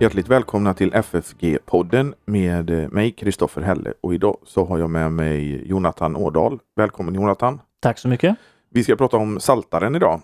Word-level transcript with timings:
Hjärtligt 0.00 0.28
välkomna 0.28 0.74
till 0.74 0.92
FFG-podden 0.92 2.14
med 2.24 2.70
eh, 2.70 2.88
mig 2.88 3.12
Kristoffer 3.12 3.62
Helle 3.62 3.94
och 4.00 4.14
idag 4.14 4.38
så 4.44 4.64
har 4.64 4.78
jag 4.78 4.90
med 4.90 5.12
mig 5.12 5.68
Jonathan 5.68 6.16
Ådahl. 6.16 6.58
Välkommen 6.74 7.14
Jonathan! 7.14 7.60
Tack 7.80 7.98
så 7.98 8.08
mycket! 8.08 8.36
Vi 8.70 8.84
ska 8.84 8.96
prata 8.96 9.16
om 9.16 9.40
Saltaren 9.40 9.94
idag. 9.94 10.20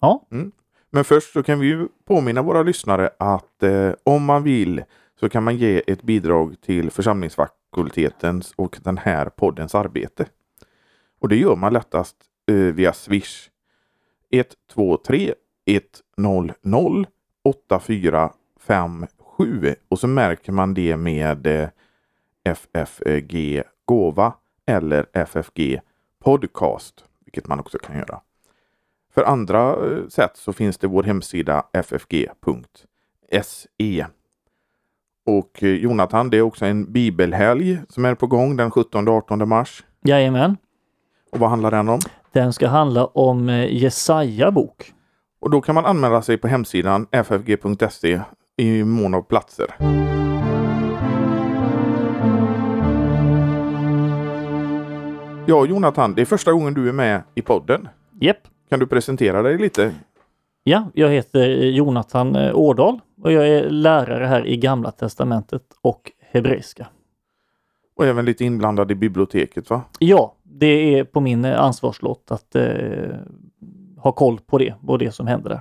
Ja. 0.00 0.26
Mm. 0.32 0.52
Men 0.90 1.04
först 1.04 1.32
så 1.32 1.42
kan 1.42 1.60
vi 1.60 1.66
ju 1.66 1.88
påminna 2.04 2.42
våra 2.42 2.62
lyssnare 2.62 3.10
att 3.18 3.62
eh, 3.62 3.90
om 4.04 4.24
man 4.24 4.42
vill 4.42 4.82
så 5.20 5.28
kan 5.28 5.44
man 5.44 5.56
ge 5.56 5.82
ett 5.86 6.02
bidrag 6.02 6.60
till 6.60 6.90
församlingsfakultetens 6.90 8.52
och 8.56 8.78
den 8.82 8.98
här 8.98 9.28
poddens 9.28 9.74
arbete. 9.74 10.26
Och 11.20 11.28
det 11.28 11.36
gör 11.36 11.56
man 11.56 11.72
lättast 11.72 12.16
eh, 12.50 12.54
via 12.54 12.92
Swish 12.92 13.48
123 14.30 15.34
100 16.16 16.54
8457 19.36 19.74
och 19.88 19.98
så 19.98 20.06
märker 20.06 20.52
man 20.52 20.74
det 20.74 20.96
med 20.96 21.46
eh, 21.46 21.68
FFG 22.44 23.62
Gåva 23.84 24.34
eller 24.66 25.06
FFG 25.12 25.80
Podcast, 26.24 27.04
vilket 27.24 27.46
man 27.46 27.60
också 27.60 27.78
kan 27.78 27.96
göra. 27.96 28.20
För 29.14 29.24
andra 29.24 29.70
eh, 29.70 30.08
sätt 30.08 30.32
så 30.34 30.52
finns 30.52 30.78
det 30.78 30.86
vår 30.86 31.02
hemsida 31.02 31.64
ffg.se. 31.72 32.46
Och 35.26 35.62
eh, 35.62 35.68
Jonathan, 35.68 36.30
det 36.30 36.36
är 36.36 36.42
också 36.42 36.64
en 36.64 36.92
bibelhelg 36.92 37.78
som 37.88 38.04
är 38.04 38.14
på 38.14 38.26
gång 38.26 38.56
den 38.56 38.70
17-18 38.70 39.46
mars. 39.46 39.84
Jajamän. 40.04 40.56
Och 41.32 41.38
vad 41.38 41.50
handlar 41.50 41.70
den 41.70 41.88
om? 41.88 42.00
Den 42.32 42.52
ska 42.52 42.68
handla 42.68 43.06
om 43.06 43.48
Jesaja 43.70 44.50
bok. 44.50 44.92
Och 45.40 45.50
då 45.50 45.60
kan 45.60 45.74
man 45.74 45.86
anmäla 45.86 46.22
sig 46.22 46.38
på 46.38 46.48
hemsidan 46.48 47.06
ffg.se 47.10 48.20
i 48.56 48.84
mån 48.84 49.14
av 49.14 49.22
platser. 49.22 49.66
Ja, 55.48 55.66
Jonathan, 55.66 56.14
det 56.14 56.22
är 56.22 56.26
första 56.26 56.52
gången 56.52 56.74
du 56.74 56.88
är 56.88 56.92
med 56.92 57.22
i 57.34 57.42
podden. 57.42 57.88
Japp. 58.20 58.36
Kan 58.68 58.80
du 58.80 58.86
presentera 58.86 59.42
dig 59.42 59.58
lite? 59.58 59.94
Ja, 60.64 60.90
jag 60.94 61.08
heter 61.08 61.48
Jonathan 61.48 62.36
eh, 62.36 62.54
Årdal 62.54 63.00
och 63.22 63.32
jag 63.32 63.48
är 63.48 63.70
lärare 63.70 64.24
här 64.24 64.46
i 64.46 64.56
Gamla 64.56 64.90
Testamentet 64.90 65.62
och 65.80 66.12
Hebreiska. 66.30 66.86
Och 67.96 68.06
även 68.06 68.24
lite 68.24 68.44
inblandad 68.44 68.90
i 68.90 68.94
biblioteket 68.94 69.70
va? 69.70 69.82
Ja, 69.98 70.34
det 70.42 70.98
är 70.98 71.04
på 71.04 71.20
min 71.20 71.44
eh, 71.44 71.60
ansvarslott 71.60 72.30
att 72.30 72.54
eh, 72.54 72.64
ha 73.96 74.12
koll 74.12 74.40
på 74.46 74.58
det 74.58 74.74
och 74.86 74.98
det 74.98 75.12
som 75.12 75.26
händer 75.26 75.50
där. 75.50 75.60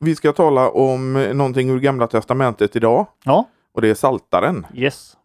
Vi 0.00 0.14
ska 0.14 0.32
tala 0.32 0.70
om 0.70 1.12
någonting 1.12 1.70
ur 1.70 1.80
Gamla 1.80 2.06
Testamentet 2.06 2.76
idag. 2.76 3.06
Ja. 3.24 3.48
Och 3.72 3.82
det 3.82 3.88
är 3.88 3.94
Saltaren. 3.94 4.66
Yes. 4.74 5.16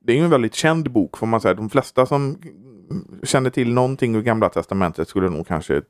Det 0.00 0.12
är 0.12 0.16
ju 0.16 0.24
en 0.24 0.30
väldigt 0.30 0.54
känd 0.54 0.90
bok 0.90 1.16
får 1.16 1.26
man 1.26 1.40
säga. 1.40 1.54
De 1.54 1.70
flesta 1.70 2.06
som 2.06 2.38
känner 3.22 3.50
till 3.50 3.72
någonting 3.72 4.14
ur 4.14 4.22
Gamla 4.22 4.48
Testamentet 4.48 5.08
skulle 5.08 5.28
nog 5.28 5.46
kanske 5.46 5.82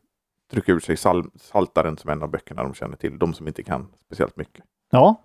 trycka 0.52 0.72
ur 0.72 0.80
sig 0.80 0.96
sal 0.96 1.24
Saltaren 1.40 1.96
som 1.96 2.10
en 2.10 2.22
av 2.22 2.30
böckerna 2.30 2.62
de 2.62 2.74
känner 2.74 2.96
till. 2.96 3.18
De 3.18 3.34
som 3.34 3.48
inte 3.48 3.62
kan 3.62 3.86
speciellt 4.06 4.36
mycket. 4.36 4.64
Ja. 4.90 5.20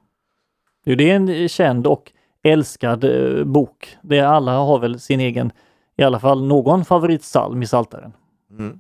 Det 0.84 1.12
är 1.12 1.16
en 1.16 1.50
känd 1.50 1.88
och 1.88 2.12
älskad 2.44 3.04
eh, 3.04 3.44
bok. 3.44 3.98
Det 4.02 4.20
alla 4.20 4.58
har 4.58 4.80
väl 4.80 5.00
sin 5.00 5.20
egen, 5.20 5.52
i 5.98 6.04
alla 6.04 6.20
fall 6.20 6.48
någon 6.48 6.86
favoritsalm 6.86 7.64
i 7.64 7.68
Saltaren. 7.68 8.14
Mm. 8.52 8.80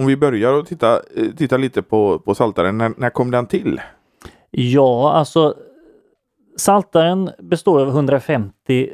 Om 0.00 0.06
vi 0.06 0.16
börjar 0.16 0.52
och 0.52 0.66
titta, 0.66 1.00
eh, 1.16 1.30
titta 1.36 1.56
lite 1.56 1.82
på, 1.82 2.18
på 2.18 2.34
Saltaren, 2.34 2.78
när, 2.78 2.92
när 2.96 3.10
kom 3.10 3.30
den 3.30 3.46
till? 3.46 3.80
Ja, 4.50 5.12
alltså 5.12 5.54
Saltaren 6.56 7.30
består 7.38 7.80
av 7.80 7.88
150 7.88 8.90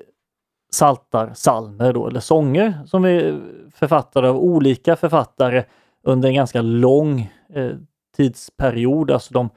saltar, 0.72 1.30
salmer 1.34 1.92
då, 1.92 2.06
eller 2.06 2.20
sånger 2.20 2.74
som 2.86 3.04
är 3.04 3.40
författade 3.74 4.28
av 4.28 4.36
olika 4.36 4.96
författare 4.96 5.64
under 6.02 6.28
en 6.28 6.34
ganska 6.34 6.62
lång 6.62 7.32
eh, 7.54 7.70
tidsperiod. 8.16 9.10
Alltså 9.10 9.34
de, 9.34 9.50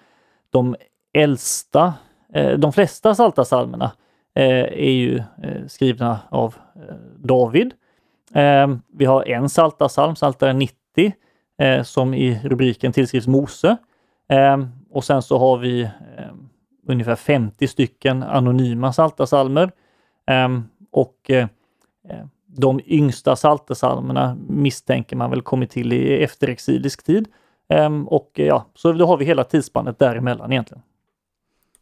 de 0.49 0.75
äldsta, 1.13 1.93
eh, 2.33 2.57
de 2.57 2.73
flesta 2.73 3.15
saltarsalmerna 3.15 3.91
eh, 4.35 4.63
är 4.63 4.91
ju 4.91 5.17
eh, 5.17 5.67
skrivna 5.67 6.19
av 6.29 6.55
eh, 6.75 6.95
David. 7.17 7.73
Eh, 8.33 8.67
vi 8.93 9.05
har 9.05 9.29
en 9.29 9.49
saltarsalm, 9.49 10.15
Saltaren 10.15 10.59
90, 10.59 11.13
Eh, 11.59 11.83
som 11.83 12.13
i 12.13 12.39
rubriken 12.43 12.91
tillskrivs 12.91 13.27
Mose. 13.27 13.77
Eh, 14.29 14.57
och 14.91 15.03
sen 15.03 15.21
så 15.21 15.37
har 15.37 15.57
vi 15.57 15.81
eh, 15.81 15.89
ungefär 16.87 17.15
50 17.15 17.67
stycken 17.67 18.23
anonyma 18.23 18.93
saltasalmer. 18.93 19.71
Och 20.91 21.31
de 22.45 22.81
yngsta 22.85 23.35
saltarsalmerna 23.35 24.37
misstänker 24.47 25.15
man 25.15 25.29
väl 25.29 25.41
kommit 25.41 25.71
till 25.71 25.93
i 25.93 26.23
efterexilisk 26.23 27.03
tid. 27.03 27.27
Och 28.07 28.31
ja, 28.33 28.65
så 28.75 28.91
då 28.91 29.05
har 29.05 29.17
vi 29.17 29.25
hela 29.25 29.43
tidsspannet 29.43 29.99
däremellan 29.99 30.51
egentligen. 30.51 30.83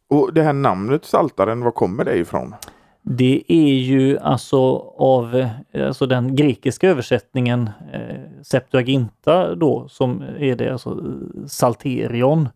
Och 0.08 0.34
det 0.34 0.42
här 0.42 0.52
namnet 0.52 1.04
Saltaren, 1.04 1.60
var 1.60 1.70
kommer 1.70 2.04
det 2.04 2.16
ifrån? 2.16 2.54
Det 3.02 3.42
är 3.48 3.74
ju 3.74 4.18
alltså 4.18 4.58
av 4.98 5.48
alltså 5.74 6.06
den 6.06 6.36
grekiska 6.36 6.88
översättningen 6.88 7.70
eh, 7.92 8.42
Septuaginta 8.42 9.54
då 9.54 9.88
som 9.88 10.22
är 10.38 10.56
det 10.56 10.72
alltså 10.72 11.04
Salterion 11.46 12.48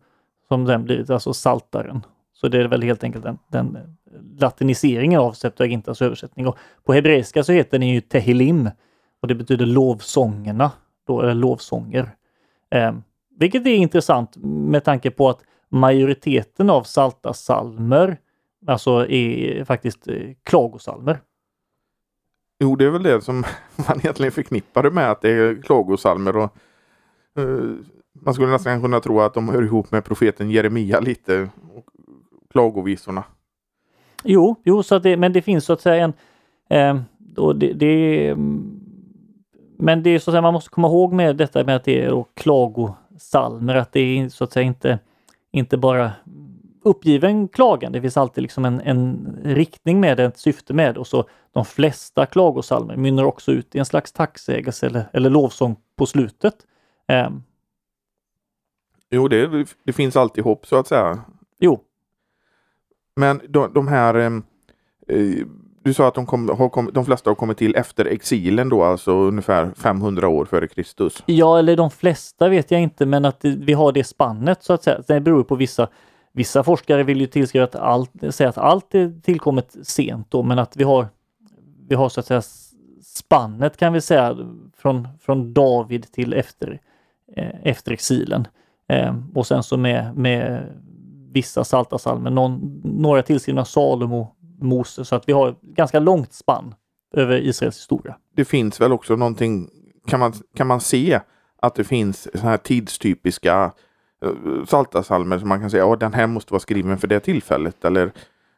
som 0.47 0.65
den 0.65 0.83
blir, 0.83 1.11
alltså 1.11 1.33
Saltaren. 1.33 2.05
Så 2.33 2.47
det 2.47 2.57
är 2.57 2.67
väl 2.67 2.81
helt 2.81 3.03
enkelt 3.03 3.23
den, 3.23 3.37
den 3.47 3.77
latiniseringen 4.39 5.19
av 5.19 5.31
Septuagintas 5.31 6.01
översättning. 6.01 6.47
Och 6.47 6.57
på 6.83 6.93
hebreiska 6.93 7.43
så 7.43 7.51
heter 7.51 7.79
den 7.79 7.87
ju 7.87 8.01
Tehilim 8.01 8.69
och 9.21 9.27
det 9.27 9.35
betyder 9.35 9.65
lovsångerna, 9.65 10.71
då, 11.07 11.21
eller 11.21 11.33
lovsånger. 11.33 12.15
Eh, 12.71 12.93
vilket 13.39 13.65
är 13.65 13.75
intressant 13.75 14.37
med 14.43 14.83
tanke 14.83 15.11
på 15.11 15.29
att 15.29 15.39
majoriteten 15.69 16.69
av 16.69 16.83
salta 16.83 17.33
salmer 17.33 18.17
alltså 18.67 19.07
är 19.09 19.63
faktiskt 19.65 20.07
eh, 20.07 20.15
klagosalmer. 20.43 21.19
Jo, 22.59 22.75
det 22.75 22.85
är 22.85 22.89
väl 22.89 23.03
det 23.03 23.21
som 23.21 23.35
man 23.87 23.99
egentligen 23.99 24.31
förknippar 24.31 24.83
det 24.83 24.91
med 24.91 25.11
att 25.11 25.21
det 25.21 25.29
är 25.29 25.61
klagosalmer. 25.61 26.37
Och, 26.37 26.55
uh, 27.39 27.75
man 28.13 28.33
skulle 28.33 28.51
nästan 28.51 28.81
kunna 28.81 28.99
tro 28.99 29.21
att 29.21 29.33
de 29.33 29.49
hör 29.49 29.63
ihop 29.63 29.91
med 29.91 30.05
profeten 30.05 30.51
Jeremia 30.51 30.99
lite. 30.99 31.49
Och 31.73 31.85
klagovisorna. 32.53 33.23
Jo, 34.23 34.55
jo 34.63 34.83
så 34.83 34.99
det, 34.99 35.17
men 35.17 35.33
det 35.33 35.41
finns 35.41 35.65
så 35.65 35.73
att 35.73 35.81
säga 35.81 36.03
en... 36.03 36.13
Eh, 36.69 37.01
och 37.37 37.55
det, 37.55 37.73
det, 37.73 38.35
men 39.77 40.03
det 40.03 40.09
är 40.09 40.19
så 40.19 40.31
att 40.31 40.33
säga, 40.33 40.41
man 40.41 40.53
måste 40.53 40.69
komma 40.69 40.87
ihåg 40.87 41.13
med 41.13 41.35
detta 41.35 41.63
med 41.63 41.75
att 41.75 41.83
det 41.83 42.03
är 42.03 42.25
klagosalmer, 42.33 43.75
att 43.75 43.91
det 43.91 43.99
är 43.99 44.29
så 44.29 44.43
att 44.43 44.51
säga 44.51 44.63
inte, 44.63 44.99
inte 45.51 45.77
bara 45.77 46.11
uppgiven 46.83 47.47
klagan. 47.47 47.91
Det 47.91 48.01
finns 48.01 48.17
alltid 48.17 48.41
liksom 48.41 48.65
en, 48.65 48.81
en 48.81 49.37
riktning 49.43 49.99
med 49.99 50.17
det, 50.17 50.23
ett 50.23 50.37
syfte 50.37 50.73
med 50.73 50.93
det 50.93 50.99
och 50.99 51.07
så 51.07 51.25
de 51.51 51.65
flesta 51.65 52.25
klagosalmer 52.25 52.95
mynnar 52.95 53.23
också 53.23 53.51
ut 53.51 53.75
i 53.75 53.79
en 53.79 53.85
slags 53.85 54.11
tacksägelse 54.11 54.85
eller, 54.85 55.09
eller 55.13 55.29
lovsång 55.29 55.75
på 55.95 56.05
slutet. 56.05 56.55
Eh. 57.07 57.29
Jo, 59.09 59.27
det, 59.27 59.67
det 59.83 59.93
finns 59.93 60.15
alltid 60.15 60.43
hopp 60.43 60.65
så 60.65 60.75
att 60.75 60.87
säga. 60.87 61.19
Jo, 61.59 61.79
men 63.15 63.41
de, 63.49 63.73
de 63.73 63.87
här 63.87 64.15
eh, 64.15 65.45
du 65.83 65.93
sa 65.93 66.07
att 66.07 66.15
de, 66.15 66.25
kom, 66.25 66.49
har 66.49 66.69
kom, 66.69 66.89
de 66.93 67.05
flesta 67.05 67.29
har 67.29 67.35
kommit 67.35 67.57
till 67.57 67.75
efter 67.75 68.05
exilen 68.05 68.69
då, 68.69 68.83
alltså 68.83 69.11
ungefär 69.11 69.71
500 69.77 70.27
år 70.27 70.45
före 70.45 70.67
Kristus. 70.67 71.23
Ja, 71.25 71.59
eller 71.59 71.75
de 71.75 71.91
flesta 71.91 72.49
vet 72.49 72.71
jag 72.71 72.81
inte, 72.81 73.05
men 73.05 73.25
att 73.25 73.45
vi 73.45 73.73
har 73.73 73.91
det 73.91 74.03
spannet 74.03 74.63
så 74.63 74.73
att 74.73 74.83
säga. 74.83 75.01
Det 75.07 75.19
beror 75.19 75.43
på 75.43 75.55
vissa 75.55 75.87
Vissa 76.33 76.63
forskare 76.63 77.03
vill 77.03 77.21
ju 77.21 77.27
tillskriva 77.27 77.63
att 77.63 77.75
allt, 77.75 78.11
säga 78.29 78.49
att 78.49 78.57
allt 78.57 78.95
är 78.95 79.21
tillkommet 79.21 79.75
sent 79.83 80.31
då, 80.31 80.43
men 80.43 80.59
att 80.59 80.77
vi 80.77 80.83
har, 80.83 81.07
vi 81.87 81.95
har 81.95 82.09
så 82.09 82.19
att 82.19 82.25
säga 82.25 82.41
spannet 83.03 83.77
kan 83.77 83.93
vi 83.93 84.01
säga 84.01 84.37
från, 84.77 85.07
från 85.21 85.53
David 85.53 86.11
till 86.11 86.33
efter, 86.33 86.81
eh, 87.35 87.55
efter 87.63 87.91
exilen. 87.91 88.47
Eh, 88.87 89.15
och 89.35 89.47
sen 89.47 89.63
så 89.63 89.77
med, 89.77 90.17
med 90.17 90.69
vissa 91.31 91.63
saltasalmer, 91.63 92.29
någon, 92.29 92.81
några 92.83 93.23
tillskrivna 93.23 93.65
Salomo, 93.65 94.35
Mose, 94.59 95.05
så 95.05 95.15
att 95.15 95.29
vi 95.29 95.33
har 95.33 95.55
ganska 95.61 95.99
långt 95.99 96.33
spann 96.33 96.75
över 97.13 97.37
Israels 97.37 97.77
historia. 97.77 98.17
Det 98.35 98.45
finns 98.45 98.81
väl 98.81 98.91
också 98.91 99.15
någonting, 99.15 99.69
kan 100.07 100.19
man, 100.19 100.33
kan 100.55 100.67
man 100.67 100.81
se 100.81 101.19
att 101.61 101.75
det 101.75 101.83
finns 101.83 102.39
så 102.39 102.47
här 102.47 102.57
tidstypiska 102.57 103.71
uh, 104.23 104.65
saltasalmer 104.65 105.39
som 105.39 105.49
man 105.49 105.59
kan 105.59 105.69
säga, 105.69 105.93
att 105.93 105.99
den 105.99 106.13
här 106.13 106.27
måste 106.27 106.53
vara 106.53 106.59
skriven 106.59 106.97
för 106.97 107.07
det 107.07 107.19
tillfället 107.19 107.85
eller 107.85 108.11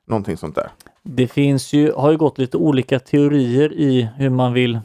någonting 0.05 0.37
sånt 0.37 0.55
där? 0.55 0.69
Det 1.03 1.27
finns 1.27 1.73
ju, 1.73 1.91
har 1.91 2.11
ju 2.11 2.17
gått 2.17 2.37
lite 2.37 2.57
olika 2.57 2.99
teorier 2.99 3.73
i 3.73 4.09
hur 4.15 4.29
man 4.29 4.53
vill, 4.53 4.79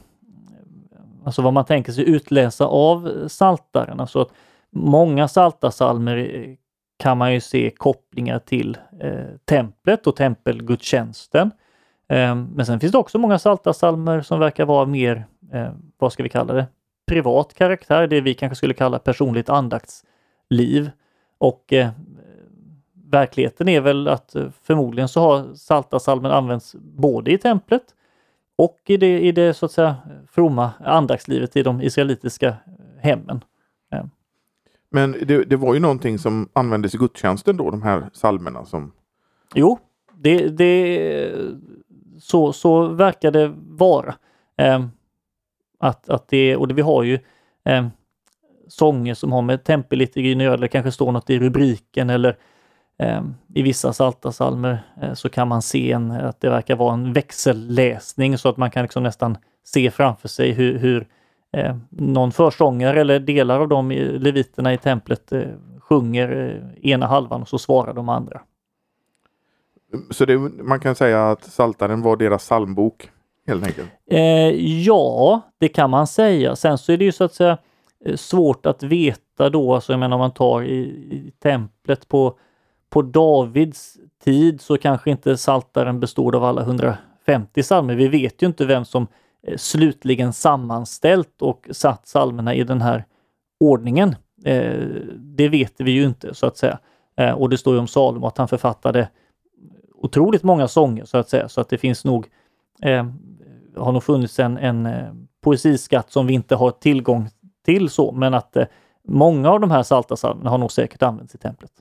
alltså 1.24 1.42
vad 1.42 1.52
man 1.52 1.64
tänker 1.64 1.92
sig 1.92 2.08
utläsa 2.08 2.66
av 2.66 3.28
saltaren. 3.28 4.00
Alltså 4.00 4.20
att 4.20 4.30
många 4.70 5.28
saltasalmer 5.28 6.16
eh, 6.16 6.54
kan 6.98 7.18
man 7.18 7.34
ju 7.34 7.40
se 7.40 7.70
kopplingar 7.70 8.38
till 8.38 8.78
eh, 9.00 9.24
templet 9.44 10.06
och 10.06 10.16
tempelgudstjänsten. 10.16 11.50
Eh, 12.08 12.34
men 12.34 12.66
sen 12.66 12.80
finns 12.80 12.92
det 12.92 12.98
också 12.98 13.18
många 13.18 13.38
saltasalmer 13.38 14.20
som 14.20 14.40
verkar 14.40 14.64
vara 14.64 14.86
mer, 14.86 15.26
eh, 15.52 15.70
vad 15.98 16.12
ska 16.12 16.22
vi 16.22 16.28
kalla 16.28 16.54
det, 16.54 16.66
privat 17.06 17.54
karaktär, 17.54 18.06
det 18.06 18.20
vi 18.20 18.34
kanske 18.34 18.56
skulle 18.56 18.74
kalla 18.74 18.98
personligt 18.98 19.48
andakts 19.48 20.04
andaktsliv. 20.50 20.90
Och 21.38 21.72
eh, 21.72 21.90
verkligheten 23.10 23.68
är 23.68 23.80
väl 23.80 24.08
att 24.08 24.34
eh, 24.34 24.50
förmodligen 24.62 25.08
så 25.08 25.20
har 25.20 25.54
saltarsalmen 25.54 26.32
använts 26.32 26.76
både 26.80 27.32
i 27.32 27.38
templet 27.38 27.94
och 28.56 28.78
i 28.86 28.96
det, 28.96 29.20
i 29.20 29.32
det 29.32 29.54
så 29.54 29.66
att 29.66 29.72
säga 29.72 29.96
fromma 30.30 30.70
andaktslivet 30.84 31.56
i 31.56 31.62
de 31.62 31.82
israelitiska 31.82 32.56
hemmen. 32.98 33.44
Men 34.92 35.12
det, 35.12 35.44
det, 35.44 35.56
var 35.56 35.74
ju 35.74 35.80
någonting 35.80 36.18
som 36.18 36.48
användes 36.52 36.94
i 36.94 36.98
gudstjänsten 36.98 37.56
då, 37.56 37.70
de 37.70 37.82
här 37.82 38.10
salmerna 38.12 38.64
som... 38.64 38.92
Jo, 39.54 39.78
det, 40.14 40.48
det, 40.48 41.32
så, 42.18 42.52
så 42.52 42.86
verkar 42.86 43.30
det 43.30 43.52
vara. 43.56 44.14
Eh, 44.56 44.86
att, 45.78 46.08
att 46.08 46.28
det, 46.28 46.56
och 46.56 46.68
det, 46.68 46.74
vi 46.74 46.82
har 46.82 47.02
ju 47.02 47.18
eh, 47.64 47.86
sånger 48.70 49.14
som 49.14 49.32
har 49.32 49.42
med 49.42 49.64
tempelliturgin 49.64 50.40
att 50.40 50.44
göra, 50.44 50.54
eller 50.54 50.66
kanske 50.66 50.92
står 50.92 51.12
något 51.12 51.30
i 51.30 51.38
rubriken 51.38 52.10
eller 52.10 52.36
eh, 52.98 53.22
i 53.54 53.62
vissa 53.62 53.92
saltasalmer 53.92 54.82
eh, 55.02 55.14
så 55.14 55.28
kan 55.28 55.48
man 55.48 55.62
se 55.62 55.92
en, 55.92 56.10
att 56.10 56.40
det 56.40 56.50
verkar 56.50 56.76
vara 56.76 56.94
en 56.94 57.12
växelläsning 57.12 58.38
så 58.38 58.48
att 58.48 58.56
man 58.56 58.70
kan 58.70 58.82
liksom 58.82 59.02
nästan 59.02 59.36
se 59.64 59.90
framför 59.90 60.28
sig 60.28 60.52
hur, 60.52 60.78
hur 60.78 61.06
eh, 61.52 61.76
någon 61.90 62.32
försångare 62.32 63.00
eller 63.00 63.20
delar 63.20 63.60
av 63.60 63.68
de 63.68 63.90
leviterna 63.90 64.72
i 64.72 64.78
templet 64.78 65.32
eh, 65.32 65.42
sjunger 65.80 66.60
eh, 66.82 66.90
ena 66.90 67.06
halvan 67.06 67.42
och 67.42 67.48
så 67.48 67.58
svarar 67.58 67.94
de 67.94 68.08
andra. 68.08 68.40
Så 70.10 70.24
det, 70.24 70.38
man 70.38 70.80
kan 70.80 70.94
säga 70.94 71.30
att 71.30 71.44
Saltaren 71.44 72.02
var 72.02 72.16
deras 72.16 72.42
psalmbok 72.42 73.10
helt 73.46 73.66
enkelt? 73.66 73.88
Eh, 74.10 74.20
ja, 74.84 75.40
det 75.58 75.68
kan 75.68 75.90
man 75.90 76.06
säga. 76.06 76.56
Sen 76.56 76.78
så 76.78 76.92
är 76.92 76.96
det 76.96 77.04
ju 77.04 77.12
så 77.12 77.24
att 77.24 77.34
säga 77.34 77.58
Eh, 78.04 78.16
svårt 78.16 78.66
att 78.66 78.82
veta 78.82 79.50
då, 79.50 79.74
alltså 79.74 79.92
jag 79.92 80.00
menar 80.00 80.16
om 80.16 80.20
man 80.20 80.30
tar 80.30 80.62
i, 80.62 80.80
i 81.10 81.32
templet 81.42 82.08
på, 82.08 82.38
på 82.90 83.02
Davids 83.02 83.96
tid 84.24 84.60
så 84.60 84.78
kanske 84.78 85.10
inte 85.10 85.36
Saltaren 85.36 86.00
bestod 86.00 86.34
av 86.34 86.44
alla 86.44 86.62
150 86.62 87.62
psalmer. 87.62 87.94
Vi 87.94 88.08
vet 88.08 88.42
ju 88.42 88.46
inte 88.46 88.66
vem 88.66 88.84
som 88.84 89.06
eh, 89.46 89.56
slutligen 89.56 90.32
sammanställt 90.32 91.42
och 91.42 91.68
satt 91.70 92.04
psalmerna 92.04 92.54
i 92.54 92.64
den 92.64 92.80
här 92.80 93.04
ordningen. 93.60 94.14
Eh, 94.44 94.84
det 95.16 95.48
vet 95.48 95.74
vi 95.78 95.90
ju 95.90 96.04
inte 96.04 96.34
så 96.34 96.46
att 96.46 96.56
säga. 96.56 96.78
Eh, 97.16 97.32
och 97.32 97.50
det 97.50 97.58
står 97.58 97.74
ju 97.74 97.80
om 97.80 97.88
Salomo 97.88 98.26
att 98.26 98.38
han 98.38 98.48
författade 98.48 99.08
otroligt 99.94 100.42
många 100.42 100.68
sånger 100.68 101.04
så 101.04 101.18
att 101.18 101.28
säga, 101.28 101.48
så 101.48 101.60
att 101.60 101.68
det 101.68 101.78
finns 101.78 102.04
nog 102.04 102.26
eh, 102.82 103.04
har 103.76 103.92
nog 103.92 104.02
funnits 104.02 104.38
en, 104.38 104.58
en 104.58 104.86
eh, 104.86 105.12
poesiskatt 105.40 106.12
som 106.12 106.26
vi 106.26 106.34
inte 106.34 106.56
har 106.56 106.70
tillgång 106.70 107.28
till 107.64 107.90
så, 107.90 108.12
men 108.12 108.34
att 108.34 108.56
eh, 108.56 108.66
många 109.08 109.50
av 109.50 109.60
de 109.60 109.70
här 109.70 109.82
saltasalmerna 109.82 110.50
har 110.50 110.58
nog 110.58 110.72
säkert 110.72 111.02
använts 111.02 111.34
i 111.34 111.38
templet. 111.38 111.72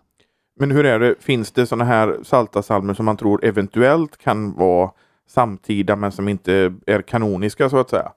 Men 0.60 0.72
hur 0.72 0.86
är 0.86 1.00
det, 1.00 1.16
finns 1.20 1.52
det 1.52 1.66
sådana 1.66 1.86
här 1.86 2.20
saltasalmer 2.24 2.94
som 2.94 3.06
man 3.06 3.18
tror 3.18 3.46
eventuellt 3.46 4.18
kan 4.18 4.56
vara 4.56 4.92
samtida 5.28 5.96
men 5.96 6.12
som 6.12 6.28
inte 6.28 6.74
är 6.86 7.02
kanoniska 7.02 7.70
så 7.70 7.78
att 7.78 7.90
säga? 7.90 8.12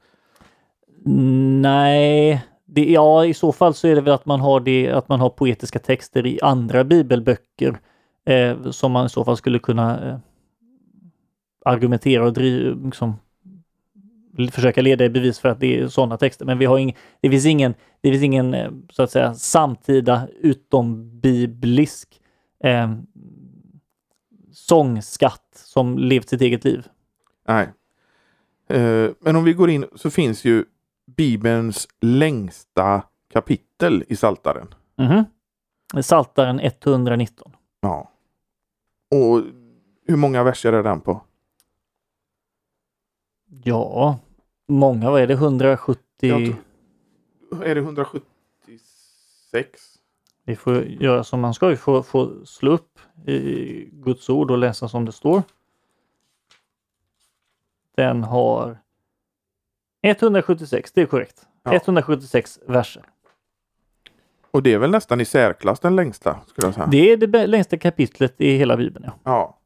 Nej, 1.61 2.45
det, 2.67 2.85
ja 2.85 3.25
i 3.25 3.35
så 3.35 3.53
fall 3.53 3.75
så 3.75 3.89
är 3.89 3.95
det 3.95 4.01
väl 4.01 4.15
att 4.15 4.27
man 4.27 4.41
har 4.41 4.61
det, 4.61 4.91
att 4.91 5.09
man 5.09 5.21
har 5.21 5.31
poetiska 5.31 5.79
texter 5.79 6.27
i 6.27 6.39
andra 6.43 6.85
bibelböcker 6.85 7.79
eh, 8.27 8.71
som 8.71 8.93
man 8.93 9.07
i 9.07 9.09
så 9.09 9.25
fall 9.25 9.37
skulle 9.37 9.59
kunna 9.59 10.09
eh, 10.09 10.19
argumentera 11.65 12.25
och 12.25 12.33
driva, 12.33 12.77
liksom, 12.85 13.15
försöka 14.53 14.83
leda 14.83 15.05
i 15.05 15.09
bevis 15.09 15.39
för 15.39 15.49
att 15.49 15.61
det 15.61 15.79
är 15.79 15.89
sådana 15.89 16.17
texter. 16.17 16.45
Men 16.47 16.59
vi 16.59 16.65
har 16.65 16.79
ing, 16.79 16.97
det 17.21 17.31
finns 17.31 17.47
ingen, 17.47 17.75
det 18.01 18.11
finns 18.11 18.23
ingen 18.23 18.55
eh, 18.55 18.71
så 18.91 19.03
att 19.03 19.11
säga 19.11 19.35
samtida 19.35 20.29
utombiblisk 20.41 22.21
eh, 22.65 22.93
sångskatt 24.53 25.49
som 25.53 25.99
levt 25.99 26.29
sitt 26.29 26.41
eget 26.41 26.65
liv. 26.65 26.87
Nej. 27.49 27.69
Eh, 28.69 29.11
men 29.21 29.37
om 29.37 29.45
vi 29.45 29.53
går 29.53 29.71
in 29.71 29.85
så 29.95 30.11
finns 30.11 30.45
ju 30.45 30.65
Bibelns 31.17 31.89
längsta 32.01 33.03
kapitel 33.33 34.05
i 34.09 34.17
Saltaren. 34.17 34.75
Mm 34.99 35.13
-hmm. 35.13 35.25
Saltaren 36.03 36.61
119. 36.61 37.53
Ja. 37.81 38.11
Och 39.11 39.43
hur 40.07 40.17
många 40.17 40.43
verser 40.43 40.73
är 40.73 40.83
den 40.83 41.01
på? 41.01 41.21
Ja, 43.65 44.19
många. 44.69 45.11
Vad 45.11 45.23
är 45.23 45.27
det? 45.27 45.35
170? 45.35 46.57
är 47.65 47.75
det 47.75 47.81
176? 47.81 48.31
Vi 50.45 50.57
får 50.57 50.85
göra 50.85 51.25
som 51.25 51.41
man 51.41 51.55
ska. 51.55 51.67
Vi 51.67 51.77
får, 51.77 52.03
får 52.03 52.45
slå 52.45 52.71
upp 52.71 52.99
i 53.27 53.89
Guds 53.93 54.31
ord 54.31 54.51
och 54.51 54.59
läsa 54.59 54.89
som 54.89 55.05
det 55.05 55.13
står. 55.13 55.43
Den 57.97 58.25
har 58.25 58.79
176, 60.03 60.93
det 60.93 61.03
är 61.03 61.07
korrekt. 61.07 61.47
Ja. 61.63 61.75
176 61.75 62.61
verser. 62.67 63.03
Och 64.51 64.63
det 64.63 64.73
är 64.73 64.79
väl 64.79 64.91
nästan 64.91 65.21
i 65.21 65.25
särklass 65.25 65.81
den 65.81 65.97
längsta? 65.97 66.41
Skulle 66.47 66.67
jag 66.67 66.75
säga. 66.75 66.87
Det 66.87 67.13
är 67.13 67.17
det 67.17 67.47
längsta 67.47 67.79
kapitlet 67.79 68.41
i 68.41 68.57
hela 68.57 68.77
Bibeln. 68.77 69.05
Ja. 69.07 69.19
ja. 69.25 69.59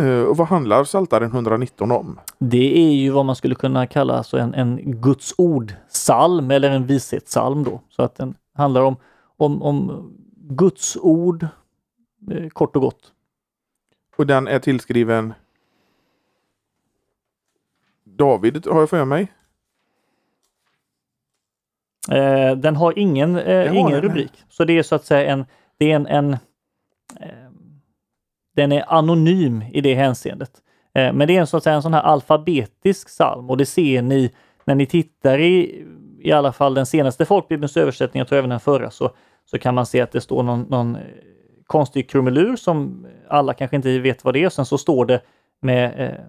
Uh, 0.00 0.24
och 0.24 0.36
vad 0.36 0.48
handlar 0.48 0.84
Psaltaren 0.84 1.30
119 1.30 1.90
om? 1.90 2.20
Det 2.38 2.78
är 2.78 2.92
ju 2.92 3.10
vad 3.10 3.24
man 3.24 3.36
skulle 3.36 3.54
kunna 3.54 3.86
kalla 3.86 4.14
alltså 4.14 4.38
en, 4.38 4.54
en 4.54 5.00
Guds 5.00 5.34
ord-psalm 5.38 6.50
eller 6.50 6.70
en 6.70 6.86
vishetssalm 6.86 7.64
då. 7.64 7.80
Så 7.88 8.02
att 8.02 8.14
den 8.14 8.34
handlar 8.54 8.82
om, 8.82 8.96
om, 9.36 9.62
om 9.62 10.10
Guds 10.36 10.96
ord, 10.96 11.46
eh, 12.30 12.48
kort 12.48 12.76
och 12.76 12.82
gott. 12.82 13.12
Och 14.16 14.26
den 14.26 14.48
är 14.48 14.58
tillskriven 14.58 15.34
David 18.04 18.66
har 18.66 18.80
jag 18.80 18.90
för 18.90 19.04
mig. 19.04 19.32
Eh, 22.10 22.56
den 22.56 22.76
har 22.76 22.98
ingen, 22.98 23.36
eh, 23.38 23.76
ingen 23.76 23.92
den. 23.92 24.02
rubrik. 24.02 24.44
Så 24.48 24.64
det 24.64 24.78
är 24.78 24.82
så 24.82 24.94
att 24.94 25.04
säga 25.04 25.32
en, 25.32 25.44
det 25.78 25.92
är 25.92 25.96
en, 25.96 26.06
en 26.06 26.32
eh, 27.20 27.47
den 28.58 28.72
är 28.72 28.84
anonym 28.88 29.64
i 29.72 29.80
det 29.80 29.94
hänseendet. 29.94 30.50
Eh, 30.94 31.12
men 31.12 31.28
det 31.28 31.36
är 31.36 31.40
en, 31.40 31.46
så 31.46 31.56
att 31.56 31.62
säga, 31.62 31.76
en 31.76 31.82
sån 31.82 31.94
här 31.94 32.02
alfabetisk 32.02 33.08
psalm 33.08 33.50
och 33.50 33.56
det 33.56 33.66
ser 33.66 34.02
ni 34.02 34.30
när 34.64 34.74
ni 34.74 34.86
tittar 34.86 35.38
i 35.38 35.84
i 36.20 36.32
alla 36.32 36.52
fall 36.52 36.74
den 36.74 36.86
senaste 36.86 37.24
folkbibelns 37.24 37.76
översättning, 37.76 38.18
jag 38.18 38.28
tror 38.28 38.38
även 38.38 38.50
den 38.50 38.60
förra, 38.60 38.90
så, 38.90 39.10
så 39.50 39.58
kan 39.58 39.74
man 39.74 39.86
se 39.86 40.00
att 40.00 40.12
det 40.12 40.20
står 40.20 40.42
någon, 40.42 40.60
någon 40.60 40.96
eh, 40.96 41.02
konstig 41.66 42.10
krumelur 42.10 42.56
som 42.56 43.06
alla 43.28 43.54
kanske 43.54 43.76
inte 43.76 43.98
vet 43.98 44.24
vad 44.24 44.34
det 44.34 44.44
är. 44.44 44.48
Sen 44.48 44.66
så 44.66 44.78
står 44.78 45.06
det 45.06 45.20
med 45.60 46.00
eh, 46.00 46.24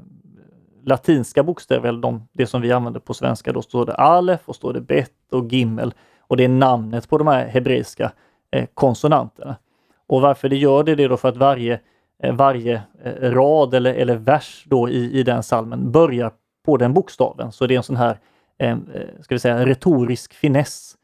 latinska 0.85 1.43
bokstäver, 1.43 1.89
eller 1.89 2.01
de, 2.01 2.27
det 2.31 2.47
som 2.47 2.61
vi 2.61 2.71
använder 2.71 2.99
på 2.99 3.13
svenska, 3.13 3.53
då 3.53 3.61
står 3.61 3.85
det 3.85 3.93
alef 3.93 4.39
och 4.45 4.55
står 4.55 4.73
det 4.73 4.81
bet 4.81 5.11
och 5.31 5.53
gimmel. 5.53 5.93
Och 6.27 6.37
det 6.37 6.43
är 6.43 6.49
namnet 6.49 7.09
på 7.09 7.17
de 7.17 7.27
här 7.27 7.47
hebreiska 7.47 8.11
eh, 8.51 8.65
konsonanterna. 8.73 9.55
Och 10.07 10.21
varför 10.21 10.49
det 10.49 10.57
gör 10.57 10.83
det, 10.83 10.95
det 10.95 11.03
är 11.03 11.09
då 11.09 11.17
för 11.17 11.29
att 11.29 11.37
varje, 11.37 11.79
varje 12.23 12.81
eh, 13.03 13.31
rad 13.31 13.73
eller, 13.73 13.93
eller 13.93 14.15
vers 14.15 14.63
då 14.67 14.89
i, 14.89 15.19
i 15.19 15.23
den 15.23 15.43
salmen 15.43 15.91
börjar 15.91 16.31
på 16.65 16.77
den 16.77 16.93
bokstaven. 16.93 17.51
Så 17.51 17.67
det 17.67 17.73
är 17.73 17.77
en 17.77 17.83
sån 17.83 17.95
här, 17.95 18.19
eh, 18.59 18.71
eh, 18.71 18.77
ska 19.21 19.35
vi 19.35 19.39
säga, 19.39 19.65
retorisk 19.65 20.33
finess 20.33 20.95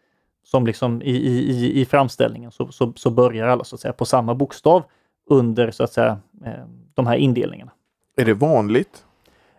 som 0.44 0.66
liksom 0.68 1.02
i, 1.02 1.12
i, 1.12 1.82
i 1.82 1.86
framställningen 1.86 2.52
så, 2.52 2.68
så, 2.68 2.94
så, 2.96 3.10
börjar 3.10 3.48
alla 3.48 3.64
så 3.64 3.76
att 3.76 3.82
säga 3.82 3.94
på 3.94 4.06
samma 4.06 4.36
bokstav 4.36 4.84
under 5.30 5.72
så 5.72 5.84
att 5.84 5.92
säga 5.92 6.20
eh, 6.46 6.52
de 6.94 7.08
här 7.08 7.16
indelningarna. 7.16 7.72
Är 8.18 8.26
det 8.26 8.34
vanligt? 8.34 9.04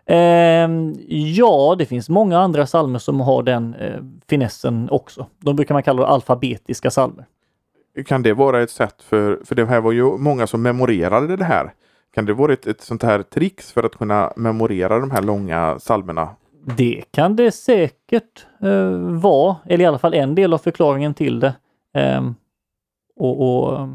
Eh, 0.05 0.69
ja, 1.07 1.75
det 1.77 1.85
finns 1.85 2.09
många 2.09 2.39
andra 2.39 2.67
salmer 2.67 2.99
som 2.99 3.19
har 3.19 3.43
den 3.43 3.73
eh, 3.73 4.01
finessen 4.29 4.89
också. 4.89 5.25
De 5.39 5.55
brukar 5.55 5.75
man 5.75 5.83
kalla 5.83 6.05
alfabetiska 6.05 6.91
salmer. 6.91 7.25
Kan 8.05 8.23
det 8.23 8.33
vara 8.33 8.61
ett 8.61 8.71
sätt 8.71 9.03
för, 9.03 9.39
för 9.45 9.55
det 9.55 9.65
här 9.65 9.81
var 9.81 9.91
ju 9.91 10.17
många 10.17 10.47
som 10.47 10.61
memorerade 10.61 11.35
det 11.35 11.43
här. 11.43 11.73
Kan 12.13 12.25
det 12.25 12.33
vara 12.33 12.53
ett, 12.53 12.67
ett 12.67 12.81
sånt 12.81 13.03
här 13.03 13.23
trix 13.23 13.71
för 13.71 13.83
att 13.83 13.95
kunna 13.95 14.33
memorera 14.35 14.99
de 14.99 15.11
här 15.11 15.21
långa 15.21 15.79
salmerna? 15.79 16.35
Det 16.77 17.03
kan 17.11 17.35
det 17.35 17.51
säkert 17.51 18.45
eh, 18.61 18.91
vara, 18.99 19.55
eller 19.65 19.83
i 19.83 19.87
alla 19.87 19.99
fall 19.99 20.13
en 20.13 20.35
del 20.35 20.53
av 20.53 20.57
förklaringen 20.57 21.13
till 21.13 21.39
det. 21.39 21.55
Eh, 21.93 22.31
och, 23.15 23.41
och... 23.41 23.89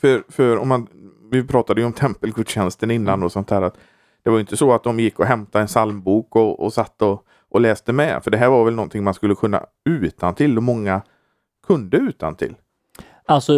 För, 0.00 0.22
för 0.28 0.56
om 0.56 0.68
man, 0.68 0.88
vi 1.30 1.46
pratade 1.46 1.80
ju 1.80 1.86
om 1.86 1.92
tempelgudstjänsten 1.92 2.90
innan 2.90 3.22
och 3.22 3.32
sånt 3.32 3.50
här. 3.50 3.62
Att 3.62 3.78
det 4.22 4.30
var 4.30 4.40
inte 4.40 4.56
så 4.56 4.72
att 4.72 4.84
de 4.84 5.00
gick 5.00 5.18
och 5.18 5.26
hämtade 5.26 5.62
en 5.62 5.66
psalmbok 5.66 6.36
och, 6.36 6.60
och 6.60 6.72
satt 6.72 7.02
och, 7.02 7.26
och 7.48 7.60
läste 7.60 7.92
med. 7.92 8.24
För 8.24 8.30
det 8.30 8.36
här 8.36 8.48
var 8.48 8.64
väl 8.64 8.74
någonting 8.74 9.04
man 9.04 9.14
skulle 9.14 9.34
kunna 9.34 9.66
utan 9.84 10.34
till 10.34 10.56
och 10.56 10.62
många 10.62 11.02
kunde 11.66 11.96
utan 11.96 12.36
till. 12.36 12.54
Alltså 13.26 13.54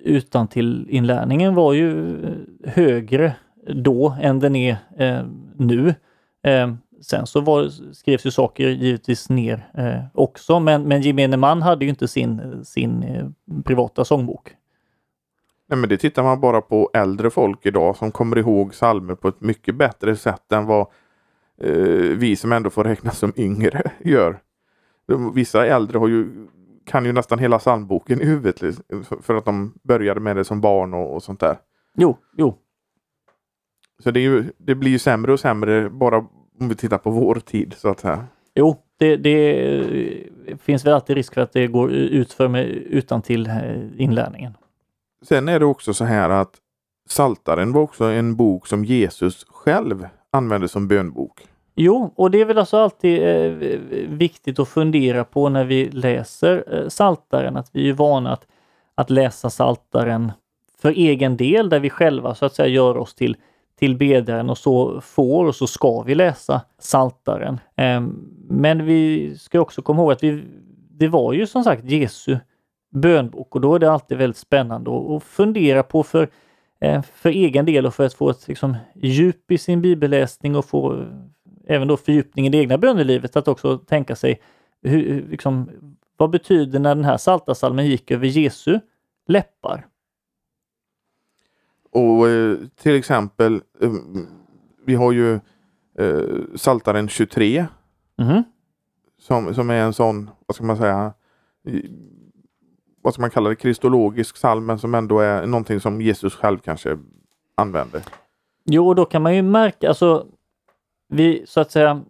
utan 0.00 0.48
till 0.48 0.86
inlärningen 0.90 1.54
var 1.54 1.72
ju 1.72 2.16
högre 2.64 3.36
då 3.68 4.16
än 4.20 4.40
den 4.40 4.56
är 4.56 4.76
eh, 4.98 5.24
nu. 5.56 5.94
Eh, 6.42 6.74
sen 7.02 7.26
så 7.26 7.40
var, 7.40 7.68
skrevs 7.92 8.26
ju 8.26 8.30
saker 8.30 8.68
givetvis 8.68 9.28
ner 9.28 9.70
eh, 9.74 10.04
också, 10.14 10.60
men, 10.60 10.82
men 10.82 11.02
gemene 11.02 11.36
man 11.36 11.62
hade 11.62 11.84
ju 11.84 11.88
inte 11.88 12.08
sin, 12.08 12.64
sin 12.64 13.02
eh, 13.02 13.26
privata 13.64 14.04
sångbok. 14.04 14.54
Nej, 15.68 15.78
men 15.78 15.88
det 15.88 15.96
tittar 15.96 16.22
man 16.22 16.40
bara 16.40 16.60
på 16.60 16.90
äldre 16.94 17.30
folk 17.30 17.66
idag 17.66 17.96
som 17.96 18.10
kommer 18.12 18.38
ihåg 18.38 18.74
salmer 18.74 19.14
på 19.14 19.28
ett 19.28 19.40
mycket 19.40 19.74
bättre 19.74 20.16
sätt 20.16 20.52
än 20.52 20.66
vad 20.66 20.86
eh, 21.60 21.72
vi 22.16 22.36
som 22.36 22.52
ändå 22.52 22.70
får 22.70 22.84
räknas 22.84 23.18
som 23.18 23.32
yngre 23.36 23.90
gör. 24.04 24.38
Vissa 25.34 25.66
äldre 25.66 25.98
har 25.98 26.08
ju, 26.08 26.46
kan 26.86 27.04
ju 27.04 27.12
nästan 27.12 27.38
hela 27.38 27.58
psalmboken 27.58 28.20
i 28.20 28.24
huvudet 28.24 28.60
för 29.22 29.34
att 29.34 29.44
de 29.44 29.74
började 29.82 30.20
med 30.20 30.36
det 30.36 30.44
som 30.44 30.60
barn 30.60 30.94
och, 30.94 31.14
och 31.14 31.22
sånt 31.22 31.40
där. 31.40 31.58
Jo, 31.96 32.16
jo. 32.36 32.58
Så 34.02 34.10
det, 34.10 34.20
ju, 34.20 34.44
det, 34.58 34.74
blir 34.74 34.90
ju 34.90 34.98
sämre 34.98 35.32
och 35.32 35.40
sämre 35.40 35.90
bara 35.90 36.16
om 36.60 36.68
vi 36.68 36.74
tittar 36.74 36.98
på 36.98 37.10
vår 37.10 37.34
tid 37.34 37.74
så 37.78 37.88
att 37.88 38.00
säga. 38.00 38.26
Jo, 38.54 38.76
det, 38.98 39.16
det 39.16 39.86
finns 40.60 40.86
väl 40.86 40.94
alltid 40.94 41.16
risk 41.16 41.34
för 41.34 41.40
att 41.40 41.52
det 41.52 41.66
går 41.66 41.92
ut 41.92 42.32
för 42.32 42.48
med 42.48 42.66
utan 42.66 43.22
till 43.22 43.46
eh, 43.46 43.54
inlärningen. 43.96 44.56
Sen 45.22 45.48
är 45.48 45.58
det 45.58 45.66
också 45.66 45.94
så 45.94 46.04
här 46.04 46.30
att 46.30 46.54
Saltaren 47.08 47.72
var 47.72 47.82
också 47.82 48.04
en 48.04 48.36
bok 48.36 48.66
som 48.66 48.84
Jesus 48.84 49.44
själv 49.48 50.08
använde 50.30 50.68
som 50.68 50.88
bönbok. 50.88 51.46
Jo, 51.76 52.12
och 52.16 52.30
det 52.30 52.40
är 52.40 52.44
väl 52.44 52.58
alltså 52.58 52.76
alltid 52.76 53.22
eh, 53.22 53.78
viktigt 54.08 54.58
att 54.58 54.68
fundera 54.68 55.24
på 55.24 55.48
när 55.48 55.64
vi 55.64 55.90
läser 55.90 56.64
eh, 56.74 56.88
Saltaren 56.88 57.56
att 57.56 57.70
vi 57.72 57.88
är 57.88 57.92
vana 57.92 58.32
att, 58.32 58.46
att 58.94 59.10
läsa 59.10 59.50
Saltaren 59.50 60.32
för 60.78 60.90
egen 60.90 61.36
del, 61.36 61.68
där 61.68 61.80
vi 61.80 61.90
själva 61.90 62.34
så 62.34 62.46
att 62.46 62.54
säga 62.54 62.68
gör 62.68 62.96
oss 62.96 63.14
till 63.14 63.36
till 63.78 63.96
bedjaren 63.96 64.50
och 64.50 64.58
så 64.58 65.00
får 65.00 65.46
och 65.46 65.54
så 65.54 65.66
ska 65.66 66.02
vi 66.02 66.14
läsa 66.14 66.60
Saltaren. 66.78 67.60
Eh, 67.76 68.00
men 68.48 68.86
vi 68.86 69.34
ska 69.38 69.60
också 69.60 69.82
komma 69.82 70.02
ihåg 70.02 70.12
att 70.12 70.22
vi, 70.22 70.44
det 70.90 71.08
var 71.08 71.32
ju 71.32 71.46
som 71.46 71.64
sagt 71.64 71.84
Jesu 71.84 72.38
bönbok 72.92 73.54
och 73.54 73.60
då 73.60 73.74
är 73.74 73.78
det 73.78 73.92
alltid 73.92 74.18
väldigt 74.18 74.36
spännande 74.36 75.16
att 75.16 75.22
fundera 75.22 75.82
på 75.82 76.02
för, 76.02 76.28
eh, 76.80 77.02
för 77.02 77.30
egen 77.30 77.66
del 77.66 77.86
och 77.86 77.94
för 77.94 78.06
att 78.06 78.14
få 78.14 78.30
ett 78.30 78.48
liksom, 78.48 78.76
djup 78.94 79.50
i 79.50 79.58
sin 79.58 79.82
bibelläsning 79.82 80.56
och 80.56 80.64
få 80.64 81.04
även 81.66 81.88
då 81.88 81.96
fördjupning 81.96 82.46
i 82.46 82.48
det 82.48 82.58
egna 82.58 82.78
bönelivet 82.78 83.36
att 83.36 83.48
också 83.48 83.78
tänka 83.78 84.16
sig 84.16 84.40
hur, 84.82 85.28
liksom, 85.28 85.70
vad 86.16 86.30
betyder 86.30 86.78
när 86.78 86.94
den 86.94 87.04
här 87.04 87.16
saltasalmen 87.16 87.86
gick 87.86 88.10
över 88.10 88.26
Jesu 88.26 88.80
läppar? 89.26 89.86
Och 91.90 92.28
eh, 92.28 92.56
till 92.76 92.94
exempel, 92.94 93.62
eh, 93.80 93.92
vi 94.84 94.94
har 94.94 95.12
ju 95.12 95.34
eh, 95.98 96.24
Saltaren 96.54 97.08
23. 97.08 97.66
Mm. 98.18 98.42
Som, 99.18 99.54
som 99.54 99.70
är 99.70 99.74
en 99.80 99.92
sån, 99.92 100.30
vad 100.46 100.54
ska 100.54 100.64
man 100.64 100.76
säga, 100.76 101.12
vad 103.02 103.14
ska 103.14 103.20
man 103.20 103.30
kalla 103.30 103.50
det, 103.50 103.56
kristologisk 103.56 104.34
psalm, 104.34 104.66
men 104.66 104.78
som 104.78 104.94
ändå 104.94 105.20
är 105.20 105.46
någonting 105.46 105.80
som 105.80 106.00
Jesus 106.00 106.34
själv 106.34 106.58
kanske 106.58 106.98
använde. 107.54 108.02
Jo, 108.64 108.94
då 108.94 109.04
kan 109.04 109.22
man 109.22 109.36
ju 109.36 109.42
märka, 109.42 109.88
alltså 109.88 110.26
vi 111.08 111.44
så 111.46 111.60
att 111.60 111.70
säga, 111.70 112.02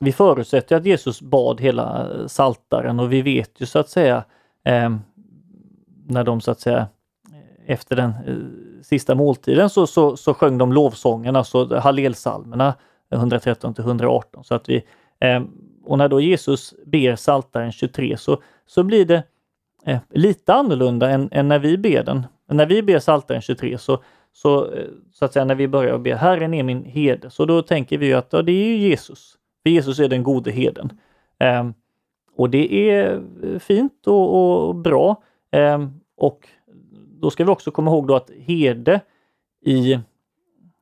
vi 0.00 0.12
förutsätter 0.12 0.76
att 0.76 0.86
Jesus 0.86 1.22
bad 1.22 1.60
hela 1.60 2.10
eh, 2.14 2.26
saltaren 2.26 3.00
och 3.00 3.12
vi 3.12 3.22
vet 3.22 3.60
ju 3.60 3.66
så 3.66 3.78
att 3.78 3.88
säga 3.88 4.24
eh, 4.64 4.96
när 6.06 6.24
de 6.24 6.40
så 6.40 6.50
att 6.50 6.60
säga 6.60 6.86
eh, 7.32 7.72
efter 7.72 7.96
den 7.96 8.10
eh, 8.10 8.82
sista 8.82 9.14
måltiden 9.14 9.70
så, 9.70 9.86
så, 9.86 10.16
så 10.16 10.34
sjöng 10.34 10.58
de 10.58 10.72
lovsångerna, 10.72 11.38
alltså 11.38 11.78
hallelsalmerna 11.78 12.74
113 13.12 13.74
till 13.74 13.84
118. 13.84 14.44
Så 14.44 14.54
att 14.54 14.68
vi, 14.68 14.84
eh, 15.20 15.42
och 15.84 15.98
när 15.98 16.08
då 16.08 16.20
Jesus 16.20 16.74
ber 16.86 17.16
Saltaren 17.16 17.72
23 17.72 18.16
så, 18.16 18.42
så 18.66 18.82
blir 18.82 19.04
det 19.04 19.22
eh, 19.86 19.98
lite 20.10 20.54
annorlunda 20.54 21.10
än, 21.10 21.28
än, 21.32 21.48
när 21.48 21.58
vi 21.58 21.78
ber 21.78 22.02
den. 22.02 22.26
När 22.50 22.66
vi 22.66 22.82
ber 22.82 22.98
Saltaren 22.98 23.40
23 23.40 23.78
så, 23.78 24.02
så, 24.42 24.72
eh, 24.72 24.86
så 25.12 25.24
att 25.24 25.32
säga 25.32 25.44
när 25.44 25.54
vi 25.54 25.68
börjar 25.68 25.98
be 25.98 26.14
Herren 26.14 26.54
är 26.54 26.62
min 26.62 26.84
herde, 26.84 27.30
så 27.30 27.44
då 27.44 27.62
tänker 27.62 27.98
vi 27.98 28.12
att 28.12 28.28
ja, 28.30 28.42
det 28.42 28.52
är 28.52 28.66
ju 28.66 28.76
Jesus. 28.76 29.36
För 29.62 29.70
Jesus 29.70 29.98
är 29.98 30.08
den 30.08 30.22
gode 30.22 30.50
heden. 30.50 30.92
Eh, 31.38 31.70
och 32.36 32.50
det 32.50 32.90
är 32.90 33.22
eh, 33.42 33.58
fint 33.58 34.06
och, 34.06 34.68
och 34.68 34.74
bra. 34.74 35.22
Eh, 35.50 35.88
och 36.16 36.48
då 37.20 37.30
ska 37.30 37.44
vi 37.44 37.50
också 37.50 37.70
komma 37.70 37.90
ihåg 37.90 38.06
då 38.06 38.16
att 38.16 38.30
herde 38.30 39.00
i 39.64 39.98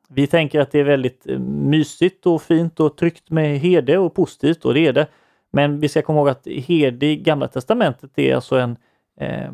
vi 0.09 0.27
tänker 0.27 0.61
att 0.61 0.71
det 0.71 0.81
är 0.81 0.85
väldigt 0.85 1.27
eh, 1.27 1.39
mysigt 1.39 2.27
och 2.27 2.43
fint 2.43 2.81
och 2.81 2.97
tryggt 2.97 3.31
med 3.31 3.61
herde 3.61 3.99
och 3.99 4.15
positivt 4.15 4.65
och 4.65 4.75
det 4.75 4.87
är 4.87 4.93
det. 4.93 5.07
Men 5.53 5.81
vi 5.81 5.89
ska 5.89 6.03
komma 6.03 6.19
ihåg 6.19 6.29
att 6.29 6.47
herde 6.47 7.07
i 7.07 7.17
Gamla 7.17 7.49
Testamentet 7.49 8.11
är 8.15 8.35
alltså 8.35 8.57
en 8.57 8.77
eh, 9.21 9.51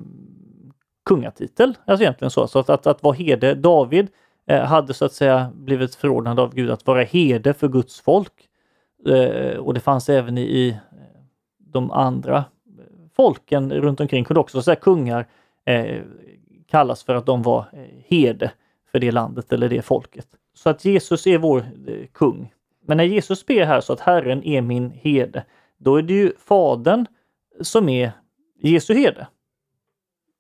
kungatitel. 1.05 1.77
Alltså 1.85 2.03
egentligen 2.05 2.31
så. 2.31 2.47
så 2.49 2.59
att, 2.59 2.71
att, 2.71 2.87
att 2.87 3.03
vara 3.03 3.15
herde, 3.15 3.55
David 3.55 4.09
eh, 4.47 4.63
hade 4.63 4.95
så 4.95 5.05
att 5.05 5.13
säga 5.13 5.51
blivit 5.55 5.95
förordnad 5.95 6.41
av 6.41 6.55
Gud 6.55 6.71
att 6.71 6.87
vara 6.87 7.03
herde 7.03 7.55
för 7.55 7.69
Guds 7.69 8.01
folk. 8.01 8.33
Eh, 9.07 9.57
och 9.57 9.75
det 9.75 9.81
fanns 9.81 10.09
även 10.09 10.39
i, 10.39 10.43
i 10.43 10.69
eh, 10.69 10.77
de 11.59 11.91
andra 11.91 12.37
eh, 12.37 12.45
folken 13.17 13.73
runt 13.73 14.01
omkring 14.01 14.25
kunde 14.25 14.41
också 14.41 14.59
så 14.59 14.63
säga 14.63 14.77
kungar 14.77 15.27
eh, 15.65 16.03
kallas 16.69 17.05
för 17.05 17.15
att 17.15 17.27
de 17.27 17.43
var 17.43 17.65
eh, 17.73 17.79
herde 18.09 18.53
för 18.93 18.99
det 18.99 19.13
landet 19.13 19.53
eller 19.53 19.69
det 19.69 19.83
folket. 19.83 20.27
Så 20.55 20.71
att 20.71 20.85
Jesus 20.85 21.27
är 21.27 21.39
vår 21.39 21.67
eh, 21.87 22.07
kung. 22.13 22.53
Men 22.87 22.97
när 22.97 23.05
Jesus 23.05 23.47
ber 23.47 23.65
här 23.65 23.81
så 23.81 23.93
att 23.93 24.01
Herren 24.01 24.45
är 24.45 24.63
min 24.63 24.91
herde, 24.91 25.45
då 25.79 25.97
är 25.97 26.03
det 26.03 26.15
ju 26.15 26.33
Fadern 26.39 27.07
som 27.61 27.89
är 27.89 28.13
Jesu 28.63 28.95
herde. 28.95 29.27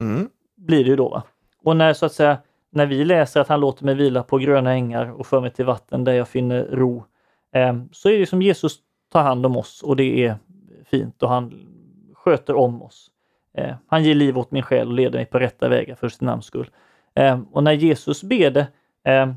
Mm. 0.01 0.29
Blir 0.67 0.85
det 0.85 0.91
ju 0.91 0.97
då. 0.97 1.09
Va? 1.09 1.23
Och 1.63 1.77
när 1.77 1.93
så 1.93 2.07
att 2.07 2.13
säga, 2.13 2.39
när 2.71 2.87
vi 2.87 3.05
läser 3.05 3.41
att 3.41 3.49
han 3.49 3.61
låter 3.61 3.85
mig 3.85 3.95
vila 3.95 4.23
på 4.23 4.39
gröna 4.39 4.73
ängar 4.73 5.11
och 5.11 5.27
för 5.27 5.41
mig 5.41 5.51
till 5.51 5.65
vatten 5.65 6.05
där 6.05 6.13
jag 6.13 6.29
finner 6.29 6.65
ro, 6.65 7.05
eh, 7.53 7.75
så 7.93 8.09
är 8.09 8.19
det 8.19 8.27
som 8.27 8.43
Jesus 8.43 8.79
tar 9.13 9.23
hand 9.23 9.47
om 9.47 9.57
oss 9.57 9.83
och 9.83 9.97
det 9.97 10.27
är 10.27 10.37
fint 10.85 11.23
och 11.23 11.29
han 11.29 11.67
sköter 12.15 12.55
om 12.55 12.83
oss. 12.83 13.11
Eh, 13.55 13.75
han 13.87 14.05
ger 14.05 14.15
liv 14.15 14.39
åt 14.39 14.51
min 14.51 14.63
själ 14.63 14.89
och 14.89 14.95
leder 14.95 15.19
mig 15.19 15.27
på 15.27 15.39
rätta 15.39 15.69
vägar 15.69 15.95
för 15.95 16.09
sitt 16.09 16.21
namns 16.21 16.45
skull. 16.45 16.71
Eh, 17.15 17.41
och 17.53 17.65
när 17.65 17.73
Jesus 17.73 18.23
ber 18.23 18.51
det 18.51 18.67
eh, 19.05 19.33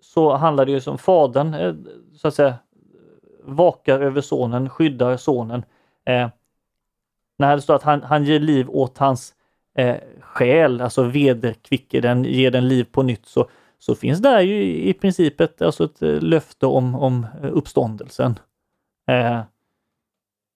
så 0.00 0.34
handlar 0.36 0.66
det 0.66 0.72
ju 0.72 0.80
som 0.80 0.98
Fadern 0.98 1.54
eh, 1.54 1.74
så 2.16 2.28
att 2.28 2.34
säga 2.34 2.54
vakar 3.42 4.00
över 4.00 4.20
sonen, 4.20 4.70
skyddar 4.70 5.16
sonen. 5.16 5.64
Eh, 6.04 6.28
när 7.36 7.56
det 7.56 7.62
står 7.62 7.74
att 7.74 7.82
han, 7.82 8.02
han 8.02 8.24
ger 8.24 8.40
liv 8.40 8.70
åt 8.70 8.98
hans 8.98 9.34
eh, 9.74 9.96
själ, 10.20 10.80
alltså 10.80 11.02
vederkvicker 11.02 12.00
den, 12.00 12.24
ger 12.24 12.50
den 12.50 12.68
liv 12.68 12.84
på 12.92 13.02
nytt, 13.02 13.26
så, 13.26 13.48
så 13.78 13.94
finns 13.94 14.18
där 14.18 14.40
ju 14.40 14.62
i 14.76 14.92
princip 14.92 15.40
ett, 15.40 15.62
alltså 15.62 15.84
ett 15.84 16.02
eh, 16.02 16.20
löfte 16.20 16.66
om, 16.66 16.94
om 16.94 17.26
eh, 17.42 17.50
uppståndelsen. 17.52 18.38
Eh, 19.08 19.40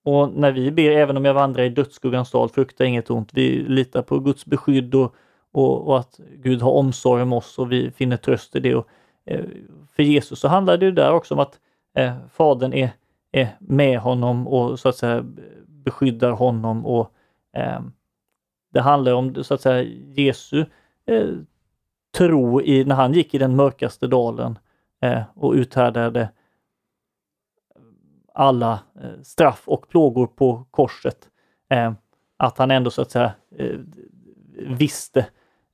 och 0.04 0.32
när 0.32 0.52
vi 0.52 0.70
ber, 0.70 0.90
även 0.90 1.16
om 1.16 1.24
jag 1.24 1.34
vandrar 1.34 1.62
i 1.62 1.68
dödsskuggans 1.68 2.30
dal, 2.30 2.48
frukta 2.48 2.84
inget 2.84 3.10
ont. 3.10 3.30
Vi 3.34 3.64
litar 3.68 4.02
på 4.02 4.18
Guds 4.18 4.46
beskydd 4.46 4.94
och, 4.94 5.14
och, 5.52 5.88
och, 5.88 5.98
att 5.98 6.20
Gud 6.34 6.62
har 6.62 6.70
omsorg 6.70 7.22
om 7.22 7.32
oss 7.32 7.58
och 7.58 7.72
vi 7.72 7.90
finner 7.90 8.16
tröst 8.16 8.56
i 8.56 8.60
det. 8.60 8.74
Och, 8.74 8.88
eh, 9.26 9.44
för 9.96 10.02
Jesus 10.02 10.40
så 10.40 10.48
handlar 10.48 10.76
det 10.76 10.86
ju 10.86 10.92
där 10.92 11.12
också 11.12 11.34
om 11.34 11.40
att 11.40 11.58
eh, 11.96 12.14
Fadern 12.32 12.72
är, 12.72 12.90
är 13.32 13.48
med 13.60 13.98
honom 13.98 14.48
och 14.48 14.80
så 14.80 14.88
att 14.88 14.96
säga 14.96 15.24
beskyddar 15.66 16.30
honom. 16.30 16.86
och 16.86 17.12
eh, 17.56 17.80
det 18.70 18.80
handlar 18.80 19.12
om 19.12 19.44
så 19.44 19.54
att 19.54 19.60
säga 19.60 19.82
Jesu 20.14 20.64
eh, 21.06 21.28
tro 22.16 22.62
i, 22.62 22.84
när 22.84 22.94
han 22.94 23.12
gick 23.12 23.34
i 23.34 23.38
den 23.38 23.56
mörkaste 23.56 24.06
dalen 24.06 24.58
eh, 25.02 25.22
och 25.34 25.52
uthärdade 25.52 26.28
alla 28.34 28.72
eh, 28.72 29.22
straff 29.22 29.62
och 29.66 29.88
plågor 29.88 30.26
på 30.26 30.64
korset. 30.70 31.28
Eh, 31.70 31.92
att 32.36 32.58
han 32.58 32.70
ändå 32.70 32.90
så 32.90 33.02
att 33.02 33.10
säga 33.10 33.32
eh, 33.56 33.78
visste 34.56 35.26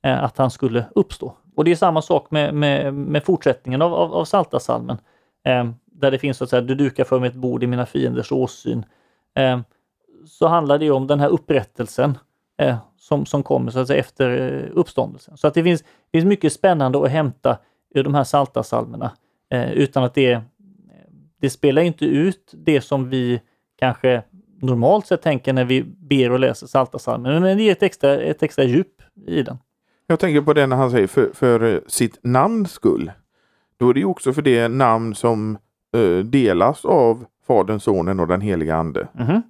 eh, 0.03 0.23
att 0.23 0.37
han 0.37 0.51
skulle 0.51 0.85
uppstå. 0.95 1.37
Och 1.55 1.63
det 1.63 1.71
är 1.71 1.75
samma 1.75 2.01
sak 2.01 2.31
med, 2.31 2.53
med, 2.53 2.93
med 2.93 3.23
fortsättningen 3.23 3.81
av, 3.81 3.93
av, 3.93 4.13
av 4.13 4.25
Saltasalmen. 4.25 4.97
Eh, 5.45 5.69
där 5.85 6.11
det 6.11 6.19
finns 6.19 6.37
så 6.37 6.43
att 6.43 6.49
säga, 6.49 6.61
du 6.61 6.75
dukar 6.75 7.03
för 7.03 7.19
mig 7.19 7.29
ett 7.29 7.35
bord 7.35 7.63
i 7.63 7.67
mina 7.67 7.85
fienders 7.85 8.31
åsyn. 8.31 8.85
Eh, 9.35 9.59
så 10.25 10.47
handlar 10.47 10.77
det 10.77 10.91
om 10.91 11.07
den 11.07 11.19
här 11.19 11.29
upprättelsen 11.29 12.17
som, 12.97 13.25
som 13.25 13.43
kommer 13.43 13.71
så 13.71 13.79
att 13.79 13.87
säga, 13.87 13.99
efter 13.99 14.29
uppståndelsen. 14.73 15.37
Så 15.37 15.47
att 15.47 15.53
det 15.53 15.63
finns, 15.63 15.81
det 15.81 15.87
finns 16.11 16.25
mycket 16.25 16.53
spännande 16.53 17.03
att 17.03 17.11
hämta 17.11 17.57
ur 17.95 18.03
de 18.03 18.15
här 18.15 18.23
Saltasalmerna 18.23 19.11
utan 19.73 20.03
att 20.03 20.13
det 20.13 20.41
det 21.45 21.49
spelar 21.49 21.81
inte 21.81 22.05
ut 22.05 22.53
det 22.65 22.81
som 22.81 23.09
vi 23.09 23.41
kanske 23.79 24.23
normalt 24.61 25.07
sett 25.07 25.21
tänker 25.21 25.53
när 25.53 25.65
vi 25.65 25.83
ber 25.83 26.31
och 26.31 26.39
läser 26.39 26.67
Psaltarpsalmen. 26.67 27.41
Men 27.41 27.57
det 27.57 27.63
ger 27.63 27.71
ett 27.71 27.83
extra, 27.83 28.17
ett 28.17 28.43
extra 28.43 28.63
djup 28.63 29.01
i 29.27 29.41
den. 29.43 29.57
Jag 30.07 30.19
tänker 30.19 30.41
på 30.41 30.53
det 30.53 30.67
när 30.67 30.75
han 30.75 30.91
säger 30.91 31.07
för, 31.07 31.29
för 31.33 31.81
sitt 31.87 32.19
namns 32.23 32.71
skull. 32.71 33.11
Då 33.77 33.89
är 33.89 33.93
det 33.93 33.99
ju 33.99 34.05
också 34.05 34.33
för 34.33 34.41
det 34.41 34.67
namn 34.67 35.15
som 35.15 35.57
eh, 35.95 36.17
delas 36.17 36.85
av 36.85 37.25
Fadern, 37.47 37.79
Sonen 37.79 38.19
och 38.19 38.27
den 38.27 38.41
heliga 38.41 38.75
Ande. 38.75 39.07
Mhm. 39.13 39.41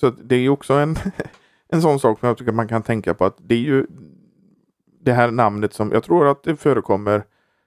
Så 0.00 0.06
att 0.06 0.14
det 0.22 0.34
är 0.34 0.40
ju 0.40 0.48
också 0.48 0.74
en, 0.74 0.96
en 1.68 1.82
sån 1.82 2.00
sak 2.00 2.18
som 2.20 2.28
jag 2.28 2.38
tycker 2.38 2.52
man 2.52 2.68
kan 2.68 2.82
tänka 2.82 3.14
på 3.14 3.24
att 3.24 3.36
det 3.38 3.54
är 3.54 3.58
ju 3.58 3.86
det 5.00 5.12
här 5.12 5.30
namnet 5.30 5.74
som 5.74 5.92
jag 5.92 6.02
tror 6.02 6.28
att 6.28 6.42
det 6.42 6.56
förekommer 6.56 7.22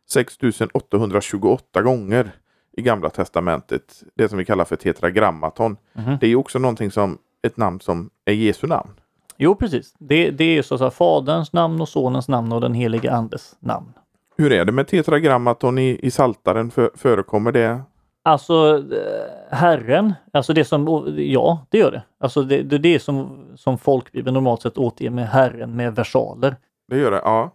6828 0.09 1.81
gånger 1.81 2.31
i 2.77 2.81
Gamla 2.81 3.09
Testamentet. 3.09 4.03
Det 4.15 4.29
som 4.29 4.37
vi 4.37 4.45
kallar 4.45 4.65
för 4.65 4.75
tetragrammaton. 4.75 5.77
Mhm. 5.93 6.17
Det 6.21 6.27
är 6.27 6.35
också 6.35 6.59
någonting 6.59 6.91
som 6.91 7.17
ett 7.41 7.57
namn 7.57 7.79
som 7.79 8.09
är 8.25 8.33
Jesu 8.33 8.67
namn. 8.67 8.89
Jo, 9.37 9.55
precis. 9.55 9.93
Det, 9.99 10.31
det 10.31 10.57
är 10.57 10.61
så 10.61 10.75
att 10.75 10.79
säga 10.79 10.91
Faderns 10.91 11.53
namn 11.53 11.81
och 11.81 11.89
Sonens 11.89 12.27
namn 12.27 12.51
och 12.51 12.61
den 12.61 12.73
helige 12.73 13.11
Andes 13.11 13.55
namn. 13.59 13.93
Hur 14.37 14.51
är 14.51 14.65
det 14.65 14.71
med 14.71 14.87
tetragrammaton 14.87 15.77
i, 15.77 15.99
i 16.03 16.11
Saltaren? 16.11 16.71
För, 16.71 16.91
förekommer 16.95 17.51
det? 17.51 17.81
Alltså 18.23 18.83
eh, 18.93 19.57
Herren, 19.57 20.13
alltså 20.33 20.53
det 20.53 20.65
som, 20.65 21.05
ja 21.17 21.65
det 21.69 21.77
gör 21.77 21.91
det. 21.91 22.03
Alltså 22.19 22.41
det, 22.43 22.63
det 22.63 22.75
är 22.75 22.79
det 22.79 22.99
som, 22.99 23.45
som 23.55 23.77
folkbibeln 23.77 24.33
normalt 24.33 24.61
sett 24.61 24.77
återger 24.77 25.11
med 25.11 25.27
Herren 25.27 25.75
med 25.75 25.95
versaler. 25.95 26.55
Det 26.87 26.97
gör 26.97 27.11
det, 27.11 27.21
ja. 27.23 27.51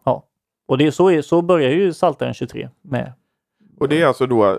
Och 0.69 0.79
det 0.79 0.87
är 0.87 0.91
så, 0.91 1.11
är, 1.11 1.23
så 1.23 1.43
börjar 1.43 1.71
ju 1.71 1.93
Psaltaren 1.93 2.35
23 2.35 2.69
med. 2.83 3.13
Och 3.79 3.89
det 3.89 4.03
är 4.03 4.07
alltså 4.07 4.27
då, 4.27 4.59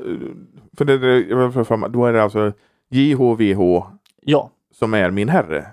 för 0.77 0.85
det, 0.85 1.87
då 1.89 2.05
är 2.05 2.13
det 2.13 2.23
alltså 2.23 2.51
JHVH 2.89 3.83
Ja, 4.21 4.49
som 4.73 4.93
är 4.93 5.11
min 5.11 5.29
herre. 5.29 5.67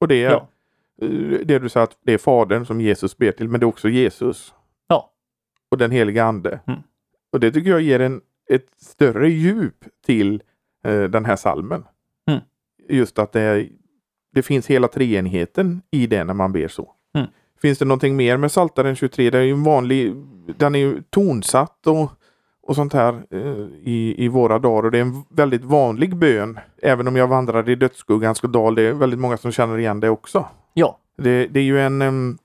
Och 0.00 0.08
det 0.08 0.24
är 0.24 0.30
Ja. 0.30 0.48
eh, 1.02 1.38
det 1.44 1.58
du 1.58 1.68
sa 1.68 1.82
att 1.82 1.96
det 2.04 2.12
är 2.12 2.18
fadern 2.18 2.66
som 2.66 2.80
Jesus 2.80 3.16
ber 3.16 3.32
till, 3.32 3.48
men 3.48 3.60
det 3.60 3.64
är 3.64 3.68
också 3.68 3.88
Jesus. 3.88 4.54
Ja. 4.88 5.10
Och 5.70 5.78
den 5.78 5.90
heliga 5.90 6.24
ande. 6.24 6.60
Mm. 6.66 6.80
Och 7.32 7.40
det 7.40 7.52
tycker 7.52 7.70
jag 7.70 7.80
ger 7.80 8.00
en, 8.00 8.20
ett 8.50 8.66
större 8.76 9.30
djup 9.30 9.84
till 10.06 10.42
eh, 10.84 11.02
den 11.02 11.24
här 11.24 11.36
salmen. 11.36 11.84
Mm. 12.28 12.40
Just 12.88 13.18
att 13.18 13.32
det, 13.32 13.68
det 14.32 14.42
finns 14.42 14.66
hela 14.66 14.88
treenigheten 14.88 15.82
i 15.90 16.06
det 16.06 16.24
när 16.24 16.34
man 16.34 16.52
ber 16.52 16.68
så. 16.68 16.94
Mm. 17.14 17.26
Finns 17.62 17.78
det 17.78 17.84
någonting 17.84 18.16
mer 18.16 18.36
med 18.36 18.50
Psaltaren 18.50 18.96
23? 18.96 19.30
Det 19.30 19.38
är 19.38 19.42
ju 19.42 19.52
en 19.52 19.62
vanlig, 19.62 20.14
den 20.56 20.74
är 20.74 20.78
ju 20.78 21.02
tonsatt 21.10 21.86
och, 21.86 22.10
och 22.62 22.76
sånt 22.76 22.92
här 22.92 23.22
eh, 23.30 23.66
i, 23.82 24.14
i 24.24 24.28
våra 24.28 24.58
dagar. 24.58 24.82
Och 24.84 24.90
det 24.90 24.98
är 24.98 25.02
en 25.02 25.24
väldigt 25.28 25.64
vanlig 25.64 26.16
bön. 26.16 26.58
Även 26.82 27.08
om 27.08 27.16
jag 27.16 27.28
vandrar 27.28 27.68
i 27.68 27.74
dödsskuggans 27.74 28.40
dal. 28.40 28.74
Det 28.74 28.82
är 28.82 28.92
väldigt 28.92 29.20
många 29.20 29.36
som 29.36 29.52
känner 29.52 29.78
igen 29.78 30.00
det 30.00 30.10
också. 30.10 30.48
ja, 30.74 30.98
Det, 31.16 31.46
det 31.46 31.60
är 31.60 31.64
ju 31.64 31.80
en, 31.80 32.02
em, 32.02 32.38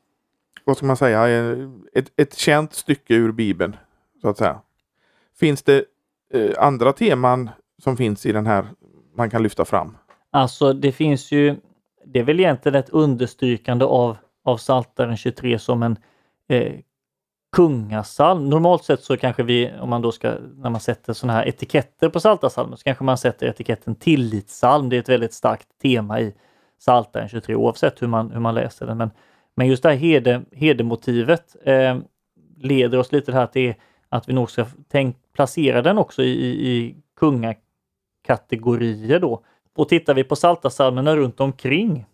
vad 0.63 0.77
ska 0.77 0.85
man 0.85 0.97
säga, 0.97 1.27
eh, 1.27 1.57
ett, 1.93 2.11
ett 2.15 2.33
känt 2.33 2.73
stycke 2.73 3.13
ur 3.15 3.31
Bibeln. 3.31 3.75
Så 4.21 4.29
att 4.29 4.37
säga. 4.37 4.61
Finns 5.39 5.63
det 5.63 5.85
Eh, 6.35 6.51
andra 6.57 6.93
teman 6.93 7.49
som 7.83 7.97
finns 7.97 8.25
i 8.25 8.31
den 8.31 8.45
här 8.45 8.65
man 9.15 9.29
kan 9.29 9.43
lyfta 9.43 9.65
fram? 9.65 9.97
alltså 10.35 10.73
det 10.73 10.91
finns 10.91 11.31
ju, 11.31 11.55
det 12.05 12.19
är 12.19 12.23
väl 12.23 12.39
egentligen 12.39 12.75
ett 12.75 12.89
understrykande 12.89 13.85
av, 13.85 14.17
av 14.43 14.57
Psaltaren 14.57 15.17
23 15.17 15.59
som 15.59 15.83
en 15.83 15.97
eh, 16.49 16.73
kungasalm. 17.55 18.49
Normalt 18.49 18.83
sett 18.83 19.03
så 19.03 19.17
kanske 19.17 19.43
vi, 19.43 19.71
om 19.81 19.89
man 19.89 20.01
då 20.01 20.11
ska, 20.11 20.33
när 20.55 20.69
man 20.69 20.81
sätter 20.81 21.13
sådana 21.13 21.33
här 21.33 21.47
etiketter 21.47 22.09
på 22.09 22.19
Psaltarpsalmen, 22.19 22.77
så 22.77 22.83
kanske 22.83 23.03
man 23.03 23.17
sätter 23.17 23.47
etiketten 23.47 23.95
tillitssalm. 23.95 24.89
Det 24.89 24.95
är 24.95 24.99
ett 24.99 25.09
väldigt 25.09 25.33
starkt 25.33 25.67
tema 25.81 26.19
i 26.19 26.33
Psaltaren 26.79 27.29
23 27.29 27.55
oavsett 27.55 28.01
hur 28.01 28.07
man, 28.07 28.31
hur 28.31 28.39
man 28.39 28.55
läser 28.55 28.85
den. 28.85 28.97
Men, 28.97 29.11
men 29.55 29.67
just 29.67 29.83
det 29.83 29.89
här 29.89 29.95
herde, 29.95 30.41
herdemotivet 30.51 31.55
eh, 31.63 31.97
leder 32.57 32.97
oss 32.97 33.11
lite 33.11 33.25
till 33.25 33.33
här 33.33 33.43
att, 33.43 33.53
det 33.53 33.69
är, 33.69 33.75
att 34.15 34.29
vi 34.29 34.33
nog 34.33 34.51
ska 34.51 34.65
tänk, 34.87 35.17
placera 35.33 35.81
den 35.81 35.97
också 35.97 36.23
i, 36.23 36.31
i, 36.31 36.67
i 36.67 36.95
kungakategorier 37.19 39.19
då. 39.19 39.43
Och 39.75 39.89
tittar 39.89 40.13
vi 40.13 40.23
på 40.23 40.35
Psaltarpsalmerna 40.35 41.15
runt 41.15 41.39
omkring 41.39 42.05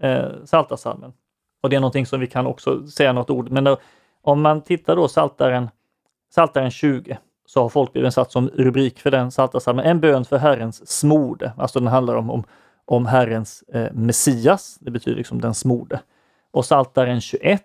eh, 0.00 0.28
Psaltarpsalmen, 0.44 1.12
och 1.62 1.70
det 1.70 1.76
är 1.76 1.80
någonting 1.80 2.06
som 2.06 2.20
vi 2.20 2.26
kan 2.26 2.46
också 2.46 2.86
säga 2.86 3.12
något 3.12 3.30
ord, 3.30 3.50
men 3.50 3.64
då, 3.64 3.76
om 4.22 4.42
man 4.42 4.62
tittar 4.62 4.96
då 4.96 5.08
Saltaren, 5.08 5.70
Psaltaren 6.30 6.70
20 6.70 7.18
så 7.46 7.62
har 7.62 7.68
folkbibeln 7.68 8.12
satt 8.12 8.32
som 8.32 8.48
rubrik 8.48 9.00
för 9.00 9.10
den 9.10 9.30
Psaltarpsalmen 9.30 9.84
en 9.84 10.00
bön 10.00 10.24
för 10.24 10.38
Herrens 10.38 10.90
smorde. 10.90 11.52
Alltså 11.56 11.78
den 11.78 11.88
handlar 11.88 12.14
om, 12.14 12.30
om, 12.30 12.44
om 12.84 13.06
Herrens 13.06 13.62
eh, 13.62 13.92
Messias, 13.92 14.78
det 14.80 14.90
betyder 14.90 15.16
liksom 15.16 15.40
den 15.40 15.54
smorde. 15.54 16.00
Och 16.50 16.64
Psaltaren 16.64 17.20
21 17.20 17.62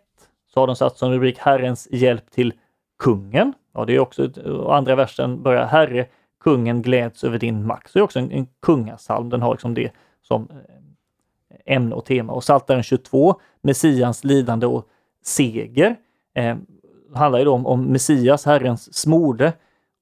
så 0.54 0.60
har 0.60 0.68
de 0.68 0.76
satt 0.76 0.98
som 0.98 1.12
rubrik 1.12 1.40
Herrens 1.40 1.88
hjälp 1.92 2.32
till 2.32 2.54
kungen. 3.00 3.54
Ja, 3.74 3.86
det 3.86 3.96
är 3.96 4.00
också, 4.00 4.42
och 4.42 4.76
andra 4.76 4.96
versen 4.96 5.44
börjar 5.44 5.66
Herre, 5.66 6.06
kungen 6.44 6.82
gläds 6.82 7.24
över 7.24 7.40
din 7.40 7.66
makt. 7.66 7.92
Så 7.92 8.00
det 8.00 8.02
är 8.02 8.04
också 8.04 8.20
en, 8.20 8.32
en 8.32 8.48
kungasalm, 8.62 9.30
den 9.30 9.42
har 9.42 9.54
liksom 9.54 9.74
det 9.74 9.92
som 10.22 10.48
eh, 10.52 11.76
ämne 11.76 11.96
och 11.96 12.06
tema. 12.06 12.34
Och 12.34 12.42
Psaltaren 12.42 12.84
22, 12.84 13.40
Messians 13.62 14.24
lidande 14.24 14.66
och 14.66 14.88
seger, 15.24 15.96
eh, 16.36 16.58
handlar 17.14 17.40
ju 17.40 17.46
då 17.46 17.54
om, 17.54 17.66
om 17.66 17.84
Messias, 17.84 18.46
Herrens 18.46 18.94
smorde. 18.96 19.54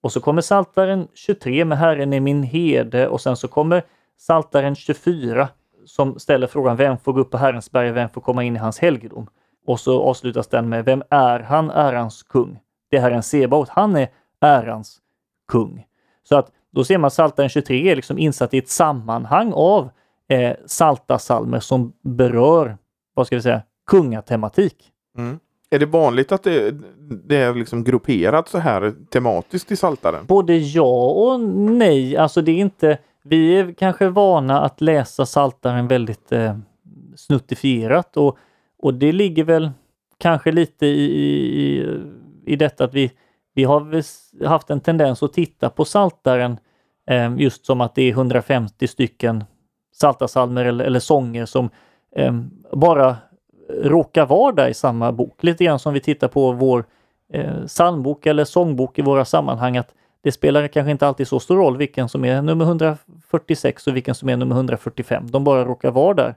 Och 0.02 0.12
så 0.12 0.20
kommer 0.20 0.42
Psaltaren 0.42 1.08
23 1.14 1.66
med 1.66 1.78
Herren 1.78 2.14
är 2.14 2.20
min 2.20 2.44
herde 2.44 3.08
och 3.08 3.22
sen 3.22 3.38
så 3.38 3.48
kommer 3.48 3.84
Psaltaren 4.18 4.76
24 4.76 5.50
som 5.86 6.20
ställer 6.20 6.48
frågan 6.48 6.78
vem 6.78 6.98
får 6.98 7.14
gå 7.14 7.20
upp 7.20 7.32
på 7.32 7.38
Herrens 7.38 7.72
berg, 7.72 7.92
vem 7.92 8.10
får 8.10 8.22
komma 8.22 8.44
in 8.44 8.56
i 8.56 8.60
hans 8.60 8.80
helgedom? 8.80 9.28
Och 9.68 9.80
så 9.80 10.02
avslutas 10.02 10.48
den 10.48 10.70
med 10.70 10.86
vem 10.86 11.04
är 11.10 11.40
han, 11.40 11.70
ärans 11.70 12.24
kung? 12.24 12.60
Det 12.96 13.00
är 13.00 13.02
Herren 13.02 13.24
Sebaot, 13.24 13.70
han 13.70 13.96
är 13.96 14.08
ärans 14.42 14.98
kung. 15.48 15.86
Så 16.24 16.36
att 16.36 16.52
då 16.72 16.84
ser 16.84 16.98
man 16.98 17.10
Psaltaren 17.10 17.50
23 17.50 17.92
är 17.92 17.96
liksom 17.96 18.18
insatt 18.18 18.54
i 18.54 18.58
ett 18.58 18.70
sammanhang 18.70 19.52
av 19.56 19.90
eh, 20.28 20.54
saltasalmer 20.66 21.60
som 21.60 21.94
berör, 22.02 22.78
vad 23.14 23.28
ska 23.28 23.36
vi 23.36 23.42
säga, 23.42 23.62
kungatematik. 23.88 24.92
Mm. 25.18 25.40
Är 25.70 25.80
det 25.80 25.86
vanligt 25.86 26.32
att 26.32 26.44
det, 26.44 26.76
det 27.24 27.38
är 27.38 27.54
liksom 27.54 27.84
grupperat 27.84 28.50
så 28.50 28.58
här 28.58 28.94
tematiskt 29.10 29.72
i 29.72 29.76
Saltaren? 29.76 30.26
Både 30.26 30.58
ja 30.58 31.12
och 31.12 31.40
nej. 31.40 32.18
Alltså 32.18 32.42
det 32.42 32.52
är 32.52 32.58
inte, 32.58 32.98
vi 33.24 33.60
är 33.60 33.74
kanske 33.74 34.10
vana 34.10 34.62
att 34.62 34.82
läsa 34.82 35.26
Saltaren 35.26 35.88
väldigt 35.88 36.32
eh, 36.32 36.58
snuttifierat 37.16 38.18
och, 38.18 38.38
och 38.78 38.94
det 38.94 39.12
ligger 39.12 39.44
väl 39.44 39.72
kanske 40.18 40.52
lite 40.52 40.86
i, 40.86 41.04
i, 41.04 41.86
i 42.46 42.56
detta 42.56 42.84
att 42.84 42.94
vi, 42.94 43.12
vi 43.54 43.64
har 43.64 44.04
haft 44.48 44.70
en 44.70 44.82
tendens 44.82 45.24
att 45.24 45.34
titta 45.34 45.70
på 45.70 45.86
Saltaren 45.86 46.58
eh, 47.10 47.34
just 47.38 47.66
som 47.66 47.82
att 47.82 47.96
det 47.96 48.02
är 48.02 48.12
150 48.12 48.88
stycken 48.88 49.44
saltasalmer 49.94 50.66
eller, 50.66 50.86
eller 50.86 51.00
sånger 51.00 51.46
som 51.46 51.70
eh, 52.16 52.34
bara 52.72 53.18
råkar 53.70 54.26
vara 54.26 54.52
där 54.52 54.68
i 54.68 54.74
samma 54.74 55.12
bok. 55.12 55.44
Lite 55.44 55.64
grann 55.64 55.80
som 55.80 55.94
vi 55.94 56.00
tittar 56.00 56.28
på 56.28 56.52
vår 56.52 56.86
eh, 57.34 57.66
psalmbok 57.66 58.26
eller 58.26 58.46
sångbok 58.46 59.00
i 59.00 59.02
våra 59.02 59.26
sammanhang 59.26 59.78
att 59.78 59.94
det 60.24 60.32
spelar 60.32 60.68
kanske 60.68 60.92
inte 60.92 61.08
alltid 61.08 61.28
så 61.28 61.40
stor 61.40 61.58
roll 61.58 61.78
vilken 61.78 62.10
som 62.10 62.26
är 62.26 62.42
nummer 62.42 62.66
146 62.66 63.88
och 63.88 63.96
vilken 63.96 64.16
som 64.16 64.30
är 64.30 64.38
nummer 64.38 64.56
145. 64.56 65.32
De 65.32 65.44
bara 65.44 65.66
råkar 65.66 65.92
vara 65.92 66.14
där. 66.14 66.36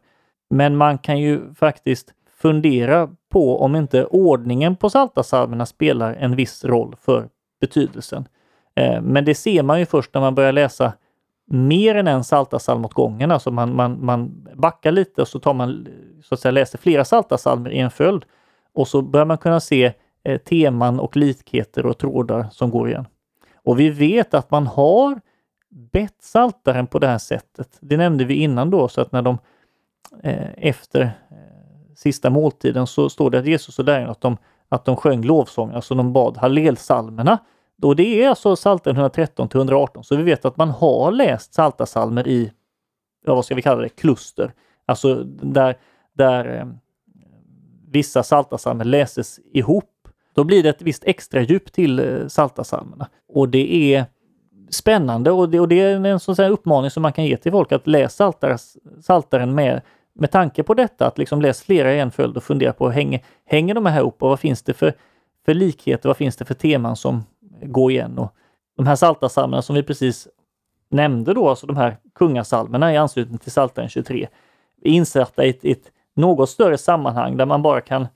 Men 0.51 0.77
man 0.77 0.99
kan 0.99 1.19
ju 1.19 1.55
faktiskt 1.55 2.15
fundera 2.39 3.11
på 3.29 3.61
om 3.61 3.77
inte 3.77 4.05
ordningen 4.05 4.77
på 4.77 4.89
psaltarpsalmerna 4.89 5.67
spelar 5.67 6.15
en 6.15 6.37
viss 6.37 6.65
roll 6.65 6.97
för 7.01 7.29
betydelsen. 7.61 8.29
Eh, 8.75 9.03
men 9.03 9.25
det 9.25 9.35
ser 9.35 9.63
man 9.63 9.79
ju 9.79 9.87
först 9.87 10.15
när 10.15 10.21
man 10.21 10.35
börjar 10.35 10.53
läsa 10.53 10.93
mer 11.51 11.95
än 11.95 12.07
en 12.07 12.23
psaltarpsalm 12.23 12.85
åt 12.85 12.95
gången. 12.95 13.31
Alltså 13.31 13.51
man, 13.51 13.77
man, 13.77 14.05
man 14.05 14.47
backar 14.55 14.93
lite 14.93 15.23
och 15.23 15.29
så 15.29 15.39
tar 15.39 15.55
man 15.55 15.89
så 16.23 16.35
att 16.35 16.41
säga 16.41 16.53
läser 16.53 16.79
flera 16.79 17.05
psaltarpsalmer 17.05 17.71
i 17.71 17.79
en 17.79 17.91
följd. 17.91 18.25
Och 18.73 18.89
så 18.89 19.03
börjar 19.03 19.27
man 19.27 19.39
kunna 19.39 19.61
se 19.61 19.93
eh, 20.25 20.39
teman 20.39 21.01
och 21.01 21.17
likheter 21.17 21.87
och 21.87 21.99
trådar 21.99 22.47
som 22.51 22.71
går 22.71 22.89
igen. 22.89 23.07
Och 23.55 23.81
vi 23.81 23.91
vet 23.91 24.35
att 24.35 24.51
man 24.51 24.67
har 24.67 25.21
bett 25.71 26.17
saltaren 26.23 26.87
på 26.87 26.99
det 26.99 27.07
här 27.07 27.19
sättet. 27.19 27.79
Det 27.81 27.97
nämnde 27.97 28.25
vi 28.25 28.35
innan 28.35 28.71
då, 28.71 28.89
så 28.89 29.01
att 29.01 29.13
när 29.13 29.23
de 29.23 29.39
eh, 30.23 30.49
efter 30.57 31.11
sista 31.99 32.31
måltiden 32.31 32.87
så 32.87 33.11
står 33.11 33.31
det 33.31 33.39
att 33.39 33.47
Jesus 33.47 33.79
och 33.79 33.85
lärjungarna 33.85 34.13
att 34.13 34.21
de, 34.21 34.37
att 34.69 34.85
de 34.85 34.97
sjöng 34.97 35.23
lovsånger, 35.23 35.75
alltså 35.75 35.95
de 35.95 36.13
bad 36.13 36.37
hallelsalmerna. 36.37 37.39
Och 37.83 37.97
det 37.97 38.23
är 38.23 38.29
alltså 38.29 38.57
Psaltaren 38.57 38.97
113 38.97 39.49
till 39.49 39.59
118, 39.59 40.05
så 40.05 40.17
vi 40.17 40.23
vet 40.23 40.45
att 40.45 40.57
man 40.57 40.71
har 40.71 41.13
läst 41.13 41.53
psaltarpsalmer 41.53 42.29
i, 42.29 42.53
ja, 43.27 43.35
vad 43.35 43.45
ska 43.45 43.55
vi 43.55 43.63
kalla 43.63 43.83
det, 43.83 43.89
kluster. 43.89 44.53
Alltså 44.87 45.15
där, 45.25 45.77
där 46.13 46.59
eh, 46.59 46.67
vissa 47.91 48.23
psaltarpsalmer 48.23 48.85
läses 48.85 49.41
ihop. 49.53 50.09
Då 50.35 50.45
blir 50.45 50.63
det 50.63 50.69
ett 50.69 50.83
visst 50.83 51.05
extra 51.05 51.43
djup 51.43 51.73
till 51.73 51.99
eh, 51.99 52.27
psaltarpsalmerna. 52.29 53.09
Och 53.29 53.49
det 53.49 53.95
är 53.95 54.05
spännande 54.71 55.31
och 55.31 55.49
det, 55.49 55.61
och 55.61 55.69
det 55.69 55.81
är 55.81 56.07
en 56.07 56.21
sån 56.21 56.35
här 56.39 56.51
uppmaning 56.51 56.91
som 56.91 57.03
man 57.03 57.13
kan 57.13 57.25
ge 57.25 57.37
till 57.37 57.53
folk 57.53 57.73
att 57.73 57.87
läsa 57.87 58.33
Saltaren 59.01 59.55
med, 59.55 59.83
med 60.19 60.31
tanke 60.31 60.63
på 60.63 60.75
detta, 60.75 61.07
att 61.07 61.19
liksom 61.19 61.43
läsa 61.43 61.65
flera 61.65 61.95
i 61.95 62.01
en 62.01 62.11
följd 62.11 62.37
och 62.37 62.43
fundera 62.43 62.73
på 62.73 62.91
hänger, 62.91 63.25
hänger 63.45 63.75
de 63.75 63.87
här 63.87 64.01
ihop 64.01 64.23
och 64.23 64.29
vad 64.29 64.41
finns 64.41 64.63
det 64.63 64.75
för, 64.75 64.93
för 65.45 65.55
likheter, 65.55 66.09
vad 66.09 66.17
finns 66.17 66.37
det 66.37 66.45
för 66.45 66.55
teman 66.55 66.97
som 66.97 67.25
går 67.63 67.91
igen? 67.91 68.19
Och 68.19 68.35
de 68.77 68.87
här 68.87 68.97
psaltarpsalmerna 68.97 69.63
som 69.63 69.75
vi 69.75 69.83
precis 69.83 70.29
nämnde 70.91 71.35
då, 71.35 71.49
alltså 71.49 71.67
de 71.67 71.77
här 71.77 71.97
kungasalmerna 72.15 72.93
i 72.93 72.97
anslutning 72.97 73.39
till 73.39 73.51
Psaltaren 73.51 73.89
23, 73.89 74.29
är 74.83 74.91
insatta 74.91 75.45
i 75.45 75.51
ett, 75.51 75.65
ett 75.65 75.93
något 76.17 76.51
större 76.51 76.79
sammanhang 76.79 77.37
där 77.37 77.47
man 77.47 77.63
bara 77.63 77.81
kan, 77.81 78.07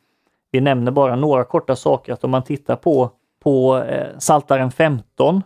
vi 0.50 0.60
nämner 0.60 0.92
bara 0.92 1.16
några 1.16 1.44
korta 1.44 1.76
saker, 1.76 2.12
att 2.12 2.24
om 2.24 2.30
man 2.30 2.42
tittar 2.42 2.76
på, 2.76 3.10
på 3.42 3.78
eh, 3.78 4.18
Saltaren 4.18 4.70
15 4.70 5.42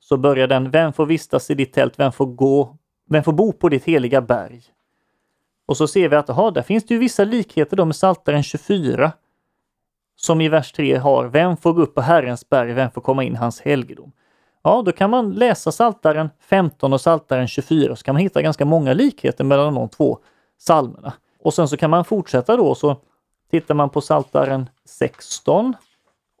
så 0.00 0.16
börjar 0.16 0.46
den 0.46 0.70
Vem 0.70 0.92
får 0.92 1.06
vistas 1.06 1.50
i 1.50 1.54
ditt 1.54 1.72
tält? 1.72 1.98
Vem 1.98 2.12
får 2.12 2.26
gå? 2.26 2.76
Vem 3.10 3.22
får 3.22 3.32
bo 3.32 3.52
på 3.52 3.68
ditt 3.68 3.84
heliga 3.84 4.20
berg? 4.20 4.62
Och 5.68 5.76
så 5.76 5.88
ser 5.88 6.08
vi 6.08 6.16
att 6.16 6.30
aha, 6.30 6.50
där 6.50 6.62
finns 6.62 6.84
det 6.84 6.94
ju 6.94 7.00
vissa 7.00 7.24
likheter 7.24 7.76
då 7.76 7.84
med 7.84 7.96
Saltaren 7.96 8.42
24 8.42 9.12
som 10.16 10.40
i 10.40 10.48
vers 10.48 10.72
3 10.72 10.96
har 10.96 11.26
Vem 11.26 11.56
får 11.56 11.72
gå 11.72 11.82
upp 11.82 11.94
på 11.94 12.00
Herrens 12.00 12.48
berg? 12.48 12.72
Vem 12.72 12.90
får 12.90 13.00
komma 13.00 13.24
in 13.24 13.32
i 13.32 13.36
hans 13.36 13.60
helgedom? 13.60 14.12
Ja, 14.62 14.82
då 14.82 14.92
kan 14.92 15.10
man 15.10 15.32
läsa 15.32 15.72
Saltaren 15.72 16.30
15 16.40 16.92
och 16.92 17.00
Saltaren 17.00 17.48
24 17.48 17.96
så 17.96 18.04
kan 18.04 18.14
man 18.14 18.22
hitta 18.22 18.42
ganska 18.42 18.64
många 18.64 18.92
likheter 18.92 19.44
mellan 19.44 19.74
de 19.74 19.88
två 19.88 20.18
psalmerna. 20.58 21.12
Och 21.38 21.54
sen 21.54 21.68
så 21.68 21.76
kan 21.76 21.90
man 21.90 22.04
fortsätta 22.04 22.56
då 22.56 22.74
så 22.74 22.96
tittar 23.50 23.74
man 23.74 23.90
på 23.90 24.00
Saltaren 24.00 24.68
16 24.84 25.74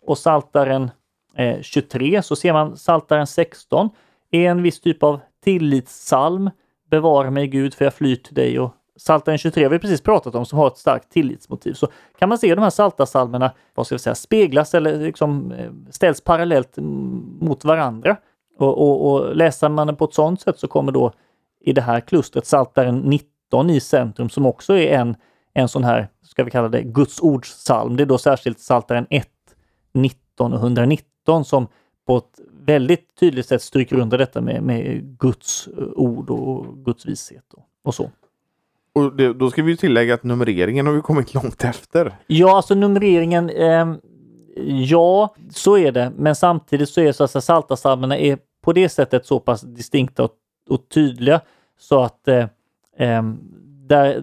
och 0.06 0.18
Saltaren 0.18 0.90
eh, 1.34 1.60
23 1.60 2.22
så 2.22 2.36
ser 2.36 2.52
man 2.52 2.76
Saltaren 2.76 3.26
16 3.26 3.90
är 4.30 4.50
en 4.50 4.62
viss 4.62 4.80
typ 4.80 5.02
av 5.02 5.20
tillitssalm. 5.44 6.50
Bevara 6.90 7.30
mig 7.30 7.46
Gud 7.46 7.74
för 7.74 7.84
jag 7.84 7.94
flyr 7.94 8.16
till 8.16 8.34
dig 8.34 8.60
och 8.60 8.74
Saltaren 8.98 9.38
23 9.38 9.64
har 9.64 9.70
vi 9.70 9.78
precis 9.78 10.00
pratat 10.00 10.34
om 10.34 10.46
som 10.46 10.58
har 10.58 10.66
ett 10.66 10.76
starkt 10.76 11.12
tillitsmotiv. 11.12 11.72
Så 11.72 11.88
kan 12.18 12.28
man 12.28 12.38
se 12.38 12.54
de 12.54 12.60
här 12.60 12.70
saltasalmerna, 12.70 13.52
vad 13.74 13.86
ska 13.86 13.94
vi 13.94 13.98
säga, 13.98 14.14
speglas 14.14 14.74
eller 14.74 14.98
liksom 14.98 15.52
eh, 15.52 15.70
ställs 15.90 16.20
parallellt 16.20 16.76
mot 17.40 17.64
varandra. 17.64 18.16
Och, 18.58 18.78
och, 18.78 19.12
och 19.12 19.36
läser 19.36 19.68
man 19.68 19.86
det 19.86 19.92
på 19.92 20.04
ett 20.04 20.14
sådant 20.14 20.40
sätt 20.40 20.58
så 20.58 20.68
kommer 20.68 20.92
då 20.92 21.12
i 21.60 21.72
det 21.72 21.82
här 21.82 22.00
klustret 22.00 22.46
Saltaren 22.46 22.98
19 22.98 23.70
i 23.70 23.80
centrum 23.80 24.28
som 24.28 24.46
också 24.46 24.74
är 24.74 24.98
en, 24.98 25.16
en 25.54 25.68
sån 25.68 25.84
här, 25.84 26.08
ska 26.22 26.44
vi 26.44 26.50
kalla 26.50 26.68
det, 26.68 26.82
Guds 26.82 27.20
ordssalm. 27.20 27.96
Det 27.96 28.02
är 28.02 28.06
då 28.06 28.18
särskilt 28.18 28.60
Saltaren 28.60 29.06
1, 29.10 29.28
19 29.92 30.52
och 30.52 30.58
119 30.58 31.44
som 31.44 31.66
på 32.06 32.16
ett 32.16 32.40
väldigt 32.60 33.16
tydligt 33.20 33.46
sätt 33.46 33.62
stryker 33.62 33.98
under 33.98 34.18
detta 34.18 34.40
med, 34.40 34.62
med 34.62 35.02
Guds 35.18 35.68
ord 35.96 36.30
och 36.30 36.84
Guds 36.84 37.06
vishet 37.06 37.54
och, 37.54 37.66
och 37.84 37.94
så. 37.94 38.10
Och 38.92 39.16
det, 39.16 39.32
då 39.32 39.50
ska 39.50 39.62
vi 39.62 39.76
tillägga 39.76 40.14
att 40.14 40.24
numreringen 40.24 40.86
har 40.86 40.92
vi 40.92 41.00
kommit 41.00 41.34
långt 41.34 41.64
efter. 41.64 42.16
Ja, 42.26 42.56
alltså 42.56 42.74
numreringen, 42.74 43.50
eh, 43.50 43.94
ja, 44.66 45.34
så 45.50 45.78
är 45.78 45.92
det. 45.92 46.12
Men 46.16 46.36
samtidigt 46.36 46.88
så 46.88 47.00
är 47.00 47.12
så 47.12 47.24
att 47.24 47.44
saltasalmerna 47.44 48.18
är 48.18 48.38
på 48.62 48.72
det 48.72 48.88
sättet 48.88 49.26
så 49.26 49.40
pass 49.40 49.60
distinkta 49.60 50.24
och, 50.24 50.32
och 50.68 50.88
tydliga 50.88 51.40
så 51.78 52.00
att 52.02 52.28
eh, 52.28 52.46
eh, 52.98 53.22
där, 53.88 54.20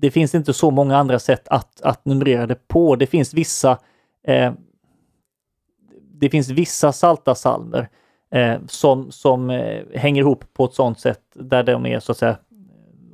det 0.00 0.10
finns 0.10 0.34
inte 0.34 0.52
så 0.52 0.70
många 0.70 0.96
andra 0.96 1.18
sätt 1.18 1.48
att, 1.48 1.80
att 1.80 2.04
numrera 2.04 2.46
det 2.46 2.68
på. 2.68 2.96
Det 2.96 3.06
finns 3.06 3.34
vissa 3.34 3.78
eh, 4.26 4.52
det 6.22 6.30
finns 6.30 6.48
vissa 6.48 6.92
saltasalmer 6.92 7.88
eh, 8.30 8.56
som, 8.66 9.12
som 9.12 9.50
eh, 9.50 9.82
hänger 9.94 10.22
ihop 10.22 10.44
på 10.52 10.64
ett 10.64 10.74
sådant 10.74 11.00
sätt 11.00 11.20
där 11.34 11.62
de 11.62 11.86
är 11.86 12.00
så 12.00 12.12
att 12.12 12.18
säga 12.18 12.36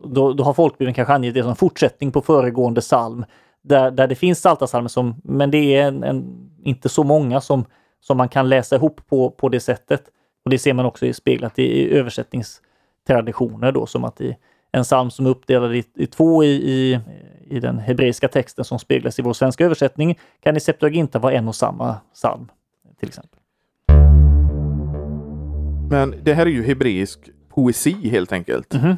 då, 0.04 0.32
då 0.32 0.44
har 0.44 0.54
folkbibeln 0.54 0.94
kanske 0.94 1.14
angett 1.14 1.34
det 1.34 1.42
som 1.42 1.56
fortsättning 1.56 2.12
på 2.12 2.20
föregående 2.20 2.80
psalm. 2.80 3.24
Där, 3.62 3.90
där 3.90 4.06
det 4.06 4.14
finns 4.14 4.40
saltarsalmer 4.40 4.88
som, 4.88 5.20
men 5.24 5.50
det 5.50 5.76
är 5.76 5.88
en, 5.88 6.04
en, 6.04 6.48
inte 6.62 6.88
så 6.88 7.04
många 7.04 7.40
som, 7.40 7.64
som 8.00 8.16
man 8.16 8.28
kan 8.28 8.48
läsa 8.48 8.76
ihop 8.76 9.00
på, 9.06 9.30
på 9.30 9.48
det 9.48 9.60
sättet. 9.60 10.02
Och 10.44 10.50
det 10.50 10.58
ser 10.58 10.72
man 10.72 10.86
också 10.86 11.12
speglat 11.12 11.58
i, 11.58 11.62
i 11.62 11.90
översättningstraditioner 11.90 13.72
då, 13.72 13.86
som 13.86 14.04
att 14.04 14.20
i 14.20 14.36
en 14.72 14.84
psalm 14.84 15.10
som 15.10 15.26
är 15.26 15.30
uppdelad 15.30 15.76
i, 15.76 15.84
i 15.94 16.06
två 16.06 16.44
i, 16.44 16.48
i, 16.48 17.00
i 17.46 17.60
den 17.60 17.78
hebreiska 17.78 18.28
texten 18.28 18.64
som 18.64 18.78
speglas 18.78 19.18
i 19.18 19.22
vår 19.22 19.32
svenska 19.32 19.64
översättning 19.64 20.18
kan 20.40 20.56
i 20.56 20.60
Septuaginta 20.60 21.18
vara 21.18 21.32
en 21.32 21.48
och 21.48 21.54
samma 21.54 21.96
psalm, 22.14 22.48
till 22.98 23.08
exempel. 23.08 23.40
Men 25.90 26.14
det 26.22 26.34
här 26.34 26.46
är 26.46 26.50
ju 26.50 26.62
hebreisk 26.62 27.30
poesi 27.48 28.08
helt 28.08 28.32
enkelt. 28.32 28.74
Mm 28.74 28.86
-hmm. 28.86 28.96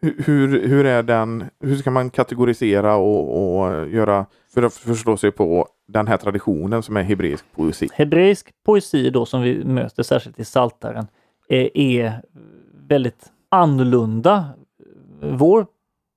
Hur, 0.00 0.68
hur 0.68 0.86
är 0.86 1.02
den, 1.02 1.44
hur 1.60 1.76
ska 1.76 1.90
man 1.90 2.10
kategorisera 2.10 2.96
och, 2.96 3.58
och 3.58 3.88
göra 3.88 4.26
för 4.54 4.62
att 4.62 4.74
förstå 4.74 5.16
sig 5.16 5.30
på 5.30 5.68
den 5.88 6.06
här 6.06 6.16
traditionen 6.16 6.82
som 6.82 6.96
är 6.96 7.02
hebreisk 7.02 7.44
poesi? 7.54 7.88
Hebreisk 7.92 8.50
poesi 8.64 9.10
då 9.10 9.26
som 9.26 9.42
vi 9.42 9.64
möter 9.64 10.02
särskilt 10.02 10.40
i 10.40 10.44
Saltaren 10.44 11.06
är, 11.48 11.78
är 11.78 12.22
väldigt 12.88 13.32
annorlunda 13.48 14.44
eh, 15.22 15.36
vår 15.36 15.66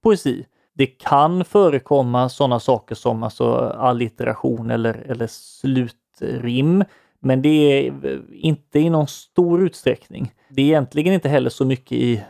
poesi. 0.03 0.45
Det 0.73 0.85
kan 0.85 1.45
förekomma 1.45 2.29
sådana 2.29 2.59
saker 2.59 2.95
som 2.95 3.23
alltså 3.23 3.53
allitteration 3.77 4.71
eller, 4.71 4.93
eller 4.93 5.27
slutrim, 5.27 6.83
men 7.19 7.41
det 7.41 7.49
är 7.49 8.05
eh, 8.05 8.19
inte 8.31 8.79
i 8.79 8.89
någon 8.89 9.07
stor 9.07 9.63
utsträckning. 9.63 10.33
Det 10.49 10.61
är 10.61 10.65
egentligen 10.65 11.13
inte 11.13 11.29
heller 11.29 11.49
så 11.49 11.65
mycket 11.65 11.91
i 11.91 12.23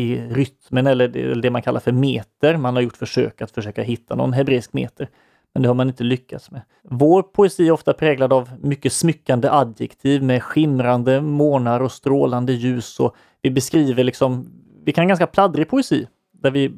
i 0.00 0.28
rytmen 0.30 0.86
eller 0.86 1.08
det 1.42 1.50
man 1.50 1.62
kallar 1.62 1.80
för 1.80 1.92
meter. 1.92 2.56
Man 2.56 2.74
har 2.74 2.82
gjort 2.82 2.96
försök 2.96 3.42
att 3.42 3.50
försöka 3.50 3.82
hitta 3.82 4.14
någon 4.14 4.32
hebreisk 4.32 4.72
meter, 4.72 5.08
men 5.54 5.62
det 5.62 5.68
har 5.68 5.74
man 5.74 5.88
inte 5.88 6.04
lyckats 6.04 6.50
med. 6.50 6.62
Vår 6.82 7.22
poesi 7.22 7.68
är 7.68 7.72
ofta 7.72 7.92
präglad 7.92 8.32
av 8.32 8.50
mycket 8.62 8.92
smyckande 8.92 9.48
adjektiv 9.50 10.22
med 10.22 10.42
skimrande 10.42 11.20
månar 11.20 11.80
och 11.80 11.92
strålande 11.92 12.52
ljus 12.52 13.00
och 13.00 13.16
vi 13.42 13.50
beskriver 13.50 14.04
liksom, 14.04 14.46
vi 14.84 14.92
kan 14.92 15.04
ha 15.04 15.08
ganska 15.08 15.26
pladdrig 15.26 15.68
poesi 15.68 16.06
där 16.32 16.50
vi 16.50 16.72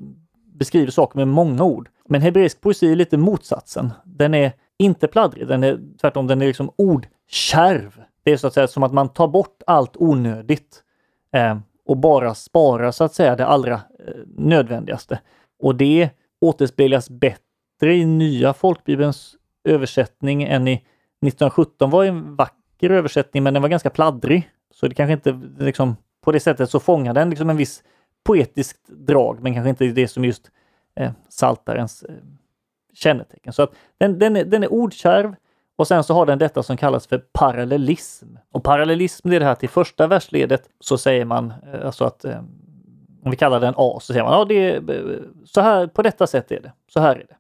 beskriver 0.54 0.90
saker 0.90 1.18
med 1.18 1.28
många 1.28 1.64
ord. 1.64 1.88
Men 2.08 2.22
hebreisk 2.22 2.61
poesi 2.61 2.92
är 2.92 2.96
lite 2.96 3.16
motsatsen. 3.16 3.92
Den 4.04 4.35
är 4.35 4.52
inte 4.78 5.08
pladdrig, 5.08 5.48
den 5.48 5.64
är 5.64 5.80
tvärtom, 6.00 6.26
den 6.26 6.42
är 6.42 6.46
liksom 6.46 6.70
ordkärv. 6.76 8.02
Det 8.22 8.32
är 8.32 8.37
så 8.37 8.46
att 8.46 8.54
säga 8.54 8.66
som 8.68 8.82
att 8.82 8.92
man 8.92 9.08
tar 9.08 9.28
bort 9.28 9.62
allt 9.66 9.96
onödigt. 9.96 10.82
Eh, 11.32 11.58
och 11.86 11.96
bara 11.96 12.34
spara 12.34 12.92
så 12.92 13.04
att 13.04 13.14
säga 13.14 13.36
det 13.36 13.46
allra 13.46 13.74
eh, 13.74 14.14
nödvändigaste. 14.36 15.20
Och 15.62 15.74
det 15.74 16.10
återspeglas 16.40 17.10
bättre 17.10 17.94
i 17.94 18.04
nya 18.04 18.54
folkbibelns 18.54 19.36
översättning 19.64 20.42
än 20.42 20.68
i 20.68 20.72
1917 20.72 21.90
var 21.90 22.04
en 22.04 22.36
vacker 22.36 22.90
översättning, 22.90 23.42
men 23.42 23.54
den 23.54 23.62
var 23.62 23.68
ganska 23.68 23.90
pladdrig. 23.90 24.50
Så 24.74 24.88
det 24.88 24.94
kanske 24.94 25.12
inte 25.12 25.40
liksom 25.58 25.96
på 26.20 26.32
det 26.32 26.40
sättet 26.40 26.70
så 26.70 26.80
fångar 26.80 27.14
den 27.14 27.30
liksom 27.30 27.50
en 27.50 27.56
viss 27.56 27.82
poetiskt 28.24 28.88
drag, 28.88 29.42
men 29.42 29.54
kanske 29.54 29.70
inte 29.70 29.86
det 29.86 30.08
som 30.08 30.24
just 30.24 30.50
eh, 30.94 31.12
saltarens 31.28 32.02
eh, 32.02 32.14
kännetecken. 32.92 33.52
Så 33.52 33.62
att 33.62 33.72
den, 33.98 34.18
den, 34.18 34.36
är, 34.36 34.44
den 34.44 34.62
är 34.62 34.72
ordkärv, 34.72 35.34
och 35.76 35.88
sen 35.88 36.04
så 36.04 36.14
har 36.14 36.26
den 36.26 36.38
detta 36.38 36.62
som 36.62 36.76
kallas 36.76 37.06
för 37.06 37.18
parallellism. 37.18 38.26
Och 38.52 38.64
parallellism 38.64 39.28
det 39.28 39.37
är 39.37 39.40
det 39.40 39.46
här 39.46 39.54
till 39.54 39.68
första 39.68 40.06
versledet 40.06 40.62
så 40.80 40.98
säger 40.98 41.24
man 41.24 41.52
eh, 41.72 41.87
alltså 41.87 42.04
att 42.04 42.24
eh, 42.24 42.38
om 43.24 43.30
vi 43.30 43.37
kallar 43.37 43.61
den 43.61 43.74
A 43.76 43.98
så 44.00 44.12
säger 44.12 44.24
man 44.24 44.32
ja, 44.32 44.44
det 44.44 44.70
är, 44.70 44.82
så 45.44 45.61
här 45.61 45.87
på 45.87 46.02
detta 46.02 46.26
sätt 46.26 46.52
är 46.52 46.61
det. 46.61 46.72
Så 46.88 47.00
här 47.00 47.16
är 47.16 47.26
det. 47.28 47.37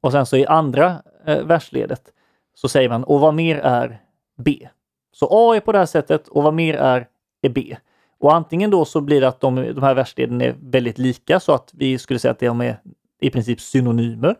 Och 0.00 0.12
sen 0.12 0.26
så 0.26 0.36
i 0.36 0.46
andra 0.46 1.02
versledet 1.24 2.02
så 2.54 2.68
säger 2.68 2.88
man 2.88 3.04
och 3.04 3.20
vad 3.20 3.34
mer 3.34 3.58
är 3.58 4.00
B. 4.36 4.68
Så 5.12 5.28
A 5.30 5.56
är 5.56 5.60
på 5.60 5.72
det 5.72 5.78
här 5.78 5.86
sättet 5.86 6.28
och 6.28 6.42
vad 6.42 6.54
mer 6.54 6.74
är, 6.74 7.06
är 7.42 7.48
B. 7.48 7.76
Och 8.20 8.34
antingen 8.34 8.70
då 8.70 8.84
så 8.84 9.00
blir 9.00 9.20
det 9.20 9.28
att 9.28 9.40
de, 9.40 9.54
de 9.54 9.82
här 9.82 9.94
versleden 9.94 10.40
är 10.40 10.54
väldigt 10.60 10.98
lika 10.98 11.40
så 11.40 11.52
att 11.52 11.70
vi 11.74 11.98
skulle 11.98 12.18
säga 12.18 12.32
att 12.32 12.38
de 12.38 12.60
är 12.60 12.80
i 13.20 13.30
princip 13.30 13.60
synonymer. 13.60 14.36